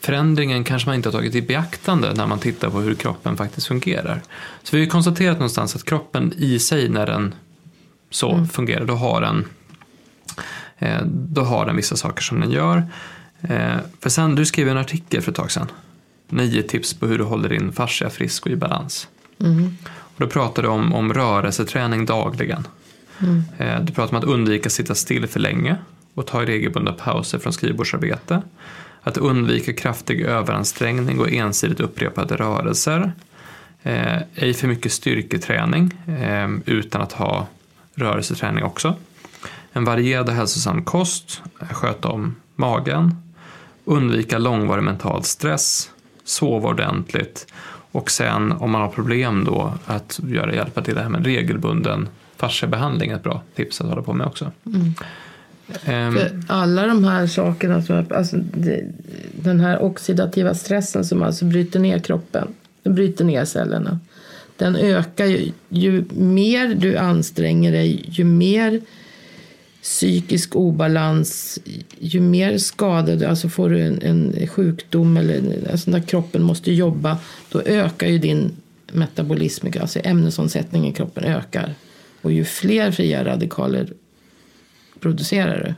förändringen 0.03 0.63
kanske 0.63 0.89
man 0.89 0.95
inte 0.95 1.09
har 1.09 1.13
tagit 1.13 1.35
i 1.35 1.41
beaktande 1.41 2.13
när 2.13 2.27
man 2.27 2.39
tittar 2.39 2.69
på 2.69 2.79
hur 2.79 2.95
kroppen 2.95 3.37
faktiskt 3.37 3.67
fungerar. 3.67 4.21
Så 4.63 4.75
vi 4.75 4.77
har 4.77 4.85
ju 4.85 4.89
konstaterat 4.91 5.37
någonstans 5.37 5.75
att 5.75 5.83
kroppen 5.85 6.33
i 6.37 6.59
sig 6.59 6.89
när 6.89 7.05
den 7.05 7.35
så 8.09 8.45
fungerar, 8.51 8.85
då 8.85 8.93
har 8.93 9.21
den 9.21 9.45
eh, 10.79 11.01
då 11.05 11.41
har 11.41 11.65
den 11.65 11.75
vissa 11.75 11.95
saker 11.95 12.21
som 12.23 12.39
den 12.39 12.51
gör. 12.51 12.83
Eh, 13.41 13.77
för 13.99 14.09
sen, 14.09 14.35
du 14.35 14.45
skrev 14.45 14.69
en 14.69 14.77
artikel 14.77 15.21
för 15.21 15.31
ett 15.31 15.37
tag 15.37 15.51
sedan. 15.51 15.67
Nio 16.29 16.63
tips 16.63 16.93
på 16.93 17.07
hur 17.07 17.17
du 17.17 17.23
håller 17.23 17.49
din 17.49 17.71
fascia 17.71 18.09
frisk 18.09 18.45
och 18.45 18.51
i 18.51 18.55
balans. 18.55 19.07
Och 20.15 20.19
då 20.21 20.27
pratar 20.27 20.63
du 20.63 20.69
om, 20.69 20.93
om 20.93 21.13
rörelseträning 21.13 22.05
dagligen. 22.05 22.67
Eh, 23.57 23.81
Du 23.81 23.93
pratar 23.93 24.13
om 24.13 24.23
att 24.23 24.29
undvika 24.29 24.67
att 24.67 24.73
sitta 24.73 24.95
still 24.95 25.27
för 25.27 25.39
länge 25.39 25.77
och 26.13 26.27
ta 26.27 26.45
regelbundna 26.45 26.91
pauser 26.93 27.39
från 27.39 27.53
skrivbordsarbete. 27.53 28.41
Att 29.03 29.17
undvika 29.17 29.73
kraftig 29.73 30.21
överansträngning 30.21 31.19
och 31.19 31.31
ensidigt 31.31 31.79
upprepade 31.79 32.35
rörelser. 32.35 33.13
Eh, 33.83 34.17
ej 34.35 34.53
för 34.53 34.67
mycket 34.67 34.91
styrketräning 34.91 35.93
eh, 36.07 36.49
utan 36.65 37.01
att 37.01 37.13
ha 37.13 37.47
rörelseträning 37.95 38.63
också. 38.63 38.95
En 39.73 39.85
varierad 39.85 40.29
och 40.29 40.35
hälsosam 40.35 40.83
kost, 40.83 41.41
sköta 41.71 42.07
om 42.07 42.35
magen, 42.55 43.15
undvika 43.85 44.37
långvarig 44.37 44.83
mental 44.83 45.23
stress, 45.23 45.89
sova 46.23 46.69
ordentligt 46.69 47.53
och 47.91 48.11
sen 48.11 48.51
om 48.51 48.71
man 48.71 48.81
har 48.81 48.89
problem 48.89 49.43
då 49.43 49.73
att 49.85 50.19
göra 50.27 50.55
hjälpa 50.55 50.81
till 50.81 50.95
det 50.95 51.01
här 51.01 51.09
med 51.09 51.25
regelbunden 51.25 52.09
fasciabehandling 52.37 53.11
är 53.11 53.15
ett 53.15 53.23
bra 53.23 53.41
tips 53.55 53.81
att 53.81 53.87
hålla 53.87 54.01
på 54.01 54.13
med 54.13 54.27
också. 54.27 54.51
Mm. 54.65 54.93
Um. 55.87 56.43
alla 56.47 56.87
de 56.87 57.03
här 57.03 57.27
sakerna, 57.27 57.81
som, 57.81 58.05
alltså, 58.09 58.37
det, 58.37 58.85
den 59.31 59.59
här 59.59 59.83
oxidativa 59.83 60.53
stressen 60.53 61.05
som 61.05 61.23
alltså 61.23 61.45
bryter 61.45 61.79
ner 61.79 61.99
kroppen, 61.99 62.47
den 62.83 62.95
bryter 62.95 63.25
ner 63.25 63.45
cellerna. 63.45 63.99
Den 64.57 64.75
ökar 64.75 65.25
ju, 65.25 65.51
ju 65.69 66.03
mer 66.11 66.75
du 66.75 66.97
anstränger 66.97 67.71
dig, 67.71 68.05
ju 68.09 68.23
mer 68.23 68.81
psykisk 69.81 70.55
obalans, 70.55 71.59
ju 71.99 72.21
mer 72.21 72.57
skadad 72.57 73.19
du, 73.19 73.25
alltså 73.25 73.49
får 73.49 73.69
du 73.69 73.81
en, 73.81 74.01
en 74.01 74.47
sjukdom 74.47 75.17
eller 75.17 75.41
alltså 75.71 75.91
när 75.91 75.99
kroppen 75.99 76.43
måste 76.43 76.71
jobba, 76.73 77.17
då 77.49 77.61
ökar 77.61 78.07
ju 78.07 78.17
din 78.17 78.51
metabolism, 78.91 79.67
alltså 79.81 79.99
ämnesomsättningen 80.03 80.91
i 80.91 80.95
kroppen 80.95 81.23
ökar. 81.23 81.73
Och 82.21 82.31
ju 82.31 82.45
fler 82.45 82.91
fria 82.91 83.25
radikaler 83.25 83.93
producerar 85.03 85.63
du. 85.63 85.73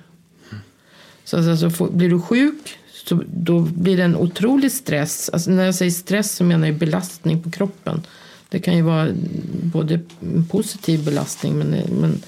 Så 1.24 1.38
alltså, 1.38 1.52
alltså, 1.52 1.70
får, 1.70 1.90
blir 1.90 2.10
du 2.10 2.22
sjuk 2.22 2.78
så 3.06 3.24
då 3.28 3.60
blir 3.60 3.98
det 3.98 4.04
en 4.04 4.16
otrolig 4.16 4.72
stress. 4.72 5.30
Alltså, 5.34 5.52
när 5.52 5.66
jag 5.66 5.76
säger 5.76 5.92
stress 5.92 6.32
så 6.32 6.44
menar 6.44 6.68
jag 6.68 6.76
belastning 6.76 7.44
på 7.44 7.52
kroppen. 7.52 8.02
Det 8.50 8.60
kan 8.60 8.76
ju 8.76 8.82
vara 8.82 9.10
både 9.52 10.00
en 10.20 10.46
positiv 10.46 11.06
belastning 11.06 11.58
men, 11.58 11.70
men 11.70 12.22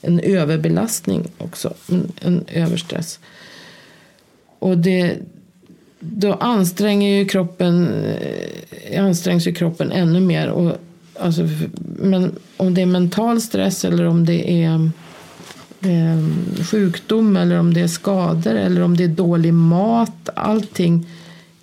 en 0.00 0.20
överbelastning 0.20 1.26
också. 1.38 1.74
En, 1.88 2.12
en 2.20 2.44
överstress. 2.48 3.20
Och 4.58 4.78
det, 4.78 5.16
då 6.00 6.32
anstränger 6.32 7.18
ju 7.18 7.24
kroppen, 7.24 7.88
eh, 7.88 9.04
ansträngs 9.04 9.46
ju 9.46 9.54
kroppen 9.54 9.92
ännu 9.92 10.20
mer. 10.20 10.48
Och, 10.48 10.76
alltså, 11.20 11.48
men 11.98 12.38
om 12.56 12.74
det 12.74 12.82
är 12.82 12.86
mental 12.86 13.40
stress 13.40 13.84
eller 13.84 14.04
om 14.04 14.26
det 14.26 14.62
är 14.64 14.90
Eh, 15.80 16.18
sjukdom 16.64 17.36
eller 17.36 17.58
om 17.58 17.74
det 17.74 17.80
är 17.80 17.88
skador 17.88 18.54
eller 18.54 18.82
om 18.82 18.96
det 18.96 19.04
är 19.04 19.08
dålig 19.08 19.54
mat. 19.54 20.28
Allting 20.34 21.06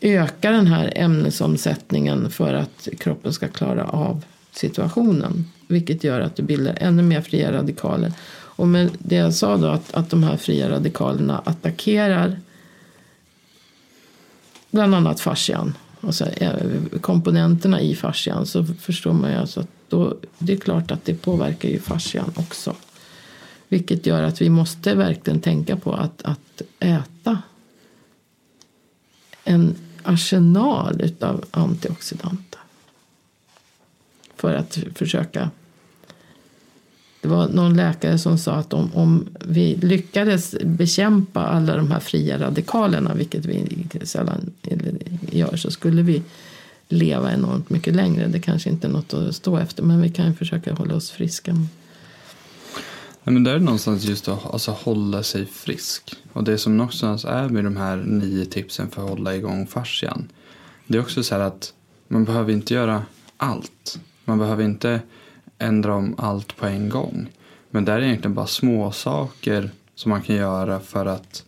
ökar 0.01 0.51
den 0.51 0.67
här 0.67 0.93
ämnesomsättningen 0.95 2.31
för 2.31 2.53
att 2.53 2.87
kroppen 2.99 3.33
ska 3.33 3.47
klara 3.47 3.83
av 3.83 4.23
situationen. 4.51 5.45
Vilket 5.67 6.03
gör 6.03 6.19
att 6.19 6.35
du 6.35 6.43
bildar 6.43 6.77
ännu 6.81 7.03
mer 7.03 7.21
fria 7.21 7.51
radikaler. 7.51 8.13
Och 8.31 8.67
med 8.67 8.89
det 8.99 9.15
jag 9.15 9.33
sa 9.33 9.57
då 9.57 9.67
att, 9.67 9.93
att 9.93 10.09
de 10.09 10.23
här 10.23 10.37
fria 10.37 10.69
radikalerna 10.69 11.41
attackerar 11.45 12.39
bland 14.71 14.95
annat 14.95 15.19
fascian. 15.19 15.73
Alltså 16.01 16.25
eh, 16.25 16.53
komponenterna 17.01 17.81
i 17.81 17.95
fascian 17.95 18.45
så 18.45 18.65
förstår 18.65 19.13
man 19.13 19.31
ju 19.31 19.37
alltså 19.37 19.59
att 19.59 19.69
då, 19.89 20.17
det 20.37 20.53
är 20.53 20.57
klart 20.57 20.91
att 20.91 21.05
det 21.05 21.13
påverkar 21.13 21.69
ju 21.69 21.79
fascian 21.79 22.31
också. 22.35 22.75
Vilket 23.69 24.05
gör 24.05 24.23
att 24.23 24.41
vi 24.41 24.49
måste 24.49 24.95
verkligen 24.95 25.41
tänka 25.41 25.77
på 25.77 25.93
att, 25.93 26.21
att 26.21 26.61
äta 26.79 27.41
en 29.43 29.75
arsenal 30.03 31.01
utav 31.01 31.45
antioxidanter. 31.51 32.59
För 34.35 34.53
att 34.53 34.79
försöka 34.95 35.49
det 37.25 37.29
var 37.29 37.47
någon 37.47 37.75
läkare 37.75 38.17
som 38.17 38.37
sa 38.37 38.53
att 38.53 38.73
om, 38.73 38.91
om 38.93 39.27
vi 39.45 39.75
lyckades 39.75 40.55
bekämpa 40.63 41.41
alla 41.41 41.75
de 41.75 41.91
här 41.91 41.99
fria 41.99 42.39
radikalerna, 42.39 43.13
vilket 43.13 43.45
vi 43.45 43.87
sällan 44.03 44.51
gör, 45.31 45.55
så 45.55 45.71
skulle 45.71 46.01
vi 46.01 46.21
leva 46.87 47.33
enormt 47.33 47.69
mycket 47.69 47.95
längre. 47.95 48.27
Det 48.27 48.39
kanske 48.39 48.69
inte 48.69 48.87
är 48.87 48.91
något 48.91 49.13
att 49.13 49.35
stå 49.35 49.57
efter, 49.57 49.83
men 49.83 50.01
vi 50.01 50.09
kan 50.09 50.35
försöka 50.35 50.73
hålla 50.73 50.95
oss 50.95 51.11
friska. 51.11 51.55
Ja, 53.27 53.31
men 53.31 53.43
det 53.43 53.51
är 53.51 53.59
någonstans 53.59 54.05
just 54.05 54.27
att 54.27 54.53
alltså, 54.53 54.71
hålla 54.71 55.23
sig 55.23 55.45
frisk. 55.45 56.15
Och 56.33 56.43
det 56.43 56.57
som 56.57 56.77
någonstans 56.77 57.25
är 57.25 57.49
med 57.49 57.63
de 57.63 57.77
här 57.77 57.95
nio 57.95 58.45
tipsen 58.45 58.89
för 58.89 59.03
att 59.03 59.09
hålla 59.09 59.35
igång 59.35 59.67
fascian. 59.67 60.31
Det 60.87 60.97
är 60.97 61.01
också 61.01 61.23
så 61.23 61.35
här 61.35 61.41
att 61.41 61.73
man 62.07 62.25
behöver 62.25 62.53
inte 62.53 62.73
göra 62.73 63.03
allt. 63.37 63.99
Man 64.25 64.37
behöver 64.37 64.63
inte 64.63 64.99
ändra 65.57 65.95
om 65.95 66.15
allt 66.17 66.55
på 66.57 66.65
en 66.65 66.89
gång. 66.89 67.27
Men 67.69 67.85
det 67.85 67.91
är 67.91 68.01
egentligen 68.01 68.33
bara 68.33 68.47
små 68.47 68.91
saker 68.91 69.69
som 69.95 70.09
man 70.09 70.21
kan 70.21 70.35
göra 70.35 70.79
för 70.79 71.05
att 71.05 71.43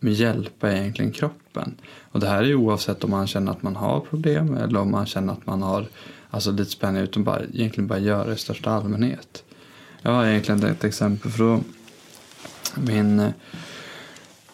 hjälpa 0.00 0.72
egentligen 0.72 1.12
kroppen. 1.12 1.74
Och 2.00 2.20
det 2.20 2.28
här 2.28 2.38
är 2.38 2.46
ju 2.46 2.56
oavsett 2.56 3.04
om 3.04 3.10
man 3.10 3.26
känner 3.26 3.52
att 3.52 3.62
man 3.62 3.76
har 3.76 4.00
problem 4.00 4.56
eller 4.56 4.80
om 4.80 4.90
man 4.90 5.06
känner 5.06 5.32
att 5.32 5.46
man 5.46 5.62
har 5.62 5.86
alltså 6.30 6.50
lite 6.50 6.70
spänning 6.70 7.02
utan 7.02 7.24
bara, 7.24 7.42
egentligen 7.42 7.86
bara 7.86 7.98
göra 7.98 8.24
det 8.24 8.34
i 8.34 8.38
största 8.38 8.70
allmänhet. 8.70 9.42
Jag 10.06 10.12
har 10.12 10.26
egentligen 10.26 10.64
ett 10.64 10.84
exempel 10.84 11.30
för 11.30 11.44
då 11.44 11.60
min 12.74 13.20
eh, 13.20 13.30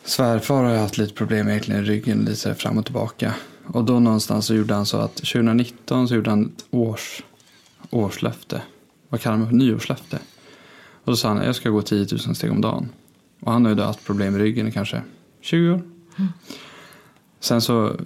svärfar 0.05 0.65
har 0.65 0.77
haft 0.77 0.99
lite 0.99 1.15
problem 1.15 1.49
egentligen 1.49 1.85
i 1.85 1.89
ryggen 1.89 2.25
lite 2.25 2.55
fram 2.55 2.79
och 2.79 2.85
tillbaka. 2.85 3.35
Och 3.67 3.85
då 3.85 4.01
någonstans 4.01 4.47
så 4.47 4.55
gjorde 4.55 4.75
han 4.75 4.87
så 4.87 4.97
att 4.97 5.15
2019 5.15 6.09
så 6.09 6.15
gjorde 6.15 6.31
han 6.31 6.47
ett 6.47 6.65
års, 6.71 7.23
årslöfte 7.91 8.63
vad 9.09 9.21
kallar 9.21 9.37
man 9.37 9.49
för 9.49 9.55
nyårslöfte. 9.55 10.19
Och 11.05 11.13
då 11.13 11.17
sa 11.17 11.29
han, 11.29 11.45
jag 11.45 11.57
ska 11.57 11.71
gå 11.71 11.83
10 11.83 12.07
000 12.27 12.37
steg 12.37 12.51
om 12.51 12.61
dagen. 12.61 12.89
Och 13.41 13.53
han 13.53 13.65
har 13.65 13.71
ju 13.71 13.77
då 13.77 13.83
haft 13.83 14.05
problem 14.05 14.33
med 14.33 14.43
ryggen 14.43 14.69
i 14.69 14.73
kanske 14.73 15.03
20 15.41 15.71
år. 15.71 15.83
Mm. 16.19 16.33
Sen 17.41 17.61
så 17.61 17.97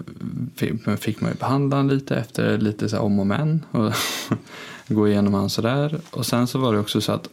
fick 0.98 1.20
man 1.20 1.30
ju 1.30 1.36
behandla 1.38 1.76
honom 1.76 1.90
lite 1.90 2.16
efter 2.16 2.58
lite 2.58 2.88
så 2.88 2.98
om 2.98 3.20
och 3.20 3.26
men. 3.26 3.64
Och 3.70 3.92
gå 4.88 5.08
igenom 5.08 5.34
han 5.34 5.50
sådär. 5.50 6.00
Och 6.10 6.26
sen 6.26 6.46
så 6.46 6.58
var 6.58 6.72
det 6.72 6.78
också 6.78 7.00
så 7.00 7.12
att 7.12 7.28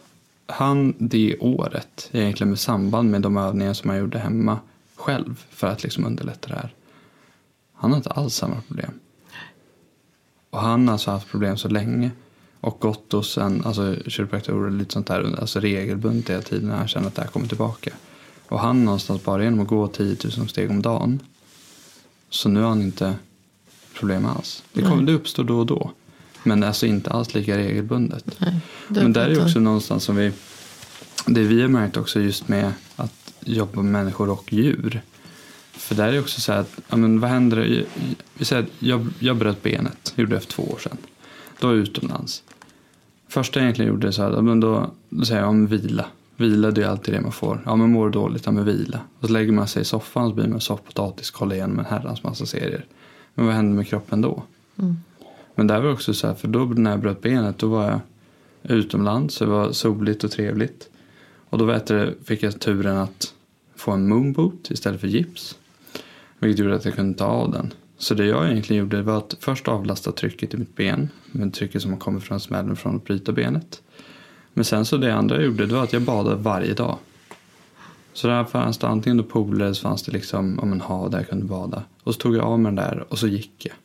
han 0.45 0.93
det 0.97 1.37
året, 1.39 2.09
egentligen 2.11 2.49
med 2.49 2.59
samband 2.59 3.11
med 3.11 3.21
de 3.21 3.37
övningar 3.37 3.73
som 3.73 3.89
han 3.89 3.99
gjorde 3.99 4.19
hemma 4.19 4.59
själv 4.95 5.45
för 5.49 5.67
att 5.67 5.83
liksom 5.83 6.05
underlätta 6.05 6.49
det 6.49 6.55
här. 6.55 6.73
Han 7.73 7.91
har 7.91 7.97
inte 7.97 8.09
alls 8.09 8.35
samma 8.35 8.61
problem. 8.67 8.91
Och 10.49 10.59
han 10.59 10.87
har 10.87 10.93
alltså 10.93 11.11
haft 11.11 11.27
problem 11.27 11.57
så 11.57 11.67
länge 11.67 12.11
och 12.59 12.79
gått 12.79 13.11
hos 13.11 13.37
en 13.37 13.65
alltså, 13.65 13.95
kiropraktor 14.07 14.67
eller 14.67 14.77
lite 14.77 14.93
sånt 14.93 15.07
där 15.07 15.39
alltså 15.39 15.59
regelbundet 15.59 16.29
hela 16.29 16.41
tiden 16.41 16.69
när 16.69 16.75
han 16.75 16.87
känner 16.87 17.07
att 17.07 17.15
det 17.15 17.21
här 17.21 17.29
kommer 17.29 17.47
tillbaka. 17.47 17.93
Och 18.47 18.59
han 18.59 18.85
någonstans 18.85 19.23
bara 19.23 19.43
genom 19.43 19.59
att 19.59 19.67
gå 19.67 19.87
10 19.87 20.17
000 20.37 20.49
steg 20.49 20.69
om 20.69 20.81
dagen. 20.81 21.19
Så 22.29 22.49
nu 22.49 22.61
har 22.61 22.69
han 22.69 22.81
inte 22.81 23.15
problem 23.93 24.25
alls. 24.25 24.63
Det, 24.73 24.81
kommer, 24.81 25.03
det 25.03 25.13
uppstår 25.13 25.43
då 25.43 25.59
och 25.59 25.65
då. 25.65 25.91
Men 26.43 26.63
alltså 26.63 26.85
inte 26.85 27.09
alls 27.09 27.33
lika 27.33 27.57
regelbundet. 27.57 28.25
Nej, 28.37 28.61
men 28.87 29.13
där 29.13 29.29
är 29.29 29.43
också 29.43 29.59
någonstans 29.59 30.03
som 30.03 30.15
vi, 30.15 30.31
det 31.25 31.43
vi 31.43 31.61
har 31.61 31.69
märkt 31.69 31.97
också 31.97 32.19
just 32.19 32.47
med 32.47 32.73
att 32.95 33.33
jobba 33.39 33.81
med 33.81 33.91
människor 33.91 34.29
och 34.29 34.53
djur. 34.53 35.01
För 35.71 35.95
där 35.95 36.13
är 36.13 36.19
också 36.19 36.41
så 36.41 36.51
här 36.51 36.59
att, 36.59 36.79
ja, 36.87 36.97
men 36.97 37.19
vad 37.19 37.29
händer? 37.29 37.85
Vi 38.33 38.45
säger 38.45 38.63
att 38.63 38.69
jag, 38.79 39.07
jag 39.19 39.37
bröt 39.37 39.63
benet, 39.63 40.13
gjorde 40.15 40.35
det 40.35 40.39
för 40.39 40.47
två 40.47 40.63
år 40.63 40.79
sedan. 40.79 40.97
Då 41.59 41.67
var 41.67 41.73
jag 41.73 41.83
utomlands. 41.83 42.43
Första 43.27 43.59
jag 43.59 43.63
egentligen 43.63 43.91
gjorde 43.91 44.11
så 44.11 44.23
här, 44.23 44.41
men 44.41 44.59
då, 44.59 44.91
då 45.09 45.25
säger 45.25 45.41
jag 45.41 45.49
om 45.49 45.67
vila. 45.67 46.05
Vila 46.35 46.71
det 46.71 46.83
är 46.83 46.87
alltid 46.87 47.13
det 47.13 47.21
man 47.21 47.31
får. 47.31 47.61
Ja 47.65 47.75
men 47.75 47.91
mår 47.91 48.09
dåligt, 48.09 48.45
ja 48.45 48.51
men 48.51 48.65
vila. 48.65 48.99
Och 49.19 49.27
så 49.27 49.33
lägger 49.33 49.51
man 49.51 49.67
sig 49.67 49.81
i 49.81 49.85
soffan 49.85 50.29
så 50.29 50.35
blir 50.35 50.47
man 50.47 50.61
soffpotatis, 50.61 51.31
kollar 51.31 51.55
igenom 51.55 51.79
en 51.79 51.85
herrans 51.85 52.23
massa 52.23 52.45
serier. 52.45 52.85
Men 53.35 53.45
vad 53.45 53.55
händer 53.55 53.75
med 53.75 53.87
kroppen 53.87 54.21
då? 54.21 54.43
Mm. 54.79 54.97
Men 55.55 55.67
där 55.67 55.79
var 55.79 55.87
det 55.87 55.93
också 55.93 56.13
så 56.13 56.27
här, 56.27 56.33
för 56.33 56.47
då 56.47 56.65
när 56.65 56.91
jag 56.91 56.99
bröt 56.99 57.21
benet 57.21 57.59
då 57.59 57.67
var 57.67 57.83
jag 57.83 57.99
utomlands, 58.63 59.37
det 59.37 59.45
var 59.45 59.71
soligt 59.71 60.23
och 60.23 60.31
trevligt. 60.31 60.89
Och 61.49 61.57
då 61.57 61.65
vet 61.65 61.87
du, 61.87 62.17
fick 62.23 62.43
jag 62.43 62.59
turen 62.59 62.97
att 62.97 63.33
få 63.75 63.91
en 63.91 64.07
moonboot 64.07 64.71
istället 64.71 65.01
för 65.01 65.07
gips. 65.07 65.57
Vilket 66.39 66.59
gjorde 66.59 66.75
att 66.75 66.85
jag 66.85 66.95
kunde 66.95 67.17
ta 67.17 67.25
av 67.25 67.51
den. 67.51 67.73
Så 67.97 68.13
det 68.13 68.25
jag 68.25 68.51
egentligen 68.51 68.83
gjorde 68.83 69.01
var 69.01 69.17
att 69.17 69.37
först 69.39 69.67
avlasta 69.67 70.11
trycket 70.11 70.53
i 70.53 70.57
mitt 70.57 70.75
ben. 70.75 71.09
Med 71.31 71.53
trycket 71.53 71.81
som 71.81 71.97
kommit 71.97 72.23
från 72.23 72.39
smällen 72.39 72.75
från 72.75 72.95
att 72.95 73.03
bryta 73.03 73.31
benet. 73.31 73.81
Men 74.53 74.65
sen 74.65 74.85
så 74.85 74.97
det 74.97 75.15
andra 75.15 75.35
jag 75.35 75.45
gjorde 75.45 75.65
det 75.65 75.75
var 75.75 75.83
att 75.83 75.93
jag 75.93 76.01
badade 76.01 76.35
varje 76.35 76.73
dag. 76.73 76.97
Så 78.13 78.27
där 78.27 78.43
fanns 78.43 78.77
det 78.77 78.87
antingen 78.87 79.17
då 79.17 79.23
pooler 79.23 79.65
eller 79.65 79.73
så 79.73 79.81
fanns 79.81 80.03
det 80.03 80.11
liksom 80.11 80.59
om 80.59 80.71
en 80.71 80.81
hav 80.81 81.09
där 81.09 81.17
jag 81.17 81.29
kunde 81.29 81.45
bada. 81.45 81.83
Och 82.03 82.13
så 82.13 82.19
tog 82.19 82.35
jag 82.35 82.43
av 82.43 82.59
mig 82.59 82.69
den 82.69 82.75
där 82.75 83.05
och 83.09 83.19
så 83.19 83.27
gick 83.27 83.65
jag 83.65 83.75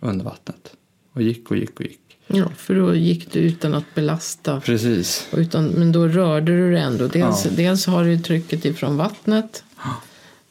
under 0.00 0.24
vattnet. 0.24 0.76
Och 1.12 1.22
gick 1.22 1.50
och 1.50 1.56
gick 1.56 1.80
och 1.80 1.86
gick. 1.86 2.00
Ja, 2.26 2.48
för 2.56 2.74
då 2.74 2.94
gick 2.94 3.32
du 3.32 3.38
utan 3.38 3.74
att 3.74 3.94
belasta. 3.94 4.60
Precis. 4.60 5.28
Utan, 5.32 5.66
men 5.66 5.92
då 5.92 6.08
rörde 6.08 6.56
du 6.56 6.72
det 6.72 6.78
ändå. 6.78 7.06
Dels, 7.06 7.44
ja. 7.44 7.50
dels 7.56 7.86
har 7.86 8.04
du 8.04 8.18
trycket 8.18 8.64
ifrån 8.64 8.96
vattnet. 8.96 9.64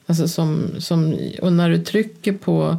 Alltså 0.06 0.28
som, 0.28 0.68
som, 0.80 1.18
och 1.42 1.54
när 1.54 1.70
du 1.70 1.84
trycker 1.84 2.34
på, 2.34 2.78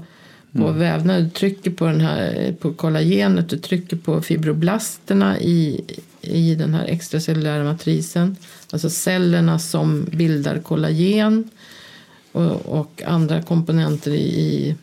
på 0.53 0.67
mm. 0.67 0.79
vävnaden, 0.79 1.25
du 1.25 1.31
trycker 1.31 1.71
på, 1.71 1.87
den 1.87 2.01
här, 2.01 2.55
på 2.61 2.73
kollagenet, 2.73 3.49
du 3.49 3.59
trycker 3.59 3.97
på 3.97 4.23
fibroblasterna 4.23 5.41
i, 5.41 5.81
i 6.21 6.55
den 6.55 6.75
här 6.75 6.85
extracellulära 6.85 7.65
matrisen. 7.65 8.37
Alltså 8.71 8.91
cellerna 8.91 9.59
som 9.59 10.05
bildar 10.13 10.59
kollagen 10.59 11.51
och, 12.33 12.67
och 12.67 13.03
andra 13.07 13.43
komponenter 13.43 14.11
i, 14.11 14.17
i, 14.19 14.77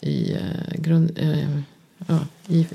i, 0.00 0.34
uh, 0.34 0.80
grund, 0.80 1.18
uh, 1.22 1.60
ja, 2.06 2.18
i 2.48 2.66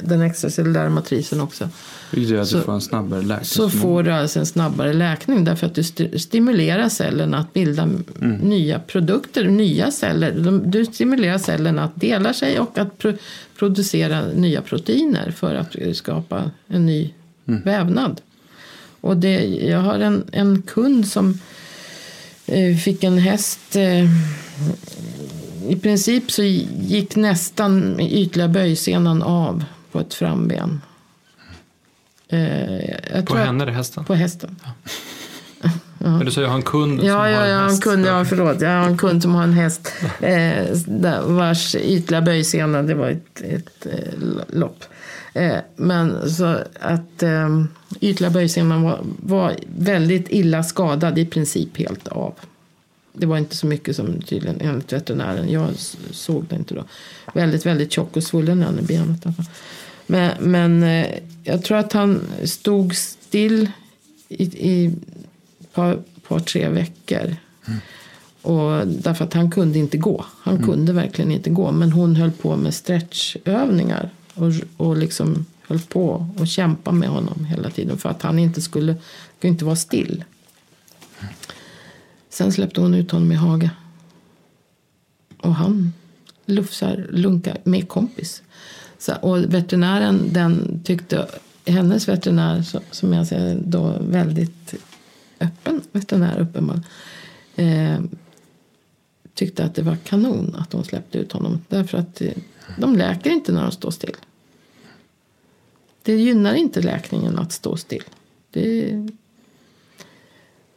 den 0.00 0.22
extracellulära 0.22 0.90
matrisen 0.90 1.40
också. 1.40 1.68
Vilket 2.10 2.30
gör 2.30 2.42
att 2.42 2.48
så, 2.48 2.56
du 2.56 2.62
får 2.62 2.72
en 2.72 2.80
snabbare 2.80 3.22
läkning. 3.22 3.44
Så 3.44 3.70
får 3.70 4.02
du 4.02 4.12
alltså 4.12 4.38
en 4.38 4.46
snabbare 4.46 4.92
läkning 4.92 5.44
därför 5.44 5.66
att 5.66 5.74
du 5.74 5.80
st 5.80 6.18
stimulerar 6.18 6.88
cellerna 6.88 7.38
att 7.38 7.52
bilda 7.52 7.82
mm. 7.82 8.36
nya 8.36 8.78
produkter, 8.78 9.44
nya 9.44 9.90
celler. 9.90 10.60
Du 10.64 10.84
stimulerar 10.84 11.38
cellerna 11.38 11.84
att 11.84 12.00
dela 12.00 12.32
sig 12.34 12.60
och 12.60 12.78
att 12.78 12.98
pro 12.98 13.12
producera 13.58 14.26
nya 14.26 14.62
proteiner 14.62 15.30
för 15.30 15.54
att 15.54 15.96
skapa 15.96 16.50
en 16.68 16.86
ny 16.86 17.14
mm. 17.48 17.62
vävnad. 17.62 18.20
Och 19.00 19.16
det, 19.16 19.44
jag 19.46 19.78
har 19.78 19.98
en, 19.98 20.24
en 20.32 20.62
kund 20.62 21.08
som 21.08 21.38
eh, 22.46 22.76
fick 22.76 23.04
en 23.04 23.18
häst 23.18 23.76
eh, 23.76 24.08
i 25.68 25.76
princip 25.76 26.30
så 26.30 26.42
gick 26.42 27.16
nästan 27.16 28.00
ytliga 28.00 28.48
böjsenan 28.48 29.22
av 29.22 29.64
på 29.92 30.00
ett 30.00 30.14
framben. 30.14 30.80
Eh, 32.28 33.24
på 33.24 33.36
henne 33.36 33.64
eller 33.64 33.72
hästen? 33.72 34.04
På 34.04 34.14
hästen. 34.14 34.56
Ja. 34.64 34.90
Ja. 36.04 36.10
Men 36.10 36.24
du 36.24 36.30
säger 36.30 36.46
jag 36.46 36.52
har 36.52 36.56
en 36.58 36.62
kund 36.62 37.00
som 37.00 37.08
ja, 37.08 37.16
har 37.16 37.26
en 37.26 37.68
häst. 37.68 37.74
En 37.74 37.80
kund, 37.80 38.06
ja, 38.06 38.24
förlåt. 38.24 38.60
Jag 38.60 38.70
har 38.70 38.86
en 38.86 38.98
kund 38.98 39.22
som 39.22 39.34
har 39.34 39.42
en 39.42 39.52
häst 39.52 39.92
eh, 40.20 41.22
vars 41.24 41.74
ytliga 41.74 42.22
böjsena, 42.22 42.82
det 42.82 42.94
var 42.94 43.08
ett, 43.08 43.40
ett 43.40 43.86
eh, 43.86 44.58
lopp. 44.58 44.84
Eh, 45.34 45.56
men 45.76 46.30
så 46.30 46.56
att 46.80 47.22
eh, 47.22 47.64
ytliga 48.00 48.30
böjsenan 48.30 48.82
var, 48.82 48.98
var 49.22 49.54
väldigt 49.76 50.26
illa 50.28 50.62
skadad, 50.62 51.18
i 51.18 51.26
princip 51.26 51.78
helt 51.78 52.08
av. 52.08 52.34
Det 53.12 53.26
var 53.26 53.38
inte 53.38 53.56
så 53.56 53.66
mycket 53.66 53.96
som 53.96 54.22
tydligen 54.22 54.60
enligt 54.60 54.92
veterinären. 54.92 55.50
Jag 55.50 55.70
såg 56.10 56.44
det 56.44 56.56
inte 56.56 56.74
då. 56.74 56.84
Väldigt, 57.34 57.66
väldigt 57.66 57.92
tjock 57.92 58.16
och 58.16 58.22
svullen 58.22 58.78
i 58.78 58.82
benet. 58.82 59.24
Men, 60.06 60.30
men 60.40 60.82
eh, 60.82 61.06
jag 61.44 61.64
tror 61.64 61.78
att 61.78 61.92
han 61.92 62.20
stod 62.44 62.96
still 62.96 63.70
i, 64.28 64.44
i 64.44 64.86
ett 65.60 65.72
par, 65.72 65.98
par, 66.28 66.40
tre 66.40 66.68
veckor. 66.68 67.36
Mm. 67.66 67.80
Och 68.42 68.88
därför 68.88 69.24
att 69.24 69.34
han 69.34 69.50
kunde 69.50 69.78
inte 69.78 69.96
gå. 69.96 70.24
Han 70.42 70.54
mm. 70.54 70.66
kunde 70.66 70.92
verkligen 70.92 71.30
inte 71.30 71.50
gå. 71.50 71.72
Men 71.72 71.92
hon 71.92 72.16
höll 72.16 72.30
på 72.30 72.56
med 72.56 72.74
stretchövningar. 72.74 74.10
Och, 74.34 74.52
och 74.76 74.96
liksom 74.96 75.46
höll 75.60 75.80
på 75.80 76.28
och 76.38 76.48
kämpa 76.48 76.92
med 76.92 77.08
honom 77.08 77.44
hela 77.44 77.70
tiden. 77.70 77.98
För 77.98 78.08
att 78.08 78.22
han 78.22 78.38
inte 78.38 78.60
skulle, 78.62 78.96
skulle 79.38 79.50
inte 79.50 79.64
vara 79.64 79.76
still. 79.76 80.24
Sen 82.32 82.52
släppte 82.52 82.80
hon 82.80 82.94
ut 82.94 83.10
honom 83.10 83.32
i 83.32 83.34
Haga. 83.34 83.70
Och 85.38 85.54
han 85.54 85.92
lufsar, 86.46 87.06
lunkar 87.10 87.58
med 87.64 87.88
kompis. 87.88 88.42
Så, 88.98 89.14
och 89.14 89.54
veterinären, 89.54 90.32
den 90.32 90.80
tyckte, 90.84 91.28
hennes 91.66 92.08
veterinär, 92.08 92.64
som 92.90 93.12
jag 93.12 93.26
säger 93.26 93.60
då 93.64 93.96
väldigt 94.00 94.74
öppen 95.40 95.80
veterinär 95.92 96.38
uppenbarligen, 96.38 96.84
eh, 97.56 98.00
tyckte 99.34 99.64
att 99.64 99.74
det 99.74 99.82
var 99.82 99.96
kanon 99.96 100.54
att 100.58 100.70
de 100.70 100.84
släppte 100.84 101.18
ut 101.18 101.32
honom. 101.32 101.60
Därför 101.68 101.98
att 101.98 102.20
eh, 102.20 102.32
de 102.78 102.96
läker 102.96 103.30
inte 103.30 103.52
när 103.52 103.62
de 103.62 103.72
står 103.72 103.90
still. 103.90 104.16
Det 106.02 106.16
gynnar 106.16 106.54
inte 106.54 106.80
läkningen 106.80 107.38
att 107.38 107.52
stå 107.52 107.76
still. 107.76 108.04
Det... 108.50 109.08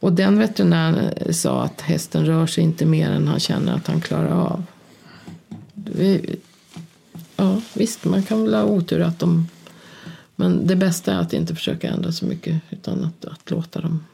Och 0.00 0.12
den 0.12 0.38
veterinären 0.38 1.34
sa 1.34 1.62
att 1.62 1.80
hästen 1.80 2.26
rör 2.26 2.46
sig 2.46 2.64
inte 2.64 2.86
mer 2.86 3.10
än 3.10 3.28
han 3.28 3.40
känner 3.40 3.74
att 3.74 3.86
han 3.86 4.00
klarar 4.00 4.30
av. 4.30 4.64
Ja, 7.36 7.60
visst, 7.74 8.04
man 8.04 8.22
kan 8.22 8.42
väl 8.42 8.54
ha 8.54 8.64
otur 8.64 9.00
att 9.00 9.18
de... 9.18 9.48
Men 10.36 10.66
det 10.66 10.76
bästa 10.76 11.12
är 11.12 11.18
att 11.18 11.32
inte 11.32 11.54
försöka 11.54 11.88
ändra 11.88 12.12
så 12.12 12.24
mycket 12.24 12.60
utan 12.70 13.04
att, 13.04 13.24
att 13.24 13.50
låta 13.50 13.80
dem 13.80 14.04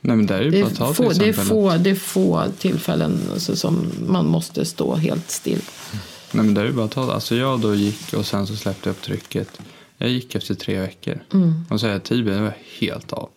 Nej, 0.00 0.16
men 0.16 0.26
det, 0.26 0.34
är 0.34 0.42
ju 0.42 0.50
det, 0.50 0.60
är 0.60 0.70
ta 0.70 0.94
få, 0.94 1.12
det, 1.12 1.28
är 1.28 1.32
få, 1.32 1.76
det 1.76 1.90
är 1.90 1.94
få 1.94 2.44
tillfällen 2.58 3.20
alltså, 3.32 3.56
som 3.56 3.92
man 4.06 4.26
måste 4.26 4.64
stå 4.64 4.94
helt 4.94 5.30
still. 5.30 5.62
Nej, 6.32 6.44
men 6.44 6.54
det 6.54 6.60
är 6.60 6.64
ju 6.64 6.72
bara 6.72 6.84
att 6.84 6.90
ta 6.90 7.12
Alltså 7.12 7.36
jag 7.36 7.60
då 7.60 7.74
gick 7.74 8.14
och 8.14 8.26
sen 8.26 8.46
så 8.46 8.56
släppte 8.56 8.88
jag 8.88 8.94
upp 8.94 9.02
trycket. 9.02 9.60
Jag 9.98 10.10
gick 10.10 10.34
efter 10.34 10.54
tre 10.54 10.80
veckor. 10.80 11.22
Mm. 11.32 11.64
Och 11.70 11.80
så 11.80 11.86
är 11.86 11.98
Tibet 11.98 12.40
var 12.40 12.54
helt 12.80 13.12
av. 13.12 13.28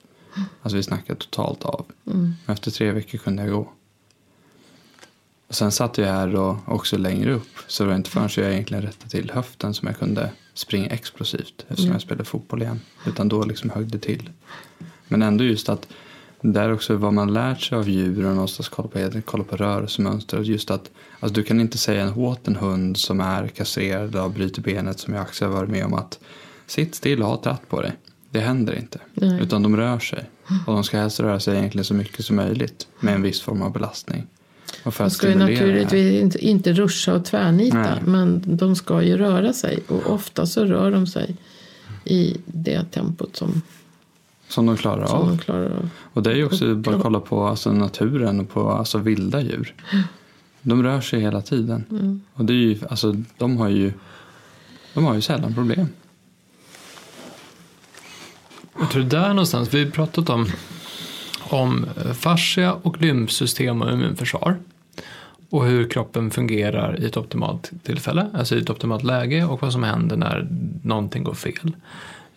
Alltså 0.61 0.77
vi 0.77 0.83
snackar 0.83 1.15
totalt 1.15 1.65
av. 1.65 1.85
Mm. 2.07 2.33
Efter 2.47 2.71
tre 2.71 2.91
veckor 2.91 3.17
kunde 3.17 3.43
jag 3.43 3.51
gå. 3.51 3.69
Och 5.47 5.55
sen 5.55 5.71
satt 5.71 5.97
jag 5.97 6.07
här 6.07 6.27
då 6.27 6.59
också 6.65 6.97
längre 6.97 7.33
upp. 7.33 7.47
Så 7.67 7.83
det 7.83 7.89
var 7.89 7.95
inte 7.95 8.09
förrän 8.09 8.29
jag 8.35 8.51
egentligen 8.53 8.83
rättade 8.83 9.09
till 9.09 9.31
höften 9.31 9.73
som 9.73 9.87
jag 9.87 9.99
kunde 9.99 10.31
springa 10.53 10.87
explosivt. 10.87 11.53
Eftersom 11.59 11.85
Mm. 11.85 11.93
jag 11.93 12.01
spelade 12.01 12.25
fotboll 12.25 12.61
igen. 12.61 12.81
Utan 13.07 13.29
då 13.29 13.43
liksom 13.43 13.69
högg 13.69 13.91
det 13.91 13.99
till. 13.99 14.29
Men 15.07 15.21
ändå 15.21 15.43
just 15.43 15.69
att 15.69 15.87
det 16.41 16.59
är 16.59 16.73
också 16.73 16.95
vad 16.95 17.13
man 17.13 17.33
lärt 17.33 17.61
sig 17.61 17.77
av 17.77 17.89
djur 17.89 18.25
och 18.25 18.33
någonstans 18.33 18.69
kolla 18.69 18.87
på, 18.87 19.21
kolla 19.25 19.43
på 19.43 19.55
rörelsemönster. 19.55 20.37
Och 20.37 20.43
Just 20.43 20.71
att 20.71 20.91
alltså 21.19 21.33
du 21.33 21.43
kan 21.43 21.59
inte 21.59 21.77
säga 21.77 22.15
åt 22.15 22.47
en 22.47 22.55
hund 22.55 22.97
som 22.97 23.19
är 23.19 23.47
kastrerad 23.47 24.15
och 24.15 24.31
bryter 24.31 24.61
benet 24.61 24.99
som 24.99 25.13
jag 25.13 25.21
också 25.23 25.45
har 25.45 25.51
varit 25.51 25.69
med 25.69 25.85
om 25.85 25.93
att 25.93 26.19
sitt 26.67 26.95
still 26.95 27.21
och 27.21 27.27
ha 27.29 27.41
tratt 27.43 27.69
på 27.69 27.81
dig. 27.81 27.93
Det 28.32 28.39
händer 28.39 28.75
inte. 28.75 28.99
Nej. 29.13 29.41
Utan 29.41 29.63
de 29.63 29.77
rör 29.77 29.99
sig. 29.99 30.30
Och 30.65 30.73
de 30.73 30.84
ska 30.84 30.97
helst 30.97 31.19
röra 31.19 31.39
sig 31.39 31.57
egentligen 31.57 31.86
så 31.86 31.93
mycket 31.93 32.25
som 32.25 32.36
möjligt 32.36 32.88
med 32.99 33.15
en 33.15 33.21
viss 33.21 33.41
form 33.41 33.61
av 33.61 33.73
belastning. 33.73 34.27
Och 34.84 34.93
för 34.93 35.03
De 35.03 35.09
ska 35.09 35.30
ju 35.30 35.36
naturligtvis 35.36 36.21
inte, 36.21 36.45
inte 36.45 36.73
ruscha 36.73 37.13
och 37.13 37.25
tvärnita. 37.25 37.77
Nej. 37.77 37.99
Men 38.05 38.43
de 38.45 38.75
ska 38.75 39.01
ju 39.01 39.17
röra 39.17 39.53
sig. 39.53 39.80
Och 39.88 40.13
ofta 40.13 40.45
så 40.45 40.65
rör 40.65 40.91
de 40.91 41.07
sig 41.07 41.36
i 42.05 42.38
det 42.45 42.84
tempot 42.91 43.36
som, 43.36 43.61
Som 44.47 44.65
de 44.65 44.77
klarar 44.77 45.05
som 45.05 45.19
av. 45.19 45.27
de 45.27 45.38
klarar 45.38 45.65
av. 45.65 45.89
Och 46.13 46.23
det 46.23 46.32
är 46.32 46.36
ju 46.36 46.45
också 46.45 46.75
bara 46.75 46.95
att 46.95 47.01
kolla 47.01 47.19
på 47.19 47.43
alltså, 47.47 47.71
naturen 47.71 48.39
och 48.39 48.49
på 48.49 48.69
alltså, 48.71 48.97
vilda 48.97 49.41
djur. 49.41 49.75
De 50.61 50.84
rör 50.84 51.01
sig 51.01 51.19
hela 51.19 51.41
tiden. 51.41 51.86
Mm. 51.89 52.21
Och 52.34 52.45
det 52.45 52.53
är 52.53 52.55
ju, 52.55 52.80
alltså, 52.89 53.15
de 53.38 53.57
har 53.57 53.69
ju 53.69 53.93
de 54.93 55.05
har 55.05 55.15
ju 55.15 55.21
sällan 55.21 55.53
problem. 55.53 55.88
Jag 58.80 58.89
tror 58.91 59.03
där 59.03 59.30
någonstans, 59.30 59.73
vi 59.73 59.84
har 59.84 59.91
pratat 59.91 60.30
om, 60.30 60.47
om 61.39 61.86
fascia 62.13 62.73
och 62.73 63.01
lymfsystem 63.01 63.82
och 63.82 63.91
immunförsvar. 63.91 64.57
Och 65.49 65.65
hur 65.65 65.89
kroppen 65.89 66.32
fungerar 66.32 66.99
i 66.99 67.05
ett 67.05 67.17
optimalt 67.17 67.71
tillfälle, 67.84 68.30
alltså 68.34 68.55
i 68.55 68.61
ett 68.61 68.69
optimalt 68.69 69.03
läge 69.03 69.45
och 69.45 69.61
vad 69.61 69.73
som 69.73 69.84
händer 69.84 70.17
när 70.17 70.47
någonting 70.84 71.23
går 71.23 71.34
fel. 71.34 71.75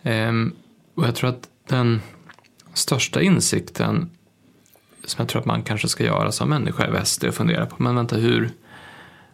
Ehm, 0.03 0.53
och 0.95 1.07
jag 1.07 1.15
tror 1.15 1.29
att 1.29 1.47
den 1.67 2.01
största 2.73 3.21
insikten 3.21 4.09
som 5.05 5.21
jag 5.21 5.27
tror 5.27 5.39
att 5.39 5.45
man 5.45 5.63
kanske 5.63 5.87
ska 5.87 6.03
göra 6.03 6.31
som 6.31 6.49
människa 6.49 6.87
i 6.87 6.91
väst 6.91 7.23
är 7.23 7.27
att 7.27 7.35
fundera 7.35 7.65
på, 7.65 7.83
men 7.83 7.95
vänta 7.95 8.15
hur, 8.15 8.49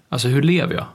alltså 0.09 0.27
hur 0.27 0.41
lever 0.41 0.73
jag? 0.73 0.85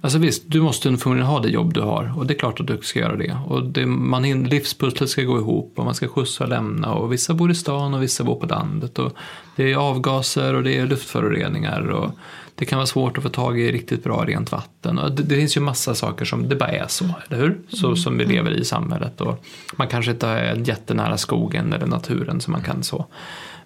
Alltså 0.00 0.18
visst, 0.18 0.42
du 0.46 0.60
måste 0.60 0.96
förmodligen 0.96 1.26
ha 1.26 1.40
det 1.40 1.48
jobb 1.48 1.74
du 1.74 1.80
har 1.80 2.12
och 2.16 2.26
det 2.26 2.34
är 2.34 2.38
klart 2.38 2.60
att 2.60 2.66
du 2.66 2.78
ska 2.82 2.98
göra 2.98 3.16
det. 3.16 3.38
Och 3.46 3.62
det, 3.64 3.86
man, 3.86 4.22
livspusslet 4.44 5.10
ska 5.10 5.22
gå 5.22 5.38
ihop 5.38 5.72
och 5.76 5.84
man 5.84 5.94
ska 5.94 6.08
skjutsa 6.08 6.44
och 6.44 6.50
lämna 6.50 6.92
och 6.94 7.12
vissa 7.12 7.34
bor 7.34 7.50
i 7.50 7.54
stan 7.54 7.94
och 7.94 8.02
vissa 8.02 8.24
bor 8.24 8.40
på 8.40 8.46
landet. 8.46 8.98
Och 8.98 9.12
det 9.56 9.72
är 9.72 9.76
avgaser 9.76 10.54
och 10.54 10.62
det 10.62 10.76
är 10.76 10.86
luftföroreningar 10.86 11.90
och 11.90 12.10
det 12.54 12.64
kan 12.64 12.76
vara 12.76 12.86
svårt 12.86 13.18
att 13.18 13.22
få 13.22 13.30
tag 13.30 13.60
i 13.60 13.72
riktigt 13.72 14.04
bra 14.04 14.24
rent 14.24 14.52
vatten. 14.52 14.98
Och 14.98 15.12
det, 15.12 15.22
det 15.22 15.34
finns 15.34 15.56
ju 15.56 15.60
massa 15.60 15.94
saker 15.94 16.24
som 16.24 16.48
det 16.48 16.56
bara 16.56 16.70
är 16.70 16.86
så, 16.88 17.04
eller 17.28 17.42
hur? 17.42 17.60
Så 17.68 17.96
som 17.96 18.18
vi 18.18 18.24
lever 18.24 18.50
i 18.50 18.64
samhället 18.64 19.20
och 19.20 19.44
man 19.76 19.88
kanske 19.88 20.10
inte 20.10 20.28
är 20.28 20.68
jättenära 20.68 21.18
skogen 21.18 21.72
eller 21.72 21.86
naturen 21.86 22.40
som 22.40 22.52
man 22.52 22.62
kan 22.62 22.82
så. 22.82 23.06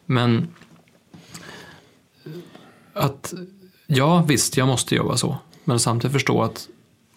Men 0.06 0.48
att 2.92 3.34
ja, 3.86 4.24
visst, 4.28 4.56
jag 4.56 4.68
måste 4.68 4.94
jobba 4.94 5.16
så. 5.16 5.38
Men 5.64 5.80
samtidigt 5.80 6.12
förstå 6.12 6.42
att 6.42 6.68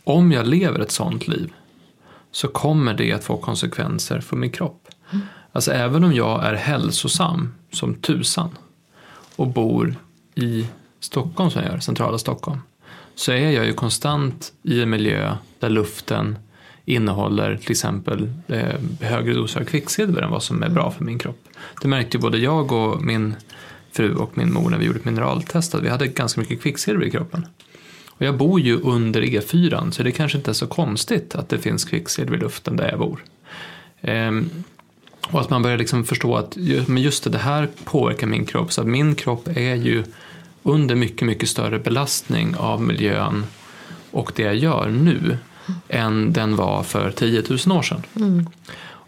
om 0.04 0.32
jag 0.32 0.48
lever 0.48 0.80
ett 0.80 0.92
sånt 0.92 1.28
liv 1.28 1.54
så 2.32 2.48
kommer 2.48 2.94
det 2.94 3.14
att 3.14 3.24
få 3.24 3.38
konsekvenser 3.38 4.22
för 4.22 4.36
min 4.36 4.52
kropp. 4.52 4.88
Alltså 5.52 5.72
även 5.72 6.04
om 6.04 6.14
jag 6.14 6.46
är 6.46 6.54
hälsosam 6.54 7.54
som 7.72 7.96
tusan 7.96 8.50
och 9.36 9.48
bor 9.48 9.96
i 10.36 10.68
Stockholm 11.00 11.52
som 11.52 11.62
jag 11.62 11.72
gör, 11.72 11.80
centrala 11.80 12.18
Stockholm, 12.18 12.60
så 13.16 13.32
är 13.32 13.52
jag 13.52 13.66
ju 13.66 13.74
konstant 13.74 14.54
i 14.64 14.82
en 14.82 14.90
miljö 14.90 15.36
där 15.60 15.70
luften 15.70 16.38
innehåller 16.86 17.58
till 17.58 17.72
exempel 17.72 18.34
eh, 18.48 18.76
högre 19.02 19.34
doser 19.34 19.62
av 19.62 19.66
kvicksilver 19.66 20.22
än 20.22 20.32
vad 20.32 20.44
som 20.44 20.64
är 20.64 20.70
bra 20.70 20.92
för 20.92 21.04
min 21.04 21.20
kropp. 21.20 21.48
Det 21.82 21.88
märkte 21.88 22.18
ju 22.18 22.22
både 22.22 22.38
jag 22.38 22.72
och 22.72 23.02
min 23.02 23.36
fru 23.92 24.16
och 24.16 24.38
min 24.38 24.54
mor 24.54 24.70
när 24.70 24.78
vi 24.78 24.86
gjorde 24.86 25.00
ett 25.00 25.06
mineraltest 25.06 25.76
att 25.76 25.84
vi 25.84 25.90
hade 25.90 26.08
ganska 26.08 26.42
mycket 26.42 26.62
kvicksilver 26.62 27.06
i 27.06 27.12
kroppen. 27.12 27.46
Och 28.18 28.26
jag 28.26 28.38
bor 28.38 28.60
ju 28.60 28.80
under 28.80 29.22
E4 29.22 29.92
så 29.92 30.04
det 30.04 30.12
kanske 30.12 30.38
inte 30.38 30.52
är 30.52 30.54
så 30.54 30.68
konstigt 30.68 31.36
att 31.36 31.50
det 31.50 31.58
finns 31.58 31.86
kvicksilver 31.86 32.38
i 32.38 32.40
luften 32.40 32.76
där 32.76 32.90
jag 32.90 33.00
bor. 33.00 33.24
Ehm, 34.02 34.50
och 35.32 35.42
att 35.42 35.50
man 35.50 35.62
börjar 35.62 35.78
liksom 35.78 36.06
förstå 36.06 36.36
att 36.36 36.58
men 36.88 37.02
just 37.02 37.24
det, 37.24 37.30
det 37.30 37.38
här 37.38 37.68
påverkar 37.84 38.28
min 38.28 38.46
kropp 38.46 38.74
så 38.74 38.82
att 38.82 38.88
min 38.88 39.16
kropp 39.16 39.48
är 39.48 39.76
ju 39.76 40.04
under 40.64 40.96
mycket, 40.96 41.28
mycket 41.28 41.50
större 41.50 41.80
belastning 41.80 42.56
av 42.56 42.82
miljön 42.82 43.46
och 44.12 44.32
det 44.36 44.44
jag 44.44 44.56
gör 44.56 44.90
nu 44.90 45.38
än 45.90 46.34
den 46.34 46.56
var 46.56 46.84
för 46.84 47.12
10 47.12 47.44
000 47.68 47.78
år 47.78 47.82
sedan. 47.82 48.04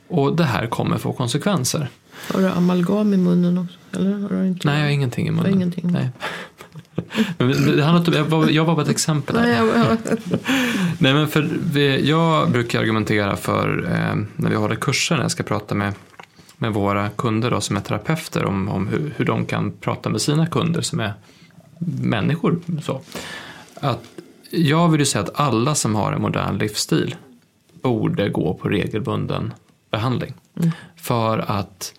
Och 0.07 0.36
det 0.36 0.43
här 0.43 0.68
kommer 0.68 0.97
få 0.97 1.14
konsekvenser. 1.14 1.89
Har 2.34 2.41
du 2.41 2.47
amalgam 2.47 3.14
i 3.14 3.18
munnen 3.18 3.57
också? 3.57 3.78
Eller 3.93 4.19
har 4.19 4.29
du 4.29 4.47
inte? 4.47 4.67
Nej, 4.67 4.77
jag 4.79 4.85
har 4.85 4.91
ingenting 4.91 5.27
i 5.27 5.31
munnen. 5.31 5.53
ingenting. 5.53 5.91
Nej. 5.91 6.09
Det 7.37 7.83
handlar 7.83 7.97
inte, 7.97 8.11
jag, 8.11 8.25
var, 8.25 8.49
jag 8.49 8.65
var 8.65 8.75
bara 8.75 8.81
ett 8.81 8.89
exempel. 8.89 9.35
Nej, 9.35 9.55
jag, 9.55 9.67
jag, 9.67 9.97
Nej, 10.97 11.13
men 11.13 11.27
för 11.27 11.49
vi, 11.73 12.09
jag 12.09 12.51
brukar 12.51 12.79
argumentera 12.79 13.35
för 13.35 13.83
eh, 13.91 14.15
när 14.35 14.49
vi 14.49 14.55
håller 14.55 14.75
kurser, 14.75 15.15
när 15.15 15.21
jag 15.21 15.31
ska 15.31 15.43
prata 15.43 15.75
med, 15.75 15.93
med 16.57 16.73
våra 16.73 17.09
kunder 17.09 17.51
då, 17.51 17.61
som 17.61 17.77
är 17.77 17.81
terapeuter 17.81 18.45
om, 18.45 18.69
om 18.69 18.87
hur, 18.87 19.13
hur 19.17 19.25
de 19.25 19.45
kan 19.45 19.71
prata 19.71 20.09
med 20.09 20.21
sina 20.21 20.47
kunder 20.47 20.81
som 20.81 20.99
är 20.99 21.13
människor. 22.01 22.59
Så. 22.81 23.01
Att 23.73 24.03
jag 24.51 24.89
vill 24.89 24.99
ju 24.99 25.05
säga 25.05 25.23
att 25.23 25.39
alla 25.39 25.75
som 25.75 25.95
har 25.95 26.11
en 26.11 26.21
modern 26.21 26.57
livsstil 26.57 27.15
borde 27.81 28.29
gå 28.29 28.53
på 28.53 28.69
regelbunden 28.69 29.53
behandling. 29.91 30.33
För 30.95 31.37
att 31.47 31.93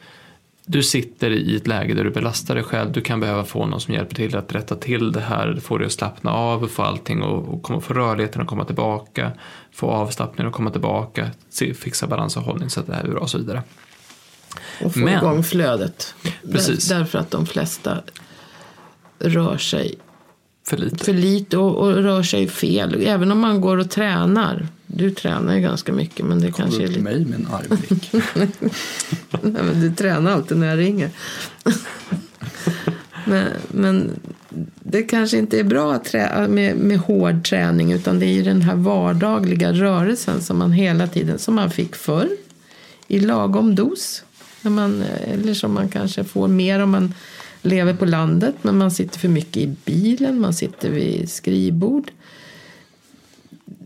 du 0.70 0.82
sitter 0.82 1.30
i 1.30 1.56
ett 1.56 1.66
läge 1.66 1.94
där 1.94 2.04
du 2.04 2.10
belastar 2.10 2.54
dig 2.54 2.64
själv. 2.64 2.92
Du 2.92 3.00
kan 3.00 3.20
behöva 3.20 3.44
få 3.44 3.66
någon 3.66 3.80
som 3.80 3.94
hjälper 3.94 4.14
till 4.14 4.36
att 4.36 4.54
rätta 4.54 4.76
till 4.76 5.12
det 5.12 5.20
här. 5.20 5.58
Få 5.62 5.78
dig 5.78 5.86
att 5.86 5.92
slappna 5.92 6.30
av, 6.32 6.66
få 6.66 6.82
allting 6.82 7.22
och, 7.22 7.54
och 7.54 7.62
komma, 7.62 7.80
få 7.80 7.94
rörligheten 7.94 8.42
att 8.42 8.48
komma 8.48 8.64
tillbaka. 8.64 9.32
Få 9.72 9.90
avslappningen 9.90 10.48
att 10.48 10.54
komma 10.54 10.70
tillbaka. 10.70 11.30
Se, 11.50 11.74
fixa 11.74 12.06
balans 12.06 12.36
och 12.36 12.42
hållning 12.42 12.70
så 12.70 12.80
att 12.80 12.86
det 12.86 12.94
här 12.94 13.04
är 13.04 13.08
bra 13.08 13.20
och 13.20 13.30
så 13.30 13.38
vidare. 13.38 13.62
och 14.84 14.92
få 14.92 14.98
Men- 15.00 15.18
igång 15.18 15.42
flödet. 15.44 16.14
Precis. 16.52 16.88
Där, 16.88 16.98
därför 16.98 17.18
att 17.18 17.30
de 17.30 17.46
flesta 17.46 18.02
rör 19.18 19.58
sig 19.58 19.94
För 20.68 20.76
lite. 20.76 21.04
för 21.04 21.12
lite 21.12 21.56
och, 21.58 21.76
och 21.76 21.94
rör 21.94 22.22
sig 22.22 22.48
fel. 22.48 23.02
Även 23.06 23.32
om 23.32 23.38
man 23.38 23.60
går 23.60 23.76
och 23.76 23.90
tränar. 23.90 24.68
Du 24.94 25.10
tränar 25.10 25.54
ju 25.54 25.60
ganska 25.60 25.92
mycket 25.92 26.26
men 26.26 26.40
det 26.40 26.52
kanske 26.52 26.82
är 26.82 26.88
lite... 26.88 27.00
mig 27.00 27.24
med 27.24 27.40
en 27.40 27.48
argblick. 27.52 28.12
Nej, 29.42 29.62
men 29.62 29.80
du 29.80 29.94
tränar 29.94 30.32
alltid 30.32 30.56
när 30.56 30.66
jag 30.66 30.78
ringer. 30.78 31.10
men, 33.26 33.46
men 33.68 34.10
det 34.82 35.02
kanske 35.02 35.38
inte 35.38 35.60
är 35.60 35.64
bra 35.64 36.00
med, 36.48 36.76
med 36.76 36.98
hård 36.98 37.44
träning 37.44 37.92
utan 37.92 38.18
det 38.18 38.26
är 38.26 38.32
ju 38.32 38.42
den 38.42 38.62
här 38.62 38.74
vardagliga 38.74 39.72
rörelsen 39.72 40.42
som 40.42 40.58
man 40.58 40.72
hela 40.72 41.06
tiden, 41.06 41.38
som 41.38 41.54
man 41.54 41.70
fick 41.70 41.96
förr 41.96 42.28
i 43.08 43.20
lagom 43.20 43.74
dos. 43.74 44.24
När 44.62 44.70
man, 44.70 45.04
eller 45.24 45.54
som 45.54 45.74
man 45.74 45.88
kanske 45.88 46.24
får 46.24 46.48
mer 46.48 46.80
om 46.80 46.90
man 46.90 47.14
lever 47.62 47.94
på 47.94 48.04
landet 48.04 48.54
men 48.62 48.78
man 48.78 48.90
sitter 48.90 49.18
för 49.18 49.28
mycket 49.28 49.56
i 49.56 49.74
bilen, 49.84 50.40
man 50.40 50.54
sitter 50.54 50.90
vid 50.90 51.30
skrivbord. 51.30 52.10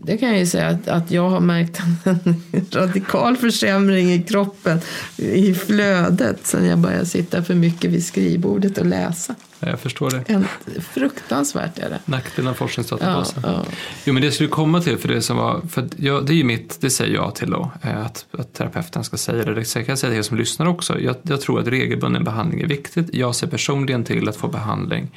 Det 0.05 0.17
kan 0.17 0.29
jag 0.29 0.39
ju 0.39 0.45
säga 0.45 0.67
att, 0.67 0.87
att 0.87 1.11
jag 1.11 1.29
har 1.29 1.39
märkt 1.39 1.81
en 2.03 2.41
radikal 2.71 3.37
försämring 3.37 4.13
i 4.13 4.23
kroppen, 4.23 4.79
i 5.17 5.53
flödet, 5.53 6.39
sen 6.47 6.65
jag 6.65 6.79
började 6.79 7.05
sitta 7.05 7.43
för 7.43 7.53
mycket 7.53 7.91
vid 7.91 8.05
skrivbordet 8.05 8.77
och 8.77 8.85
läsa. 8.85 9.35
Jag 9.59 9.79
förstår 9.79 10.09
det. 10.09 10.23
En, 10.27 10.47
fruktansvärt 10.93 11.79
är 11.79 11.89
det. 11.89 11.99
Nackdelen 12.05 12.51
av 12.51 12.53
forskningsdatabasen. 12.53 13.43
Ja, 13.45 13.51
ja. 13.51 13.71
Jo, 14.05 14.13
men 14.13 14.23
det 14.23 14.31
skulle 14.31 14.49
komma 14.49 14.81
till, 14.81 14.97
för 14.97 15.07
det 15.07 15.21
som 15.21 15.37
var, 15.37 15.61
för 15.69 15.87
jag, 15.97 16.25
det 16.25 16.33
är 16.33 16.37
ju 16.37 16.43
mitt, 16.43 16.81
det 16.81 16.89
säger 16.89 17.15
jag 17.15 17.35
till 17.35 17.49
då, 17.49 17.71
eh, 17.81 18.05
att, 18.05 18.25
att 18.31 18.53
terapeuten 18.53 19.03
ska 19.03 19.17
säga 19.17 19.45
det. 19.45 19.53
Det 19.53 19.73
kan 19.73 19.83
jag 19.87 19.99
säga 19.99 20.11
till 20.11 20.19
er 20.19 20.21
som 20.21 20.37
lyssnar 20.37 20.65
också. 20.65 20.99
Jag, 20.99 21.15
jag 21.21 21.41
tror 21.41 21.59
att 21.59 21.67
regelbunden 21.67 22.23
behandling 22.23 22.61
är 22.61 22.67
viktigt. 22.67 23.13
Jag 23.13 23.35
ser 23.35 23.47
personligen 23.47 24.03
till 24.03 24.29
att 24.29 24.35
få 24.35 24.47
behandling 24.47 25.11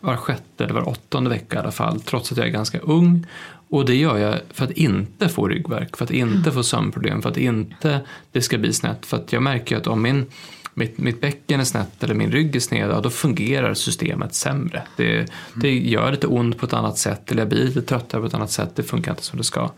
var 0.00 0.16
sjätte 0.16 0.64
eller 0.64 0.74
var 0.74 0.88
åttonde 0.88 1.30
vecka 1.30 1.56
i 1.56 1.58
alla 1.58 1.72
fall, 1.72 2.00
trots 2.00 2.32
att 2.32 2.38
jag 2.38 2.46
är 2.46 2.50
ganska 2.50 2.78
ung. 2.78 3.26
Och 3.70 3.84
det 3.84 3.94
gör 3.94 4.18
jag 4.18 4.38
för 4.50 4.64
att 4.64 4.70
inte 4.70 5.28
få 5.28 5.48
ryggvärk, 5.48 5.96
för 5.96 6.04
att 6.04 6.10
inte 6.10 6.52
få 6.52 6.62
sömnproblem, 6.62 7.22
för 7.22 7.30
att 7.30 7.36
inte 7.36 8.00
det 8.32 8.42
ska 8.42 8.58
bli 8.58 8.72
snett. 8.72 9.06
För 9.06 9.16
att 9.16 9.32
jag 9.32 9.42
märker 9.42 9.76
att 9.76 9.86
om 9.86 10.02
min, 10.02 10.26
mitt, 10.74 10.98
mitt 10.98 11.20
bäcken 11.20 11.60
är 11.60 11.64
snett 11.64 12.04
eller 12.04 12.14
min 12.14 12.32
rygg 12.32 12.56
är 12.56 12.60
sned, 12.60 12.90
ja, 12.90 13.00
då 13.00 13.10
fungerar 13.10 13.74
systemet 13.74 14.34
sämre. 14.34 14.82
Det, 14.96 15.32
det 15.54 15.78
gör 15.78 16.10
lite 16.10 16.26
ont 16.26 16.58
på 16.58 16.66
ett 16.66 16.72
annat 16.72 16.98
sätt, 16.98 17.30
eller 17.30 17.42
jag 17.42 17.48
blir 17.48 17.64
lite 17.64 17.82
tröttare 17.82 18.20
på 18.20 18.26
ett 18.26 18.34
annat 18.34 18.50
sätt, 18.50 18.76
det 18.76 18.82
funkar 18.82 19.12
inte 19.12 19.24
som 19.24 19.38
det 19.38 19.44
ska. 19.44 19.70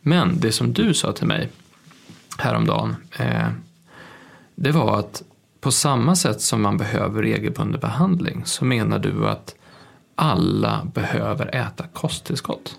Men 0.00 0.40
det 0.40 0.52
som 0.52 0.72
du 0.72 0.94
sa 0.94 1.12
till 1.12 1.26
mig 1.26 1.48
häromdagen, 2.38 2.96
eh, 3.18 3.48
det 4.54 4.70
var 4.70 4.98
att 4.98 5.22
på 5.60 5.70
samma 5.70 6.16
sätt 6.16 6.40
som 6.40 6.62
man 6.62 6.76
behöver 6.76 7.22
regelbunden 7.22 7.80
behandling 7.80 8.42
så 8.44 8.64
menar 8.64 8.98
du 8.98 9.28
att 9.28 9.54
alla 10.14 10.86
behöver 10.94 11.54
äta 11.54 11.84
kosttillskott. 11.92 12.76